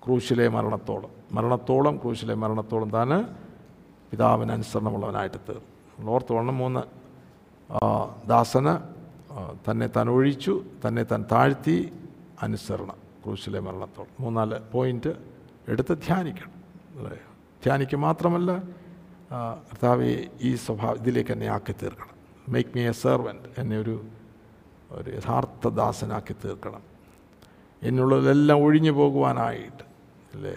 [0.06, 3.24] ക്രൂശിലെ മരണത്തോളം മരണത്തോളം ക്രൂശിലെ മരണത്തോളം താൻ
[4.10, 5.64] പിതാവിന് അനുസരണമുള്ളവനായിട്ട് തീർന്നു.
[5.98, 6.82] നമ്മൾ ഓർത്ത് വേണം മൂന്ന്.
[8.28, 8.72] ദാസന്
[9.70, 11.92] തന്നെ താൻ ഒഴിച്ചു തന്നെ താൻ താഴ്ത്തി
[12.42, 13.12] അനുസരണം.
[13.24, 15.16] ക്രൂശിലെ മരണത്തോളം മൂന്നാൽ പോയിന്റ്
[15.68, 16.52] എടുത്ത് ധ്യാനിക്കണം.
[17.64, 18.56] ധ്യാനിക്കുക മാത്രമല്ല
[19.32, 22.14] കർത്താവ് ഈ സ്വഭാവം ഇതിലേക്ക് എന്നെ ആക്കി തീർക്കണം.
[22.48, 24.06] മേക്ക് മീ എ സെർവന്റ് എന്നെ ഒരു
[24.90, 26.82] ഒരു യഥാർത്ഥ ദാസനാക്കി തീർക്കണം.
[27.82, 29.84] എന്നുള്ളതെല്ലാം ഒഴിഞ്ഞു പോകുവാനായിട്ട്.
[30.34, 30.56] അല്ലേ?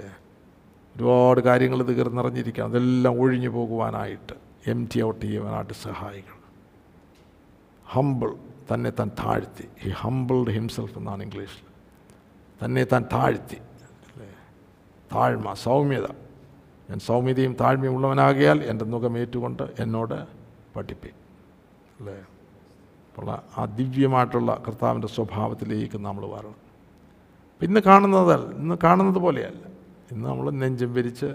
[0.95, 4.33] ഒരുപാട് കാര്യങ്ങൾ ഇത് നിറഞ്ഞിരിക്കണം അതെല്ലാം ഒഴിഞ്ഞു പോകുവാനായിട്ട്.
[4.67, 6.41] എം ടി ഔട്ട് ചെയ്യുവാനായിട്ട് സഹായിക്കണം.
[7.85, 8.35] ഹമ്പിൾ
[8.73, 9.67] തന്നെ താൻ താഴ്ത്തി.
[9.79, 11.74] ഹി ഹമ്പിൾഡ് ഹിംസെൽഫ് എന്നാണ് ഇംഗ്ലീഷിൽ.
[12.63, 13.57] തന്നെ താൻ താഴ്ത്തി.
[14.11, 14.29] അല്ലേ
[15.15, 16.07] താഴ്മ സൗമ്യത.
[16.89, 20.17] ഞാൻ സൗമ്യതയും താഴ്മയും ഉള്ളവനാകിയാൽ എന്റെ മുഖമേറ്റുകൊണ്ട് എന്നോട്
[20.75, 21.11] പഠിപ്പി.
[21.99, 22.17] അല്ലേ?
[23.07, 23.27] അപ്പോൾ
[23.57, 26.59] ആ ദിവ്യമായിട്ടുള്ള കർത്താവിന്റെ സ്വഭാവത്തിലേക്ക് നമ്മൾ വരണം.
[27.61, 29.63] ഇന്ന് കാണുന്നതല്ല ഇന്ന് കാണുന്നത് പോലെയല്ല.
[30.11, 31.29] ഇന്ന് നമ്മൾ നെഞ്ചും വിരിച്ച്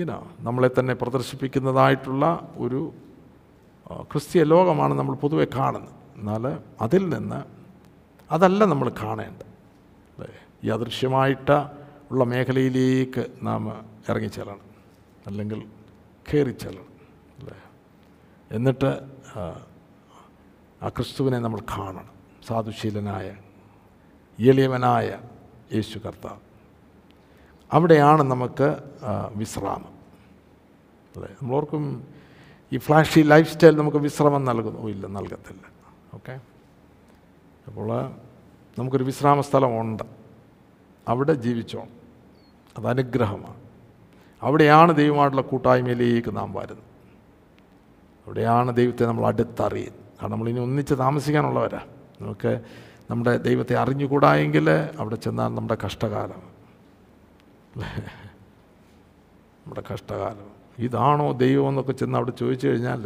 [0.00, 2.24] ഈനോ നമ്മളെ തന്നെ പ്രദർശിപ്പിക്കുന്നതായിട്ടുള്ള
[2.56, 2.80] ഒരു
[4.12, 5.96] ക്രിസ്തീയ ലോകമാണ് നമ്മൾ പൊതുവെ കാണുന്നത്.
[6.16, 6.44] എന്നാൽ
[6.80, 7.40] അതിൽ നിന്ന്
[8.34, 9.51] അതല്ല നമ്മൾ കാണേണ്ടത്.
[10.70, 11.66] അദൃശ്യമായിട്ട്
[12.10, 14.60] ഉള്ള മേഖലയിലേക്ക് നാം ഇറങ്ങിച്ചേരണം
[15.26, 15.66] അല്ലെങ്കിൽ
[16.34, 16.92] കയറിച്ചേരണം
[17.38, 17.56] അല്ലേ?
[18.52, 19.00] എന്നിട്ട്
[20.82, 22.08] ആ, ക്രിസ്തുവിനെ നമ്മൾ കാണണം.
[22.46, 23.36] സാധുശീലനായ
[24.40, 25.18] എളിയവനായ
[25.74, 26.38] യേശു കർത്താവ്.
[27.72, 28.76] അവിടെയാണ് നമുക്ക്
[29.34, 29.92] വിശ്രാമം.
[31.16, 31.28] അല്ലേ?
[31.42, 32.08] നമ്മളോർക്കും
[32.72, 34.88] ഈ ഫ്ലാഷി ലൈഫ് സ്റ്റൈൽ നമുക്ക് വിശ്രമം നൽകുന്നു.
[34.88, 35.62] ഇല്ല നൽകത്തില്ല.
[36.14, 36.40] ഓക്കെ?
[37.66, 38.10] അപ്പോൾ
[38.78, 40.21] നമുക്കൊരു വിശ്രാമ സ്ഥലമുണ്ട്
[41.08, 42.02] അവിടെ ജീവിച്ചോണം.
[42.78, 43.60] അത് അനുഗ്രഹമാണ്.
[44.42, 46.84] അവിടെയാണ് ദൈവമായിട്ടുള്ള കൂട്ടായ്മയിലേക്ക് നാം വരുന്നത്.
[48.26, 50.00] അവിടെയാണ് ദൈവത്തെ നമ്മൾ അടുത്തറിയുന്നത്.
[50.00, 51.80] കാരണം നമ്മളിനി ഒന്നിച്ച് താമസിക്കാനുള്ളവരാ.
[52.20, 52.60] നമുക്ക്
[53.10, 56.42] നമ്മുടെ ദൈവത്തെ അറിഞ്ഞുകൂടായെങ്കിൽ അവിടെ ചെന്നാൽ നമ്മുടെ കഷ്ടകാലം.
[59.64, 60.50] നമ്മുടെ കഷ്ടകാലം.
[60.78, 63.02] ഇതാണോ ദൈവം എന്നൊക്കെ ചെന്ന് അവിടെ ചോദിച്ചു കഴിഞ്ഞാൽ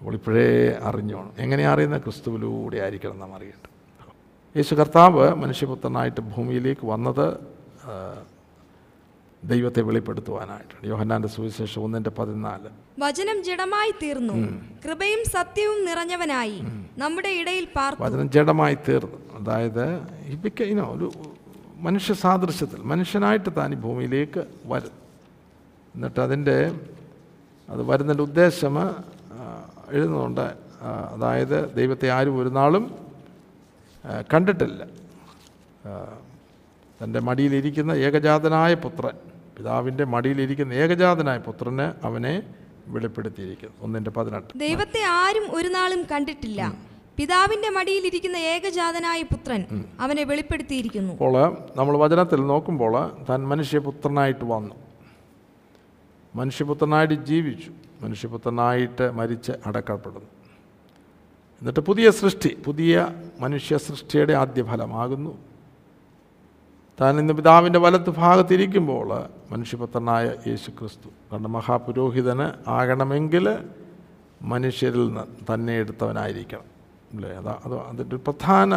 [0.00, 1.32] നമ്മളിപ്പോഴേ അറിഞ്ഞോണം.
[1.38, 2.02] എങ്ങനെയാണ് അറിയുന്നത്?
[2.02, 3.65] ക്രിസ്തുവിലൂടെ ആയിരിക്കണം നാം അറിയേണ്ടത്.
[4.56, 7.26] യേശു കർത്താവ് മനുഷ്യപുത്രനായിട്ട് ഭൂമിയിലേക്ക് വന്നത്
[9.44, 10.86] ദൈവത്തെ വെളിപ്പെടുത്തുവാനായിട്ടാണ്.
[10.86, 12.68] യോഹന്നാന്റെ സുവിശേഷം ഒന്നിന്റെ പതിനാല്.
[12.98, 14.34] വചനം ജഡമായി തീർന്നു.
[14.84, 16.62] കൃപയും സത്യവും നിറഞ്ഞവനായി
[16.98, 17.68] നമ്മുടെ ഇടയിൽ
[18.00, 19.18] വചനം ജഡമായി തീർന്നു.
[19.40, 19.86] അതായത്
[20.90, 21.12] ഒരു
[21.76, 24.94] മനുഷ്യ സാദൃശ്യത്തിൽ മനുഷ്യനായിട്ട് താൻ ഈ ഭൂമിയിലേക്ക് വരും.
[25.94, 26.58] എന്നിട്ട് അതിന്റെ
[27.68, 28.78] അത് വരുന്നതിന്റെ ഉദ്ദേശം
[29.90, 30.46] എഴുതുന്നുണ്ട്.
[31.14, 33.05] അതായത് ദൈവത്തെ ആരും ഒരു നാളും
[34.32, 34.86] കണ്ടിട്ടില്ല.
[37.02, 39.16] തന്റെ മടിയിലിരിക്കുന്ന ഏകജാതനായ പുത്രൻ
[39.56, 42.42] പിതാവിന്റെ മടിയിലിരിക്കുന്ന ഏകജാതനായ പുത്രന് അവനെ
[42.86, 43.76] വെളിപ്പെടുത്തിയിരിക്കുന്നു.
[43.80, 44.58] ഒന്നിന്റെ പതിനെട്ട്.
[44.58, 46.74] ദൈവത്തെ ആരും ഒരു നാളും കണ്ടിട്ടില്ല.
[47.16, 51.12] പിതാവിന്റെ മടിയിലിരിക്കുന്ന ഏകജാതനായ പുത്രൻ അവനെ വെളിപ്പെടുത്തിയിരിക്കുന്നു.
[51.12, 54.74] അപ്പോൾ നമ്മൾ വചനത്തിൽ നോക്കുമ്പോൾ താൻ മനുഷ്യപുത്രനായിട്ട് വന്നു.
[56.34, 57.70] മനുഷ്യപുത്രനായിട്ട് ജീവിച്ചു.
[58.00, 60.35] മനുഷ്യപുത്രനായിട്ട് മരിച്ച് അടക്കപ്പെടുന്നു.
[61.60, 63.08] എന്നിട്ട് പുതിയ സൃഷ്ടി പുതിയ
[63.40, 65.38] മനുഷ്യ സൃഷ്ടിയുടെ ആദ്യ ഫലമാകുന്നു.
[67.00, 69.08] താൻ ഇന്ന് പിതാവിന്റെ വലത്ത് ഭാഗത്തിരിക്കുമ്പോൾ
[69.52, 73.58] മനുഷ്യപുത്രനായ യേശു ക്രിസ്തു കാരണം മഹാപുരോഹിതന് ആകണമെങ്കിൽ
[74.42, 76.66] മനുഷ്യരിൽ നിന്ന് തന്നെ എടുത്തവനായിരിക്കണം.
[77.14, 77.30] അല്ലേ?
[77.30, 78.72] അതാ അത് അതിന്റെ പ്രധാന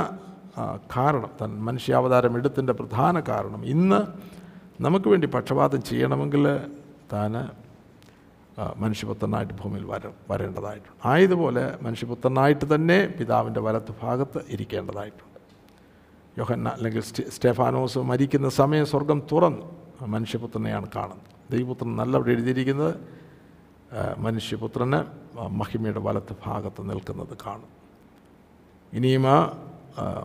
[0.97, 3.65] കാരണം തൻ മനുഷ്യാവതാരം എടുത്തിന്റെ പ്രധാന കാരണം.
[3.65, 3.99] ഇന്ന്
[4.83, 6.45] നമുക്ക് വേണ്ടി പക്ഷപാതം ചെയ്യണമെങ്കിൽ
[7.13, 7.33] താൻ
[8.81, 10.97] മനുഷ്യപുത്രനായിട്ട് ഭൂമിയിൽ വര വരേണ്ടതായിട്ടുണ്ട്.
[11.05, 15.39] ആയതുപോലെ മനുഷ്യപുത്രനായിട്ട് തന്നെ പിതാവിന്റെ വലത്ത് ഭാഗത്ത് ഇരിക്കേണ്ടതായിട്ടുണ്ട്.
[16.39, 19.65] യോഹന്ന അല്ലെങ്കിൽ സ്റ്റെ സ്റ്റെഫാനോസ് മരിക്കുന്ന സമയം സ്വർഗം തുറന്നു.
[20.13, 21.29] മനുഷ്യപുത്രനെയാണ് കാണുന്നത്.
[21.53, 22.93] ദൈവപുത്രൻ നല്ല അവിടെ എഴുതിയിരിക്കുന്നത്
[24.17, 24.99] മനുഷ്യപുത്രന്
[25.61, 27.71] മഹിമയുടെ വലത്ത് ഭാഗത്ത് നിൽക്കുന്നത് കാണും.
[28.93, 29.25] ഇനിയും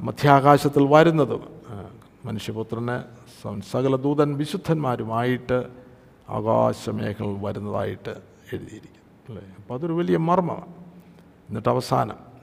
[0.06, 1.42] മധ്യാകാശത്തിൽ വരുന്നതും
[2.24, 2.96] മനുഷ്യപുത്രന്
[3.70, 5.58] സകല ദൂതൻ വിശുദ്ധന്മാരുമായിട്ട്
[6.28, 8.10] ആകാശമേഖല വരുന്നതായിട്ട്
[8.52, 8.94] എഴുതിയിരിക്കുന്നു.
[9.28, 9.54] അല്ലേ?
[9.58, 10.84] അപ്പോൾ അതൊരു വലിയ മർമ്മമാണ്.
[11.48, 12.34] എന്നിട്ട് അവസാനം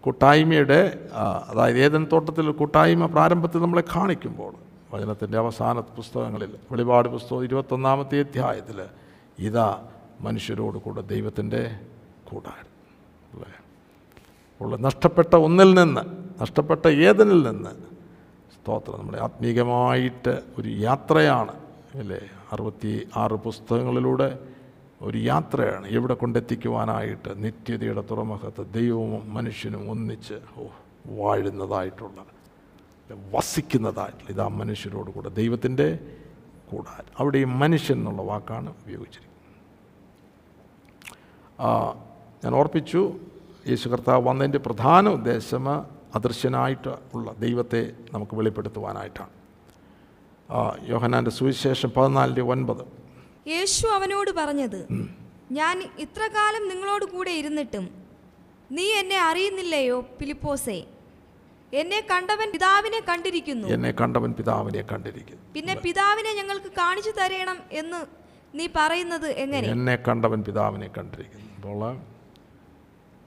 [0.00, 1.08] കൂട്ടായ്മയുടെ
[1.48, 4.54] അതായത് ഏതൻ തോട്ടത്തിൽ കൂട്ടായ്മ പ്രാരംഭത്തിൽ നമ്മളെ കാണിക്കുമ്പോൾ
[4.94, 8.82] വചനത്തിന്റെ അവസാന പുസ്തകങ്ങളിൽ വെളിപാട് പുസ്തകം ഇരുപത്തൊന്നാമത്തെ അധ്യായത്തിൽ
[9.38, 9.88] ഇതാ
[10.20, 11.80] മനുഷ്യരോട് കൂടെ ദൈവത്തിന്റെ
[12.24, 12.68] കൂടാരം.
[13.32, 13.52] അല്ലേ?
[14.52, 16.00] അപ്പോൾ നഷ്ടപ്പെട്ട ഒന്നിൽ നിന്ന്
[16.42, 17.70] നഷ്ടപ്പെട്ട ഏതനിൽ നിന്ന്
[18.54, 18.98] സ്തോത്രം.
[18.98, 21.54] നമ്മുടെ ആത്മീകമായിട്ട് ഒരു യാത്രയാണ്
[21.94, 22.20] അല്ലേ?
[22.54, 22.92] അറുപത്തി
[23.22, 24.28] ആറ് പുസ്തകങ്ങളിലൂടെ
[25.06, 30.36] ഒരു യാത്രയാണ് എവിടെ കൊണ്ടെത്തിക്കുവാനായിട്ട് നിത്യതയുടെ തുറമുഖത്ത് ദൈവവും മനുഷ്യനും ഒന്നിച്ച്
[31.20, 32.18] വാഴുന്നതായിട്ടുള്ള
[33.34, 35.88] വസിക്കുന്നതായിട്ടുള്ള ഇതാ മനുഷ്യരോട് കൂടെ ദൈവത്തിന്റെ
[36.70, 39.30] കൂടാരം അവിടെ ഈ മനുഷ്യൻ എന്നുള്ള വാക്കാണ് ഉപയോഗിച്ചിരിക്കുന്നത്.
[42.44, 43.02] ഞാൻ ഓർപ്പിച്ചു
[43.70, 45.66] യേശു കർത്താവ് വന്നതിന്റെ പ്രധാന ഉദ്ദേശം
[46.18, 47.82] അദൃശ്യനായിട്ട് ഉള്ള ദൈവത്തെ
[48.14, 49.34] നമുക്ക് വെളിപ്പെടുത്തുവാനായിട്ടാണ്.
[50.52, 52.84] ആ, യോഹന്നാന്റെ സുവിശേഷം പതിനാലിന്റെ ഒൻപത്.
[53.48, 54.80] യേശു അവനോട് പറഞ്ഞത്
[55.50, 57.84] ഞാൻ ഇത്രകാലം നിങ്ങളോട് കൂടെ ഇരുന്നിട്ടും
[58.70, 60.78] നീ എന്നെ അറിയുന്നില്ലയോ ഫിലിപ്പോസേ?
[61.72, 63.68] എന്നെ കണ്ടവൻ പിതാവിനെ കണ്ടിരിക്കുന്നു.
[63.68, 65.42] എന്നെ കണ്ടവൻ പിതാവിനെ കണ്ടിരിക്കുന്നു.
[65.54, 68.00] പിന്നെ പിതാവിനെ ഞങ്ങൾക്ക് കാണിച്ചു തരണം എന്ന്
[68.54, 69.68] നീ പറയുന്നത് എങ്ങനെ?
[69.68, 71.48] എന്നെ കണ്ടവൻ പിതാവിനെ കണ്ടിരിക്കുന്നു.
[71.56, 71.82] അപ്പോൾ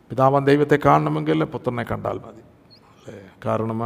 [0.09, 2.43] പിതാവൻ ദൈവത്തെ കാണണമെങ്കിൽ പുത്രനെ കണ്ടാൽ മതി.
[3.45, 3.79] കാരണം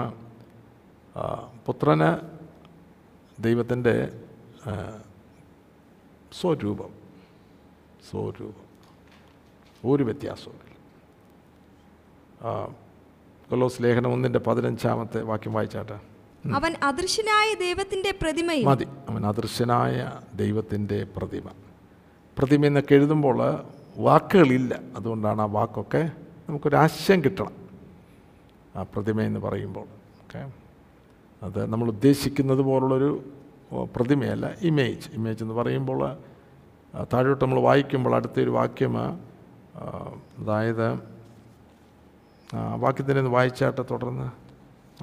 [1.65, 2.09] പുത്രന്
[3.39, 4.23] ദൈവത്തിന്റെ
[6.41, 6.89] സ്വരൂപം
[8.09, 8.69] സ്വരൂപം.
[9.91, 10.75] ഒരു വ്യത്യാസവുമില്ല.
[13.51, 15.99] കൊലോസ് ലേഖനം ഒന്നിന്റെ പതിനഞ്ചാമത്തെ വാക്യം വായിച്ചാട്ടെ.
[16.53, 18.87] അവൻ അദൃശ്യനായ ദൈവത്തിന്റെ പ്രതിമയും മതി.
[19.09, 21.49] അവൻ അദൃശ്യനായ ദൈവത്തിന്റെ പ്രതിമ.
[22.37, 23.63] പ്രതിമ എന്നൊക്കെ എഴുതുമ്പോൾ
[23.97, 24.79] വാക്കുകളില്ല.
[24.95, 26.11] അതുകൊണ്ടാണ് ആ വാക്കൊക്കെ
[26.49, 27.69] നമുക്കൊരാശയം കിട്ടണം.
[28.75, 29.83] ആ പ്രതിമ എന്ന് പറയുമ്പോൾ.
[29.83, 30.68] ഓക്കെ?
[31.41, 33.09] അത് നമ്മൾ ഉദ്ദേശിക്കുന്നത് പോലുള്ളൊരു
[33.95, 36.01] പ്രതിമയല്ല ഇമേജ് ഇമേജ് എന്ന് പറയുമ്പോൾ
[37.11, 38.95] താഴോട്ട് നമ്മൾ വായിക്കുമ്പോൾ അടുത്തൊരു വാക്യം
[40.39, 40.87] അതായത്
[42.79, 44.27] വാക്യത്തിനെ ഒന്ന് വായിച്ചാട്ടെ തുടർന്ന്.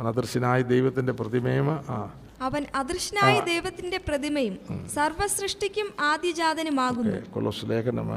[0.09, 1.99] അദൃശ്യനായ ദൈവത്തിന്റെ പ്രതിമയും ആ.
[2.41, 4.55] അവൻ അദൃശ്യനായ ദൈവത്തിന്റെ പ്രതിമയും
[4.95, 8.11] സർവസൃഷ്ടിക്കും ആദ്യജാതനുമാകുന്നു കൊലോസ് ലേഖനം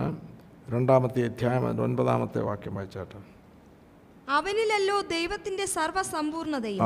[0.69, 3.19] രണ്ടാമത്തെ അധ്യായം ഒൻപതാമത്തെ വാക്യം വായിച്ചാട്ടെ.
[4.31, 6.83] അവനിലല്ലോ ദൈവത്തിന്റെ സർവസമ്പൂർണതയും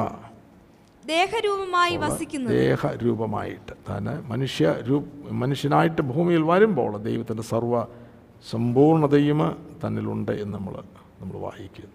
[1.08, 2.54] ദേഹരൂപമായി വസിക്കുന്നത്.
[2.58, 3.74] ദേഹരൂപമായിട്ട്.
[3.90, 7.86] തന്നെ മനുഷ്യ രൂപ മനുഷ്യനായിട്ട് ഭൂമിയിൽ വരുമ്പോൾ ദൈവത്തിന്റെ സർവ
[8.50, 9.42] സമ്പൂർണതയും
[9.84, 10.74] തന്നിലുണ്ട് എന്ന് നമ്മൾ
[11.22, 11.92] നമ്മൾ വായിക്കുന്നു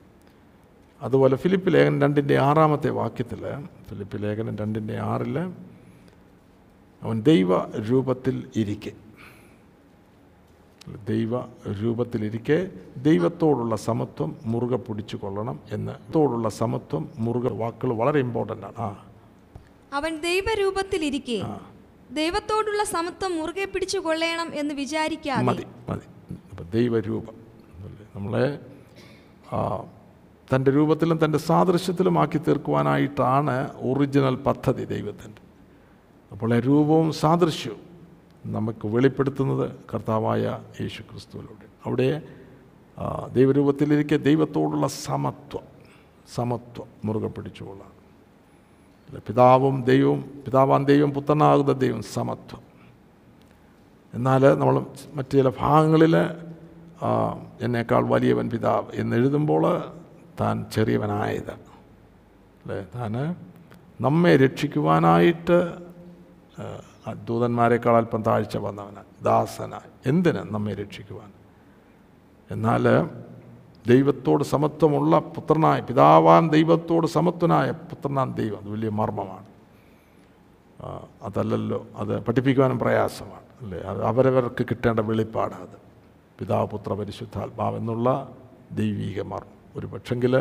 [1.02, 3.42] അതുപോലെ ഫിലിപ്പ് ലേഖനം രണ്ടിന്റെ ആറാമത്തെ വാക്യത്തിൽ
[3.88, 5.38] ഫിലിപ്പ് ലേഖനം രണ്ടിന്റെ ആറിൽ
[7.02, 8.92] അവൻ ദൈവ രൂപത്തിൽ ഇരിക്കെ.
[11.08, 11.40] ദൈവ
[11.82, 15.92] രൂപത്തിലിരിക്കെ ദൈവത്തോടുള്ള സമത്വം മുറുകെ പിടിച്ചു കൊള്ളണം എന്ന്.
[16.14, 18.72] തോടുള്ള സമത്വം മുറുകെ വാക്കുകൾ വളരെ ഇമ്പോർട്ടന്റ് ആണ്.
[18.78, 19.06] ആ.
[19.92, 21.42] അവൻ ദൈവരൂപത്തിലിരിക്കെ
[22.10, 26.32] ദൈവത്തോടുള്ള സമത്വം മുറുകെ പിടിച്ചു കൊള്ളണം എന്ന് വിചാരിക്കാതെ മതി മതി.
[26.50, 27.34] അപ്പം ദൈവരൂപം
[28.16, 28.58] നമ്മളെ
[30.56, 35.42] തന്റെ രൂപത്തിലും തന്റെ സാദൃശ്യത്തിലും ആക്കി തീർക്കുവാനായിട്ടാണ് ഒറിജിനൽ പദ്ധതി ദൈവത്തിന്റെ.
[36.32, 37.87] അപ്പോൾ രൂപവും സാദൃശ്യവും
[38.56, 40.44] നമുക്ക് വെളിപ്പെടുത്തുന്നത് കർത്താവായ
[40.80, 42.22] യേശു ക്രിസ്തുവിലൂടെ അവിടെ
[43.32, 45.66] ദൈവരൂപത്തിലിരിക്കെ ദൈവത്തോടുള്ള സമത്വം
[46.34, 47.92] സമത്വം മുറുകെ പിടിച്ചുകൊള്ളാം
[49.26, 52.62] പിതാവും ദൈവവും പിതാവാൻ ദൈവം പുത്രനാകുന്ന ദൈവം സമത്വം.
[54.14, 54.74] എന്നാൽ നമ്മൾ
[55.14, 56.16] മറ്റു ചില ഭാഗങ്ങളിൽ
[57.62, 59.64] എന്നേക്കാൾ വലിയവൻ പിതാവ് എന്നെഴുതുമ്പോൾ
[60.40, 61.54] താൻ ചെറിയവനായത്.
[62.62, 63.14] അല്ലേ താൻ
[64.00, 65.58] നമ്മെ രക്ഷിക്കുവാനായിട്ട്
[67.12, 71.32] ദൂതന്മാരെക്കാൾ അല്പം താഴ്ച വന്നവനാണ് ദാസനായി എന്തിന് നമ്മെ രക്ഷിക്കുവാൻ?
[72.50, 72.84] എന്നാൽ
[73.88, 78.58] ദൈവത്തോട് സമത്വമുള്ള പുത്രനായ പിതാവാൻ ദൈവത്തോട് സമത്വനായ പുത്രനാൻ ദൈവം.
[78.58, 79.46] അത് വലിയ മർമ്മമാണ്.
[81.22, 83.78] അതല്ലല്ലോ അത് പഠിപ്പിക്കുവാനും പ്രയാസമാണ് അല്ലേ?
[83.78, 85.78] അത് അവരവർക്ക് കിട്ടേണ്ട വെളിപ്പാടാണ് അത്.
[86.38, 88.28] പിതാവ് പുത്ര പരിശുദ്ധാത്മാവ് എന്നുള്ള
[88.72, 89.58] ദൈവീക മർമ്മം.
[89.76, 90.36] ഒരു പക്ഷെങ്കിൽ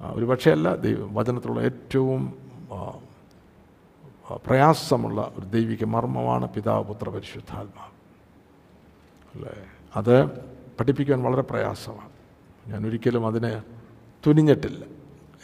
[0.00, 2.34] ഒരു പക്ഷേ അല്ല ദൈവം വചനത്തിലുള്ള ഏറ്റവും
[4.34, 7.98] പ്രയാസമുള്ള ഒരു ദൈവിക മർമ്മമാണ് പിതാവ് പുത്ര പരിശുദ്ധാത്മാവ്.
[9.34, 9.66] അല്ലേ?
[9.96, 10.26] അത്
[10.80, 12.08] പഠിപ്പിക്കാൻ വളരെ പ്രയാസമാണ്.
[12.68, 13.62] ഞാൻ ഒരിക്കലും അതിനെ
[14.26, 14.84] തുനിഞ്ഞിട്ടില്ല.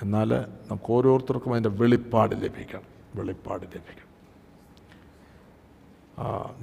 [0.02, 2.82] എന്നാൽ നമുക്ക് ഓരോരുത്തർക്കും അതിന്റെ വെളിപ്പാട് ലഭിക്കണം.
[3.15, 4.05] വെളിപ്പാട് ലഭിക്കണം.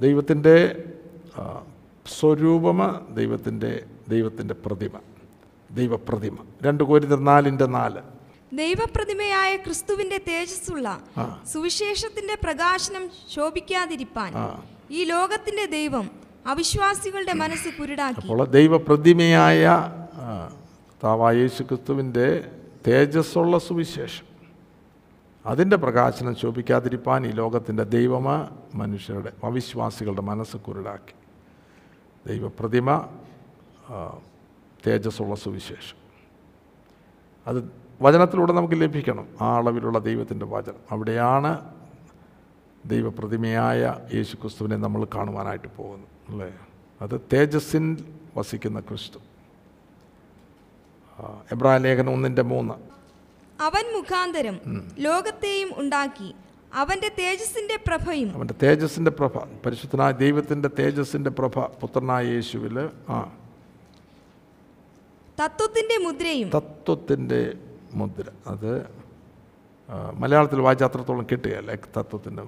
[0.00, 0.84] ദൈവത്തിന്റെ
[2.06, 5.00] സ്വരൂപമ ദൈവത്തിന്റെ ദൈവത്തിന്റെ പ്രതിമ.
[5.70, 6.36] ദൈവപ്രതിമ.
[6.62, 8.21] രണ്ട് കോരിന്തർ നാലിന്റെ നാല്.
[8.52, 11.00] ദൈവപ്രതിമയായ ക്രിസ്തുവിന്റെ തേജസ്സുള്ള
[11.52, 14.32] സുവിശേഷത്തിന്റെ പ്രകാശനം ശോഭിക്കാതിരിപ്പാൻ
[14.90, 16.10] ഈ ലോകത്തിന്റെ ദൈവം
[16.46, 18.20] അവിശ്വാസികളുടെ മനസ്സ് കുരുടാക്കി.
[18.20, 22.50] അപ്പോൾ ദൈവപ്രതിമയായ കർത്താവായ യേശു ക്രിസ്തുവിന്റെ
[22.86, 24.26] തേജസ്സുള്ള സുവിശേഷം.
[25.46, 31.14] അതിന്റെ പ്രകാശനം ശോഭിക്കാതിരിപ്പാൻ ഈ ലോകത്തിന്റെ ദൈവമ മനുഷ്യരുടെ അവിശ്വാസികളുടെ മനസ്സ് കുരുടാക്കി.
[32.26, 33.06] ദൈവപ്രതിമ
[34.86, 35.96] തേജസ്സുള്ള സുവിശേഷം.
[37.46, 39.28] അത് വചനത്തിലൂടെ നമുക്ക് ലഭിക്കണം.
[39.40, 40.74] ആ അളവിലുള്ള ദൈവത്തിന്റെ വചനം.
[40.90, 41.74] അവിടെയാണ്
[42.86, 46.54] ദൈവപ്രതിമയായ യേശു ക്രിസ്തുവിനെ നമ്മൾ കാണുവാനായിട്ട് പോകുന്നു അല്ലേ?
[47.02, 47.96] അത് തേജസ്സിൻ
[48.36, 49.18] വസിക്കുന്ന ക്രിസ്തു.
[51.52, 52.74] എബ്രാഹിം ലേഖനം ഒന്നിന്റെ മൂന്ന്.
[53.62, 54.58] അവൻ മുഖാന്തരം
[54.98, 56.34] ലോകത്തെയും ഉണ്ടാക്കി.
[56.74, 58.34] അവന്റെ തേജസ്സിന്റെ പ്രഭയും.
[58.34, 59.38] അവന്റെ തേജസ്സിന്റെ പ്രഭ.
[59.66, 63.32] പരിശുദ്ധനായ ദൈവത്തിന്റെ തേജസ്സിന്റെ പ്രഭ പുത്രനായ യേശുവിൽ ആ.
[65.44, 67.54] തത്വത്തിന്റെ മുദ്രയും തത്വത്തിന്റെ
[68.00, 68.26] മുദ്ര.
[68.52, 68.70] അത്
[70.22, 72.42] മലയാളത്തിൽ വായിച്ച അത്രത്തോളം കിട്ടുകയല്ല തത്വത്തിന്റെ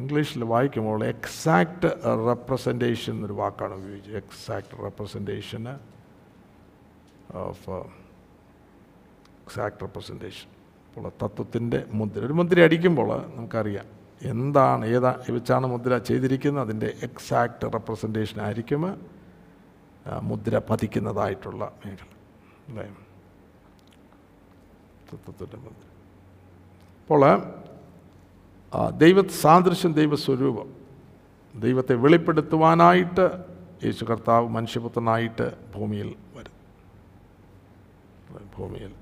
[0.00, 1.88] ഇംഗ്ലീഷിൽ വായിക്കുമ്പോൾ എക്സാക്റ്റ്
[2.28, 5.74] റെപ്രസെന്റേഷൻ എന്നൊരു വാക്കാണ് ഉപയോഗിച്ചത് എക്സാക്റ്റ് റെപ്രസെന്റേഷന്
[7.44, 7.76] ഓഫ്
[9.42, 10.48] എക്സാക്ട് റെപ്രസെന്റേഷൻ
[10.88, 12.20] അപ്പോൾ തത്വത്തിന്റെ മുദ്ര.
[12.28, 13.88] ഒരു മുദ്ര അടിക്കുമ്പോൾ നമുക്കറിയാം
[14.32, 16.64] എന്താണ് ഏതാ വെച്ചാണ് മുദ്ര ചെയ്തിരിക്കുന്നത്?
[16.66, 18.84] അതിന്റെ എക്സാക്റ്റ് റെപ്രസെന്റേഷൻ ആയിരിക്കും
[20.30, 22.10] മുദ്ര പതിക്കുന്നതായിട്ടുള്ള മേഖല.
[22.68, 22.86] അല്ലേ?
[25.14, 25.88] തത്വത്തിന്റെ മന്ത്രി.
[27.02, 27.20] അപ്പോൾ
[28.98, 30.74] ദൈവ സാദൃശ്യം ദൈവസ്വരൂപം.
[31.60, 33.44] ദൈവത്തെ വെളിപ്പെടുത്തുവാനായിട്ട്
[33.84, 36.56] യേശു കർത്താവ് മനുഷ്യപുത്രനായിട്ട് ഭൂമിയിൽ വരും.
[38.58, 38.92] ഭൂമിയിൽ.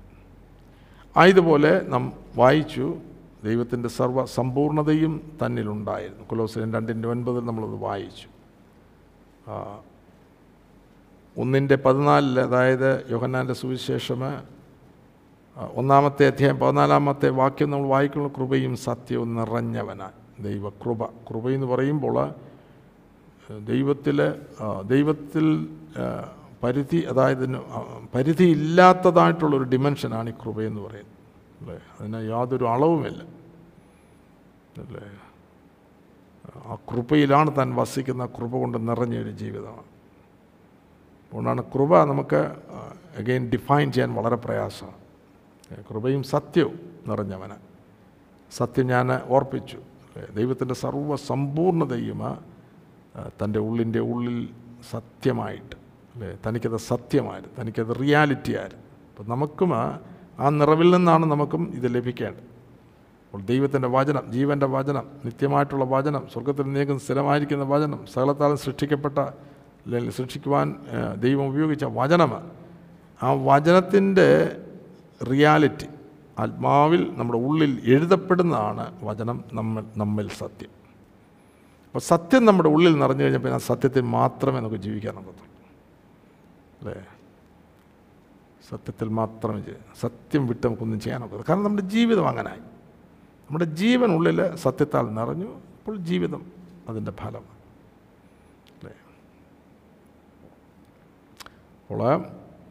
[1.17, 2.97] ആയതുപോലെ നാം വായിച്ചു
[3.43, 6.23] ദൈവത്തിന്റെ സർവ സമ്പൂർണതയും തന്നിലുണ്ടായിരുന്നു.
[6.23, 8.27] കുലോസിന് രണ്ടിന്റെ ഒൻപതിൽ നമ്മളത് വായിച്ചു.
[11.37, 14.54] ഒന്നിന്റെ പതിനാലിൽ അതായത് യോഹന്നാന്റെ സുവിശേഷം
[15.57, 22.33] ഒന്നാമത്തെ അധ്യായം പതിനാലാമത്തെ വാക്യം നമ്മൾ വായിക്കുന്ന കൃപയും സത്യവും നിറഞ്ഞവനായി ദൈവകൃപ കൃപയെന്ന് പറയുമ്പോൾ
[23.65, 24.17] ദൈവത്തിൽ
[24.87, 25.45] ദൈവത്തിൽ
[26.63, 31.15] പരിധി അതായത് പരിധി ഇല്ലാത്തതായിട്ടുള്ള പരിധി ഇല്ലാത്തതായിട്ടുള്ളൊരു ഡിമെൻഷനാണ് ഈ കൃപയെന്ന് പറയുന്നത്.
[31.59, 31.79] അല്ലേ?
[31.99, 33.21] അതിന് യാതൊരു അളവുമില്ല
[34.81, 35.05] അല്ലേ?
[36.65, 39.89] ആ കൃപയിലാണ് താൻ വസിക്കുന്ന കൃപ കൊണ്ട് നിറഞ്ഞൊരു ജീവിതമാണ്.
[41.25, 42.41] അതുകൊണ്ടാണ് കൃപ നമുക്ക്
[43.17, 45.04] അഗെയിൻ ഡിഫൈൻ ചെയ്യാൻ വളരെ പ്രയാസമാണ്.
[45.89, 46.75] കൃപയും സത്യവും
[47.07, 47.57] നിറഞ്ഞവന്.
[48.57, 49.77] സത്യം ഞാൻ ഓർപ്പിച്ചു.
[50.35, 51.15] ദൈവത്തിന്റെ സർവ
[53.43, 54.49] തന്റെ ഉള്ളിന്റെ ഉള്ളിൽ
[54.91, 55.75] സത്യമായിട്ട്
[56.13, 56.37] അല്ലേ?
[56.47, 62.43] തനിക്കത് സത്യമായിരുന്നു തനിക്കത് റിയാലിറ്റി ആയിരുന്നു അപ്പം നമുക്കും ആ നിറവിൽ നിന്നാണ് നമുക്കും ഇത് ലഭിക്കേണ്ടത്.
[63.25, 69.19] അപ്പോൾ ദൈവത്തിന്റെ വചനം ജീവന്റെ വചനം നിത്യമായിട്ടുള്ള വചനം സ്വർഗത്തിൽ നീക്കം സ്ഥിരമായിരിക്കുന്ന വചനം സകലത്താലും സൃഷ്ടിക്കപ്പെട്ട
[70.09, 70.67] സൃഷ്ടിക്കുവാൻ
[71.19, 72.31] ദൈവം ഉപയോഗിച്ച വചനം
[73.23, 74.27] ആ വചനത്തിന്റെ
[75.21, 75.87] റിയാലിറ്റി.
[76.39, 80.71] ആത്മാവിൽ നമ്മുടെ ഉള്ളിൽ എഴുതപ്പെടുന്നതാണ് വചനം നമ്മൾ നമ്മിൽ സത്യം.
[81.85, 85.53] അപ്പോൾ സത്യം നമ്മുടെ ഉള്ളിൽ നിറഞ്ഞു കഴിഞ്ഞാൽ പിന്നെ ആ സത്യത്തിൽ മാത്രമേ നമുക്ക് ജീവിക്കാൻ ഒക്കത്തുള്ളൂ
[86.79, 86.95] അല്ലേ?
[88.69, 92.63] സത്യത്തിൽ മാത്രമേ സത്യം വിട്ട് നമുക്കൊന്നും ചെയ്യാൻ ഒക്കത്തില്ല കാരണം നമ്മുടെ ജീവിതം അങ്ങനായി.
[93.47, 96.43] നമ്മുടെ ജീവൻ ഉള്ളിൽ സത്യത്താൽ നിറഞ്ഞു അപ്പോൾ ജീവിതം
[96.89, 97.45] അതിന്റെ ഫലം
[98.75, 98.93] അല്ലേ?
[101.81, 102.01] അപ്പോൾ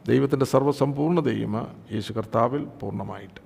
[0.09, 1.55] ദൈവത്തിന്റെ സർവസമ്പൂർണതയും
[1.93, 3.41] യേശു കർത്താവിൽ പൂർണമായിട്ട്.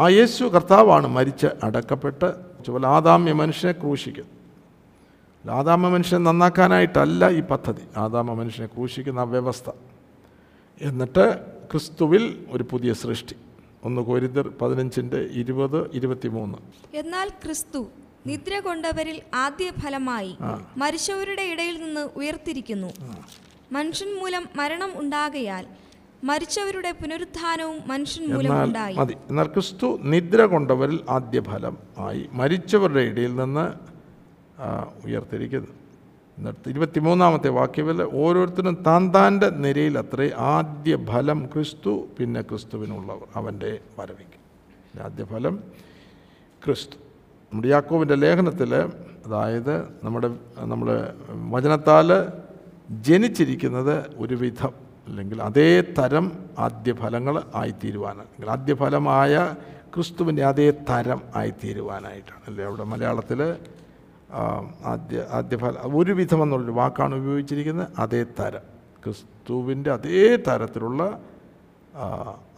[0.00, 2.28] ആ യേശു കർത്താവാണ് മരിച്ച് അടക്കപ്പെട്ട്
[2.66, 7.82] ചുവൽ ആദാമ്യ മനുഷ്യനെ ക്രൂശിക്കുന്നു ആദാമ മനുഷ്യനെ നന്നാക്കാനായിട്ടല്ല ഈ പദ്ധതി.
[7.96, 9.70] ആദാമ മനുഷ്യനെ ക്രൂശിക്കുന്ന ആ വ്യവസ്ഥ.
[10.80, 11.24] എന്നിട്ട്
[11.70, 13.36] ക്രിസ്തുവിൽ ഒരു പുതിയ സൃഷ്ടി.
[13.84, 16.58] ഒന്ന് കോരിന്തർ പതിനഞ്ചിന്റെ ഇരുപത് ഇരുപത്തിമൂന്ന്.
[16.94, 17.80] എന്നാൽ ക്രിസ്തു
[18.26, 20.36] നിദ്ര കൊണ്ടവരിൽ ആദ്യ ഫലമായി
[20.76, 22.90] മരിച്ചവരുടെ ഇടയിൽ നിന്ന് ഉയർത്തിരിക്കുന്നു.
[23.72, 25.64] മനുഷ്യൻ മൂലം മരണം ഉണ്ടാകയാൽ
[26.24, 28.94] മരിച്ചവരുടെ പുനരുത്ഥാനവും മനുഷ്യൻ മൂലം ഉണ്ടായി.
[28.94, 29.14] മതി.
[29.30, 33.64] എന്നാൽ ക്രിസ്തു നിദ്ര കൊണ്ടവരിൽ ആദ്യ ഫലം ആയി മരിച്ചവരുടെ ഇടയിൽ നിന്ന്
[35.06, 35.72] ഉയർത്തിരിക്കുന്നു.
[36.38, 44.38] എന്നിട്ട് ഇരുപത്തിമൂന്നാമത്തെ വാക്യത്തിൽ ഓരോരുത്തരും താൻ താന്റെ നിരയിൽ അത്രേ ആദ്യ ഫലം ക്രിസ്തു പിന്നെ ക്രിസ്തുവിനുള്ളവർ അവന്റെ വരവിക്ക്.
[45.02, 45.54] ആദ്യ ഫലം
[46.64, 46.96] ക്രിസ്തു.
[47.52, 48.74] നമ്മുടെ യാക്കോവിന്റെ ലേഖനത്തിൽ
[49.26, 49.74] അതായത്
[50.04, 50.28] നമ്മുടെ
[50.60, 50.96] നമ്മുടെ
[51.50, 52.08] വചനത്താൽ
[53.00, 54.72] ജനിച്ചിരിക്കുന്നത് ഒരു വിധം
[55.06, 58.26] അല്ലെങ്കിൽ അതേ തരം ആദ്യഫലങ്ങൾ ആയിത്തീരുവാനാണ്.
[58.26, 59.54] അല്ലെങ്കിൽ ആദ്യഫലമായ
[59.94, 62.40] ക്രിസ്തുവിന്റെ അതേ തരം ആയിത്തീരുവാനായിട്ടാണ്.
[62.46, 62.64] അല്ലേ?
[62.64, 63.56] അവിടെ മലയാളത്തിൽ
[64.84, 68.60] ആദ്യ ആദ്യഫല ഒരു വിധം എന്നുള്ളൊരു വാക്കാണ് ഉപയോഗിച്ചിരിക്കുന്നത് അതേ തരം.
[69.04, 71.20] ക്രിസ്തുവിന്റെ അതേ തരത്തിലുള്ള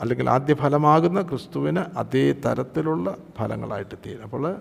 [0.01, 4.23] അല്ലെങ്കിൽ ആദ്യ ഫലമാകുന്ന ക്രിസ്തുവിന് അതേ തരത്തിലുള്ള ഫലങ്ങളായിട്ട് തീരും.
[4.23, 4.57] അപ്പോൾ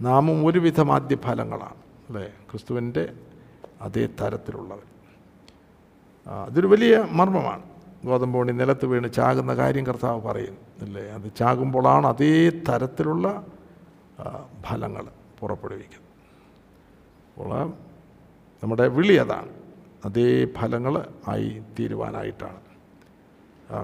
[0.00, 2.28] നാമും ഒരുവിധം ആദ്യ ഫലങ്ങളാണ് അല്ലേ?
[2.50, 3.12] ക്രിസ്തുവിന്റെ
[3.80, 4.95] അതേ തരത്തിലുള്ളവർ.
[6.26, 7.62] അതൊരു വലിയ മർമ്മമാണ്.
[8.04, 12.32] ഗോതമ്പോണി നിലത്ത് വീണ് ചാകുന്ന കാര്യം കർത്താവ് പറയുന്നു അല്ലേ അത് ചാകുമ്പോഴാണ് അതേ
[12.68, 13.46] തരത്തിലുള്ള
[14.66, 15.04] ഫലങ്ങൾ
[15.40, 16.04] പുറപ്പെടുവിക്കുന്നത്.
[17.28, 17.72] അപ്പോൾ
[18.62, 19.52] നമ്മുടെ വിളി അതാണ്.
[20.04, 20.94] അതേ ഫലങ്ങൾ
[21.28, 22.60] ആയി തീരുവാനായിട്ടാണ്.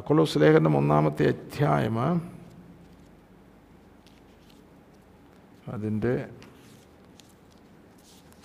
[0.01, 1.97] കൊലോസ് ലേഖനം ഒന്നാമത്തെ അധ്യായം
[5.69, 6.15] അതിന്റെ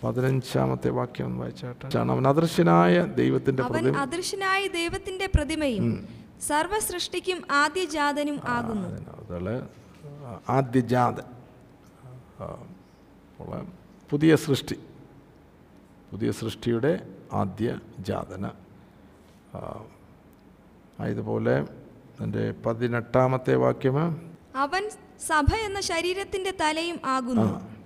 [0.03, 3.63] പതിനഞ്ചാമത്തെ വാക്യം ഒന്ന് വായിച്ചാട്ടെ അവൻ അദൃശ്യനായ ദൈവത്തിന്റെ
[3.97, 6.07] അദൃശ്യനായ ദൈവത്തിന്റെ പ്രതിമയും
[6.41, 8.89] സർവസൃഷ്ടിക്കും ആദ്യജാതനും ആകുന്നു.
[10.49, 11.27] ആദ്യജാതൻ.
[14.09, 14.75] പുതിയ സൃഷ്ടി.
[16.11, 18.45] പുതിയ സൃഷ്ടിയുടെ ആദ്യ ജാതന
[19.55, 19.85] ഇതുപോലെ
[20.99, 21.55] ആയതുപോലെ
[22.23, 23.97] എന്റെ പതിനെട്ടാമത്തെ വാക്യം.
[24.55, 24.89] അവൻ
[25.27, 27.76] സഭ എന്ന ശരീരത്തിന്റെ തലയും ആകുന്നു.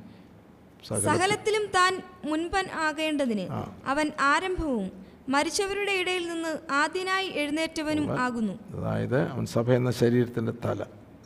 [0.90, 1.66] സകലത്തിലും.
[1.76, 3.46] താൻ മുൻപൻ ആകേണ്ടതിന്
[3.86, 4.92] അവൻ ആരംഭവും
[5.30, 8.60] മരിച്ചവരുടെ ഇടയിൽ നിന്ന് ആദ്യനായി എഴുന്നേറ്റവനും ആകുന്നു.
[8.76, 10.84] അതായത് അവൻ സഭ എന്ന ശരീരത്തിന്റെ തല.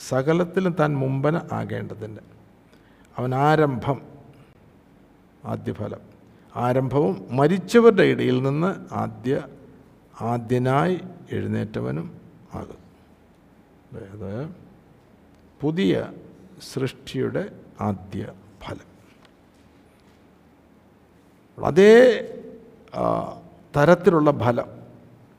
[0.08, 2.22] സകലത്തിലും താൻ മുമ്പന ആകേണ്ടതിന്റെ
[3.18, 4.02] അവൻ ആരംഭം
[5.46, 6.02] ആദ്യഫലം.
[6.56, 9.44] ആരംഭവും മരിച്ചവരുടെ ഇടയിൽ നിന്ന് ആദ്യ
[10.22, 11.00] ആദ്യനായി
[11.32, 12.08] എഴുന്നേറ്റവനും
[12.54, 12.82] ആകും
[13.92, 14.50] അതായത്
[15.62, 15.94] പുതിയ
[16.74, 17.44] സൃഷ്ടിയുടെ
[17.82, 18.34] ആദ്യ
[18.64, 18.95] ഫലം.
[21.64, 22.22] അതേ
[23.78, 24.66] തരത്തിലുള്ള ഫലം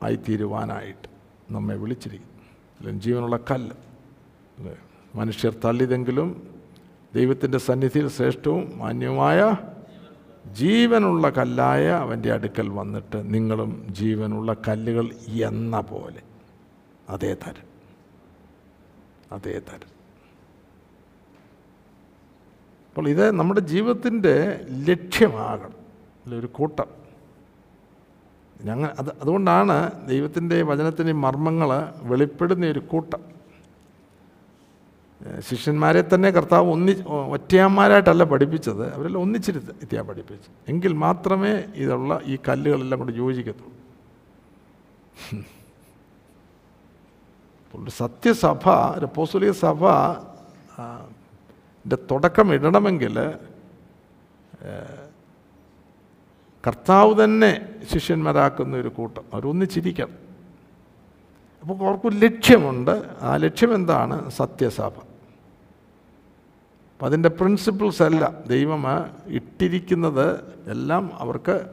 [0.03, 1.07] ആയിത്തീരുവാനായിട്ട്
[1.53, 2.43] നമ്മെ വിളിച്ചിരിക്കുന്നു.
[2.79, 3.75] അല്ലെങ്കിൽ ജീവനുള്ള കല്ല്?
[5.15, 6.55] മനുഷ്യർ തള്ളിയതെങ്കിലും
[7.15, 9.57] ദൈവത്തിന്റെ സന്നിധിയിൽ ശ്രേഷ്ഠവും മാന്യവുമായ
[10.51, 16.21] ജീവനുള്ള കല്ലായ അവന്റെ അടുക്കൽ വന്നിട്ട് നിങ്ങളും ജീവനുള്ള കല്ലുകൾ എന്ന പോലെ.
[17.09, 17.67] അതേ തരം.
[19.31, 19.97] അതേ തരം.
[22.89, 25.76] അപ്പോൾ ഇത് നമ്മുടെ ജീവിതത്തിന്റെ ലക്ഷ്യമാകണം.
[26.27, 26.87] അല്ല ഒരു കൂട്ടം.
[28.65, 29.75] ഞങ്ങൾ അത് അതുകൊണ്ടാണ്
[30.07, 31.69] ദൈവത്തിന്റെ വചനത്തിന്റെ മർമ്മങ്ങൾ
[32.01, 33.21] വെളിപ്പെടുന്ന ഒരു കൂട്ടം.
[35.39, 36.93] ശിഷ്യന്മാരെ തന്നെ കർത്താവ് ഒന്നി
[37.35, 38.93] ഒറ്റയാന്മാരായിട്ടല്ല പഠിപ്പിച്ചത്.
[38.93, 43.73] അവരെല്ലാം ഒന്നിച്ചിരുത്തിയാ പഠിപ്പിച്ചത് എങ്കിൽ മാത്രമേ ഇതുള്ള ഈ കല്ലുകളെല്ലാം കൊണ്ട് യോജിക്കത്തുള്ളൂ.
[48.01, 48.65] സത്യസഭ
[48.97, 49.81] ഒരു പോസുലിയ സഭ
[52.11, 53.17] തുടക്കം ഇടണമെങ്കിൽ
[56.67, 59.23] കർത്താവ് തന്നെ ശിഷ്യന്മാരാക്കുന്ന ഒരു കൂട്ടം.
[59.33, 60.09] അവരൊന്നിച്ചിരിക്കണം.
[61.61, 63.03] അപ്പോൾ അവർക്കൊരു ലക്ഷ്യമുണ്ട്.
[63.21, 64.29] ആ ലക്ഷ്യം എന്താണ്?
[64.29, 68.33] സത്യസഭ അപ്പം അതിന്റെ പ്രിൻസിപ്പിൾസ് അല്ല.
[68.47, 68.83] ദൈവം
[69.27, 70.39] ഇട്ടിരിക്കുന്നത്
[70.69, 71.65] എല്ലാം അവർക്ക്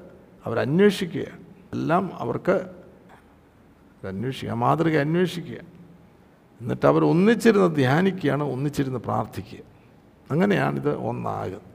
[0.47, 1.39] അവരന്വേഷിക്കുകയാണ്.
[1.73, 2.71] എല്ലാം അവർക്ക്
[4.07, 5.57] അന്വേഷിക്കുക മാതൃക അന്വേഷിക്കുക.
[6.61, 9.59] എന്നിട്ട് അവർ ഒന്നിച്ചിരുന്ന് ധ്യാനിക്കുകയാണ് ഒന്നിച്ചിരുന്ന് പ്രാർത്ഥിക്കുക.
[10.31, 11.74] അങ്ങനെയാണിത് ഒന്നാകുന്നത്.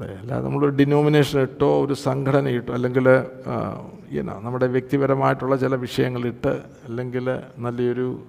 [0.00, 3.08] അല്ലാതെ നമ്മളൊരു ഡിനോമിനേഷൻ ഇട്ടോ ഒരു സംഘടന ഇട്ടോ അല്ലെങ്കിൽ
[4.12, 8.22] ഈനോ നമ്മുടെ വ്യക്തിപരമായിട്ടുള്ള ചില വിഷയങ്ങളിട്ട് അല്ലെങ്കിൽ നല്ലൊരു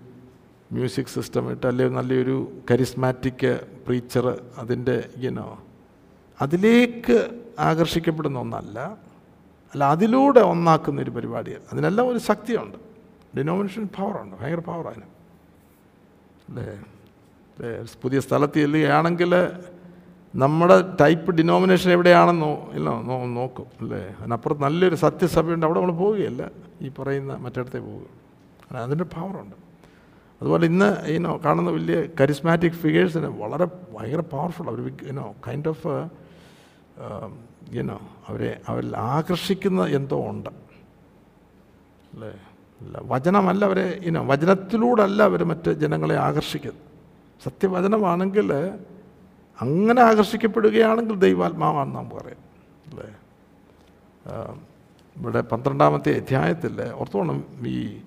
[0.71, 5.59] മ്യൂസിക് സിസ്റ്റം ഇട്ട് അല്ലെങ്കിൽ നല്ലൊരു കരിസ്മാറ്റിക് പ്രീച്ചർ അതിന്റെ ഈനോ
[6.41, 7.29] അതിലേക്ക്
[7.59, 8.97] ആകർഷിക്കപ്പെടുന്ന ഒന്നല്ല.
[9.73, 12.77] അല്ല അതിലൂടെ ഒന്നാക്കുന്ന ഒരു പരിപാടിയാണ് അതിനെല്ലാം ഒരു ശക്തിയുണ്ട്.
[13.37, 15.07] ഡിനോമിനേഷൻ പവറുണ്ട് ഭയങ്കര പവർ അതിന്.
[16.49, 16.67] അല്ലേ?
[18.01, 19.33] പുതിയ സ്ഥലത്ത് ചെല്ലുകയാണെങ്കിൽ
[20.43, 22.89] നമ്മുടെ ടൈപ്പ് ഡിനോമിനേഷൻ എവിടെയാണെന്നോ ഇല്ല
[23.35, 23.99] നോക്കും അല്ലേ?
[24.19, 26.43] അതിനപ്പുറത്ത് നല്ലൊരു സത്യസഭയുണ്ട് അവിടെ നമ്മൾ പോവുകയല്ല.
[26.85, 28.05] ഈ പറയുന്ന മറ്റിടത്തെ പോവുക
[28.85, 29.55] അതിന്റെ പവറുണ്ട്
[30.41, 34.79] അതുപോലെ ഇന്ന് ഈനോ കാണുന്ന വലിയ കരിസ്മാറ്റിക് ഫിഗേഴ്സിന് വളരെ ഭയങ്കര powerful our
[35.09, 35.93] you know kind of
[37.77, 37.97] you know
[38.29, 40.51] അവരെ അവരിൽ ആകർഷിക്കുന്ന എന്തോ ഉണ്ട്.
[42.13, 42.31] അല്ലേ?
[42.81, 46.83] അല്ല വചനമല്ല അവരെ ഇനോ വചനത്തിലൂടല്ല അവർ മറ്റ് ജനങ്ങളെ ആകർഷിക്കുന്നത്.
[47.45, 48.51] സത്യവചനമാണെങ്കിൽ
[49.61, 52.41] അങ്ങനെ ആകർഷിക്കപ്പെടുകയാണെങ്കിൽ ദൈവാത്മാവാണ് നാം പറയാം
[52.89, 53.07] അല്ലേ?
[55.15, 57.37] ഇവിടെ പന്ത്രണ്ടാമത്തെ അധ്യായത്തിൽ ഓർത്തോണം
[57.67, 58.01] ഈ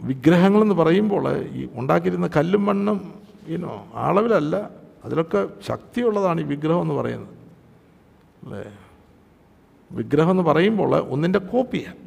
[0.00, 2.98] വിഗ്രഹങ്ങളെന്ന് പറയുമ്പോൾ ഈ ഉണ്ടാക്കിയിരുന്ന കല്ലും മണ്ണും
[3.48, 4.56] ഈനോ അളവിലല്ല
[5.04, 7.34] അതിലൊക്കെ ശക്തിയുള്ളതാണ് ഈ വിഗ്രഹം എന്ന് പറയുന്നത്
[8.44, 8.64] അല്ലേ?
[9.90, 12.02] വിഗ്രഹം എന്ന് പറയുമ്പോൾ ഒന്നിന്റെ കോപ്പിയാണ്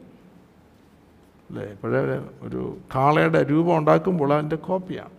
[1.50, 1.64] അല്ലേ?
[1.64, 2.02] ഇപ്പോഴേ
[2.42, 5.16] ഒരു കാളയുടെ രൂപം ഉണ്ടാക്കുമ്പോൾ അതിന്റെ കോപ്പിയാണ്.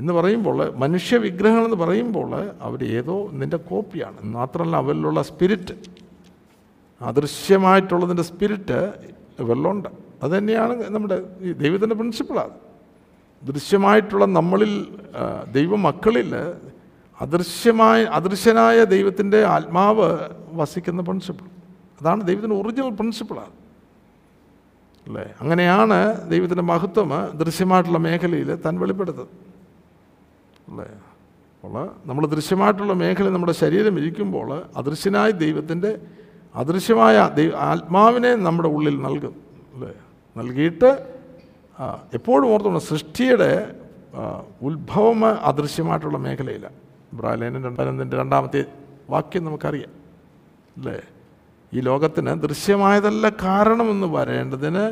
[0.00, 4.18] എന്ന് പറയുമ്പോൾ മനുഷ്യ വിഗ്രഹങ്ങളെന്ന് പറയുമ്പോൾ അവർ ഏതോ നിന്റെ കോപ്പിയാണ്.
[4.24, 5.74] മാത്രമല്ല അവരിലുള്ള സ്പിരിറ്റ്
[7.00, 8.78] അദൃശ്യമായിട്ടുള്ളതിന്റെ സ്പിരിറ്റ്
[9.38, 9.88] ഇവരിലുണ്ട്.
[10.22, 12.54] അതുതന്നെയാണ് നമ്മുടെ ഈ ദൈവത്തിന്റെ പ്രിൻസിപ്പിളാണ്
[13.42, 14.72] ദൃശ്യമായിട്ടുള്ള നമ്മളിൽ
[15.52, 16.30] ദൈവ മക്കളിൽ
[17.20, 20.18] അദൃശ്യമായ അദൃശ്യനായ ദൈവത്തിന്റെ ആത്മാവ്
[20.52, 21.46] വസിക്കുന്ന പ്രിൻസിപ്പിൾ
[22.00, 23.54] അതാണ് ദൈവത്തിന്റെ ഒറിജിനൽ പ്രിൻസിപ്പിളാണ്
[25.06, 25.24] അല്ലേ?
[25.40, 29.47] അങ്ങനെയാണ് ദൈവത്തിന്റെ മഹത്വം ദൃശ്യമായിട്ടുള്ള മേഖലയിൽ താൻ വെളിപ്പെടുത്തുന്നത്.
[30.68, 30.86] അല്ലേ?
[31.64, 35.90] അപ്പോൾ നമ്മൾ ദൃശ്യമായിട്ടുള്ള മേഖല നമ്മുടെ ശരീരം ഇരിക്കുമ്പോൾ അദൃശ്യനായ ദൈവത്തിന്റെ
[36.54, 39.34] അദൃശ്യമായ ദൈവ ആത്മാവിനെ നമ്മുടെ ഉള്ളിൽ നൽകും
[39.74, 39.92] അല്ലേ?
[40.36, 40.90] നൽകിയിട്ട്
[42.12, 43.50] എപ്പോഴും ഓർത്തോണം സൃഷ്ടിയുടെ
[44.62, 45.20] ഉത്ഭവം
[45.50, 46.78] അദൃശ്യമായിട്ടുള്ള മേഖലയിലാണ്
[47.12, 48.62] ബ്രാലേനൻ രണ്ടാനന്ദിന്റെ രണ്ടാമത്തെ
[49.10, 49.92] വാക്യം നമുക്കറിയാം
[50.76, 50.96] അല്ലേ?
[51.72, 54.84] ഈ ലോകത്തിന് ദൃശ്യമായതല്ല കാരണമെന്ന് വരേണ്ടതിന്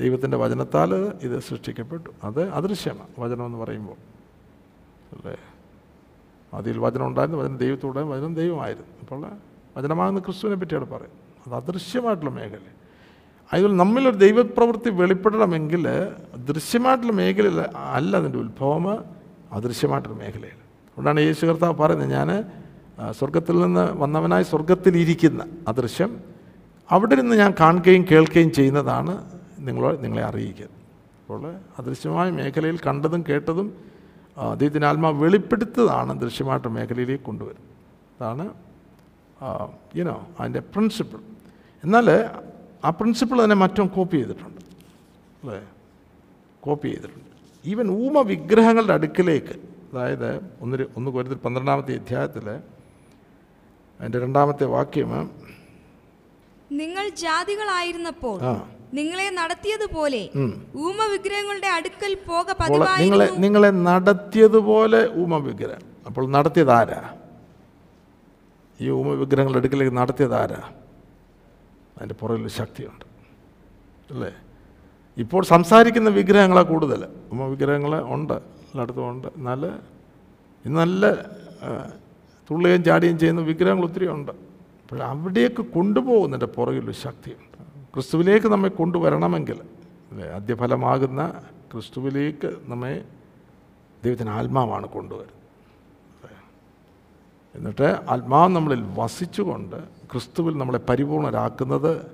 [0.00, 0.90] ദൈവത്തിന്റെ വചനത്താൽ
[1.26, 2.10] ഇത് സൃഷ്ടിക്കപ്പെട്ടു.
[2.24, 3.98] അത് അദൃശ്യമാണ് വചനമെന്ന് പറയുമ്പോൾ.
[5.14, 5.34] അല്ലേ
[6.52, 8.92] അതിൽ വചനം ഉണ്ടായിരുന്നു വചനം ദൈവത്തോടെ വചനം ദൈവമായിരുന്നു.
[9.02, 9.18] അപ്പോൾ
[9.76, 11.24] വചനമാകുന്ന ക്രിസ്തുവിനെ പറ്റിയാണ് പറയുന്നത്.
[11.44, 12.64] അത് അദൃശ്യമായിട്ടുള്ള മേഖല
[13.52, 15.84] അതുപോലെ നമ്മളൊരു ദൈവപ്രവൃത്തി വെളിപ്പെടണമെങ്കിൽ
[16.50, 17.58] ദൃശ്യമായിട്ടുള്ള മേഖലയിൽ
[17.96, 18.86] അല്ല അതിന്റെ ഉത്ഭവം
[19.58, 20.58] അദൃശ്യമായിട്ടുള്ള മേഖലയിൽ.
[20.88, 22.30] അതുകൊണ്ടാണ് യേശു കർത്താവ് പറയുന്നത് ഞാൻ
[23.18, 26.10] സ്വർഗത്തിൽ നിന്ന് വന്നവനായി സ്വർഗത്തിലിരിക്കുന്ന അദൃശ്യം
[26.90, 29.12] അവിടെ നിന്ന് ഞാൻ കാണുകയും കേൾക്കുകയും ചെയ്യുന്നതാണ്
[29.66, 30.76] നിങ്ങളെ നിങ്ങളെ അറിയിക്കുന്നത്
[31.20, 31.42] അപ്പോൾ
[31.80, 33.68] അദൃശ്യമായ മേഖലയിൽ കണ്ടതും കേട്ടതും
[34.38, 37.64] ആ, ആത്മാവ് ആത്മാ വെളിപ്പെടുത്തതാണ് ദൃശ്യമായിട്ട് മേഖലയിലേക്ക് കൊണ്ടുവരുന്നത്.
[38.16, 38.44] അതാണ്
[39.96, 41.20] യുനോ അതിന്റെ പ്രിൻസിപ്പിൾ
[41.84, 42.06] എന്നാൽ
[42.84, 44.60] ആ പ്രിൻസിപ്പിൾ തന്നെ മറ്റും കോപ്പി ചെയ്തിട്ടുണ്ട്.
[45.42, 45.58] അല്ലേ?
[46.60, 47.24] കോപ്പി ചെയ്തിട്ടുണ്ട്.
[47.64, 49.54] ഈവൻ ഊമ വിഗ്രഹങ്ങളുടെ അടുക്കിലേക്ക്
[49.90, 50.28] അതായത്
[50.60, 52.46] ഒന്ന് ഒന്ന് കൊരുത്തിൽ പന്ത്രണ്ടാമത്തെ അധ്യായത്തിൽ
[54.00, 55.12] അതിന്റെ രണ്ടാമത്തെ വാക്യം
[56.72, 58.38] നിങ്ങൾ ജാതികളായിരുന്നപ്പോൾ
[58.94, 60.30] നിങ്ങളെ നടത്തിയതുപോലെ
[60.76, 62.46] ഊമ വിഗ്രഹങ്ങളുടെ അടുക്കൽ പോക
[63.00, 67.14] നിങ്ങളെ നിങ്ങളെ നടത്തിയതുപോലെ ഊമ വിഗ്രഹം അപ്പോൾ നടത്തിയത് ആരാ
[68.80, 70.62] ഈ ഊമ വിഗ്രഹങ്ങളുടെ അടുക്കലേക്ക് നടത്തിയത് ആരാ
[71.96, 73.04] അതിന്റെ പുറകിൽ ശക്തിയുണ്ട്.
[74.10, 74.32] അല്ലേ?
[75.18, 77.00] ഇപ്പോൾ സംസാരിക്കുന്ന വിഗ്രഹങ്ങളെ കൂടുതൽ.
[77.32, 79.28] ഊമ വിഗ്രഹങ്ങൾ ഉണ്ട് എല്ലായിടത്തും ഉണ്ട്.
[79.36, 79.66] നല്ല
[80.64, 81.12] ഇന്ന് നല്ല
[82.50, 84.32] തുള്ളുകയും ചാടുകയും ചെയ്യുന്ന വിഗ്രഹങ്ങൾ ഒത്തിരി ഉണ്ട്.
[84.82, 87.47] അപ്പോൾ അവിടേക്ക് കൊണ്ടുപോകുന്നതിന്റെ പുറകിലൊരു ശക്തിയുണ്ട്.
[87.98, 89.60] ക്രിസ്തുവിലേക്ക് നമ്മെ കൊണ്ടുവരണമെങ്കിൽ
[90.34, 91.42] ആദ്യഫലമാകുന്ന
[91.72, 93.04] ക്രിസ്തുവിലേക്ക് നമ്മെ
[94.04, 96.30] ദൈവത്തിന് ആത്മാവാണ് കൊണ്ടുവരുന്നത്
[97.54, 102.06] എന്നിട്ട് ആത്മാവ് നമ്മളിൽ വസിച്ചുകൊണ്ട് ക്രിസ്തുവിൽ നമ്മളെ പരിപൂർണരാക്കുന്നത്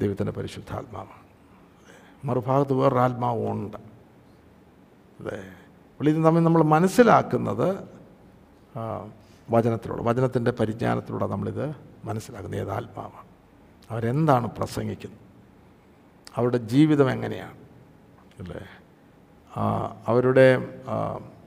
[0.00, 1.28] ദൈവത്തിന്റെ പരിശുദ്ധാത്മാവാണ്.
[2.26, 3.76] മറുഭാഗത്ത് വേറൊരു ആത്മാവ് ഉണ്ട്.
[3.76, 5.36] അല്ലേ?
[5.36, 7.88] അപ്പോൾ ഇത് തമ്മിൽ നമ്മൾ മനസ്സിലാക്കുന്നത്
[9.50, 12.60] വചനത്തിലൂടെ വചനത്തിന്റെ പരിജ്ഞാനത്തിലൂടെ നമ്മളിത് മനസ്സിലാക്കുന്നത്.
[12.60, 13.27] ഏത് ആത്മാവാണ്?
[13.90, 15.20] അവരെന്താണ് പ്രസംഗിക്കുന്നത്?
[16.36, 17.58] അവരുടെ ജീവിതം എങ്ങനെയാണ്?
[18.38, 18.60] അല്ലേ?
[20.06, 20.46] അവരുടെ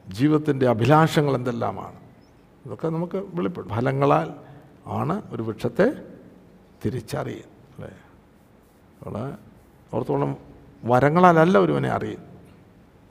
[0.07, 1.99] ജീവിതത്തിന്റെ അഭിലാഷങ്ങൾ എന്തെല്ലാമാണ്?
[2.65, 3.69] ഇതൊക്കെ നമുക്ക് വെളിപ്പെടും.
[3.69, 4.33] ഫലങ്ങളാൽ
[4.85, 5.87] ആണ് ഒരു വൃക്ഷത്തെ
[6.85, 7.91] തിരിച്ചറിയുന്നത് അല്ലേ?
[8.99, 9.37] അപ്പോൾ
[9.93, 10.37] ഓർത്തോളം
[10.83, 12.21] വരങ്ങളാലല്ല ഒരുവനെ അറിയും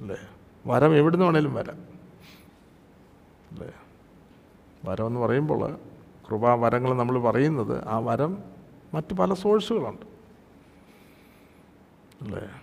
[0.00, 0.16] അല്ലേ?
[0.66, 1.78] വരം എവിടുന്ന് വേണേലും വരം
[3.50, 3.72] അല്ലേ?
[4.84, 5.78] വരം എന്ന് പറയുമ്പോൾ
[6.28, 8.59] കൃപാ വരങ്ങൾ നമ്മൾ പറയുന്നത് ആ വരം
[8.94, 10.06] മറ്റ് പല സോഴ്സുകളുണ്ട്.
[12.24, 12.62] അല്ലേ?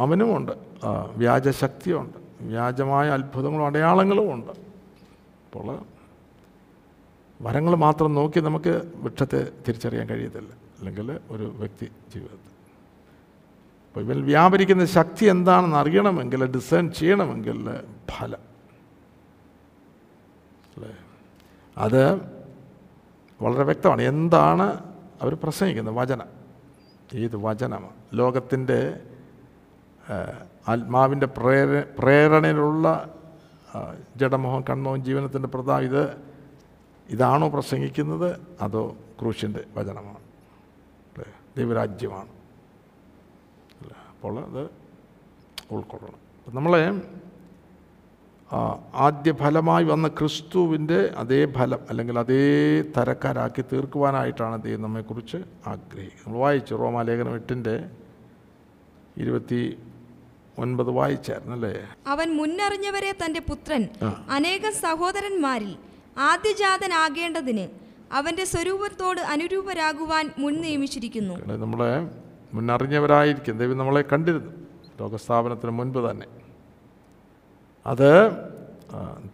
[0.00, 0.52] അവനുമുണ്ട്
[1.16, 4.52] വ്യാജശക്തിയുണ്ട് വ്യാജമായ അത്ഭുതങ്ങളും അടയാളങ്ങളും ഉണ്ട്.
[4.52, 5.78] അപ്പോൾ
[7.42, 10.52] വരങ്ങൾ മാത്രം നോക്കി നമുക്ക് വൃക്ഷത്തെ തിരിച്ചറിയാൻ കഴിയത്തില്ല.
[10.78, 12.54] അല്ലെങ്കിൽ ഒരു വ്യക്തി ജീവിതത്തിൽ.
[13.86, 18.38] അപ്പോൾ ഇവൻ വ്യാപരിക്കുന്ന ശക്തി എന്താണെന്ന് അറിയണമെങ്കിൽ ഡിസൈൻ ചെയ്യണമെങ്കിൽ ഫലം.
[20.76, 20.96] അല്ലേ?
[21.78, 22.14] അത്
[23.42, 24.02] വളരെ വ്യക്തമാണ്.
[24.02, 26.26] എന്താണ് അവർ പ്രസംഗിക്കുന്നത് വചനം.
[27.14, 29.00] ഏത് വചനമാണ് ലോകത്തിന്റെ
[30.68, 33.14] ആത്മാവിന്റെ പ്രേര പ്രേരണയിലുള്ള
[34.16, 36.16] ജഡമോഹം കൺമോഹം ജീവനത്തിന്റെ പ്രധാന ഇത്
[37.08, 38.40] ഇതാണോ പ്രസംഗിക്കുന്നത്?
[38.60, 40.18] അതോ ക്രൂശിന്റെ വചനമാണ്?
[41.56, 42.28] ദൈവരാജ്യമാണ്.
[44.10, 44.70] അപ്പോൾ അത്
[45.70, 46.18] ഉൾക്കൊള്ളണം.
[46.54, 46.88] നമ്മളെ
[48.94, 52.42] ആദ്യ ഫലമായി വന്ന ക്രിസ്തുവിന്റെ അതേ ഫലം അല്ലെങ്കിൽ അതേ
[52.96, 55.36] തരക്കാരാക്കി തീർക്കുവാനായിട്ടാണ് ദൈവം നമ്മെക്കുറിച്ച്
[55.66, 56.26] ആഗ്രഹിക്കുന്നത്.
[56.26, 57.90] നമ്മൾ വായിച്ചു റോമാലേഖനം എട്ടിന്റെ
[59.16, 59.78] ഇരുപത്തി
[60.58, 61.74] ഒൻപത് വായിച്ചായിരുന്നു അല്ലേ?
[62.06, 63.88] അവൻ മുന്നറിഞ്ഞവരെ തന്റെ പുത്രൻ
[64.30, 65.76] അനേക സഹോദരന്മാരിൽ സഹോദരന്മാരിൽ
[66.18, 67.66] ആദ്യജാതനാകേണ്ടതിന്
[68.12, 71.34] അവന്റെ സ്വരൂപത്തോട് അനുരൂപരാകുവാൻ മുൻ നിയമിച്ചിരിക്കുന്നു.
[71.56, 72.10] നമ്മളെ
[72.54, 73.58] മുന്നറിഞ്ഞവരായിരിക്കും.
[73.58, 74.52] ദൈവം നമ്മളെ കണ്ടിരുന്നു.
[75.00, 76.26] ലോകസ്ഥാപനത്തിന് മുൻപ് തന്നെ.
[77.86, 78.10] അത്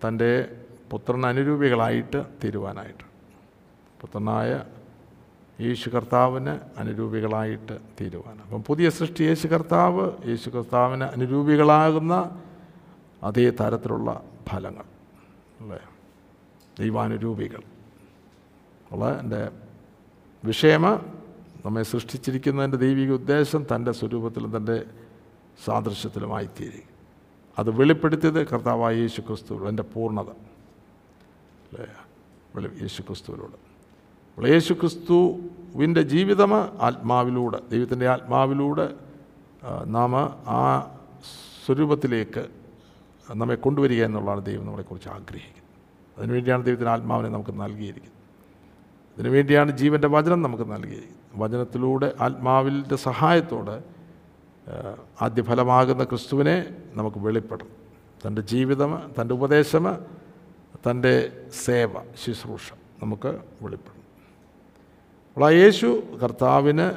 [0.05, 0.31] തന്റെ
[0.91, 3.05] പുത്രൻ അനുരൂപികളായിട്ട് തീരുവാനായിട്ട്.
[4.01, 4.65] പുത്രനായ
[5.61, 8.43] യേശു കർത്താവിന് അനുരൂപികളായിട്ട് തീരുവാനാണ്.
[8.43, 12.43] അപ്പം പുതിയ സൃഷ്ടി യേശു കർത്താവ് യേശു കർത്താവിന് അനുരൂപികളാകുന്ന
[13.23, 14.85] അതേ തരത്തിലുള്ള ഫലങ്ങൾ
[15.61, 15.81] അല്ലേ?
[16.79, 17.63] ദൈവാനുരൂപികൾ.
[18.93, 19.51] ഉള്ള എന്റെ
[20.45, 20.83] വിഷയം
[21.65, 24.85] നമ്മെ സൃഷ്ടിച്ചിരിക്കുന്നതിന്റെ ദൈവിക ഉദ്ദേശം തന്റെ സ്വരൂപത്തിലും തന്റെ
[25.65, 26.90] സാദൃശ്യത്തിലുമായി തീരുക
[27.61, 30.29] അത് വെളിപ്പെടുത്തിയത് കർത്താവായ യേശു ക്രിസ്തു എന്റെ പൂർണത.
[31.73, 32.71] അല്ലേ?
[32.81, 33.53] യേശു ക്രിസ്തുവിലൂടെ
[34.37, 38.95] അപ്പോൾ യേശു ക്രിസ്തുവിന്റെ ജീവിതം ആത്മാവിലൂടെ ദൈവത്തിന്റെ ആത്മാവിലൂടെ
[39.87, 40.17] നാം
[40.49, 40.91] ആ
[41.67, 42.47] സ്വരൂപത്തിലേക്ക്
[43.31, 45.65] നമ്മെ കൊണ്ടുവരിക എന്നുള്ളതാണ് ദൈവം നമ്മളെക്കുറിച്ച് ആഗ്രഹിക്കുന്നത്.
[46.19, 48.19] അതിനുവേണ്ടിയാണ് ദൈവത്തിന്റെ ആത്മാവിനെ നമുക്ക് നൽകിയിരിക്കുന്നത്.
[49.15, 51.43] അതിനുവേണ്ടിയാണ് ജീവന്റെ വചനം നമുക്ക് നൽകിയിരിക്കുന്നത്.
[51.43, 53.85] വചനത്തിലൂടെ ആത്മാവിന്റെ സഹായത്തോടെ
[55.23, 56.65] ആദ്യഫലമാകുന്ന ക്രിസ്തുവിനെ
[56.95, 57.69] നമുക്ക് വെളിപ്പെടും.
[58.27, 59.99] തന്റെ ജീവിതം തന്റെ ഉപദേശം
[60.91, 61.33] തന്റെ
[61.65, 61.93] സേവ
[62.25, 62.73] ശുശ്രൂഷ
[63.03, 64.03] നമുക്ക് വെളിപ്പെടും.
[65.37, 66.93] അപ്പോൾ ആ യേശു കർത്താവിന്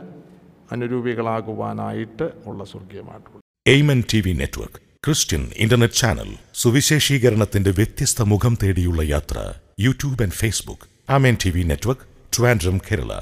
[0.71, 10.23] അനുരൂപികളാകുവാനായിട്ട് ഉള്ള സ്വർഗീയമായിട്ടുള്ള T V network Christian internet channel സുവിശേഷീകരണത്തിന്റെ വ്യത്യസ്ത മുഖം തേടിയുള്ള യാത്ര YouTube
[10.23, 12.01] and Facebook Amen T V network
[12.37, 13.13] Trivandrum Kerala.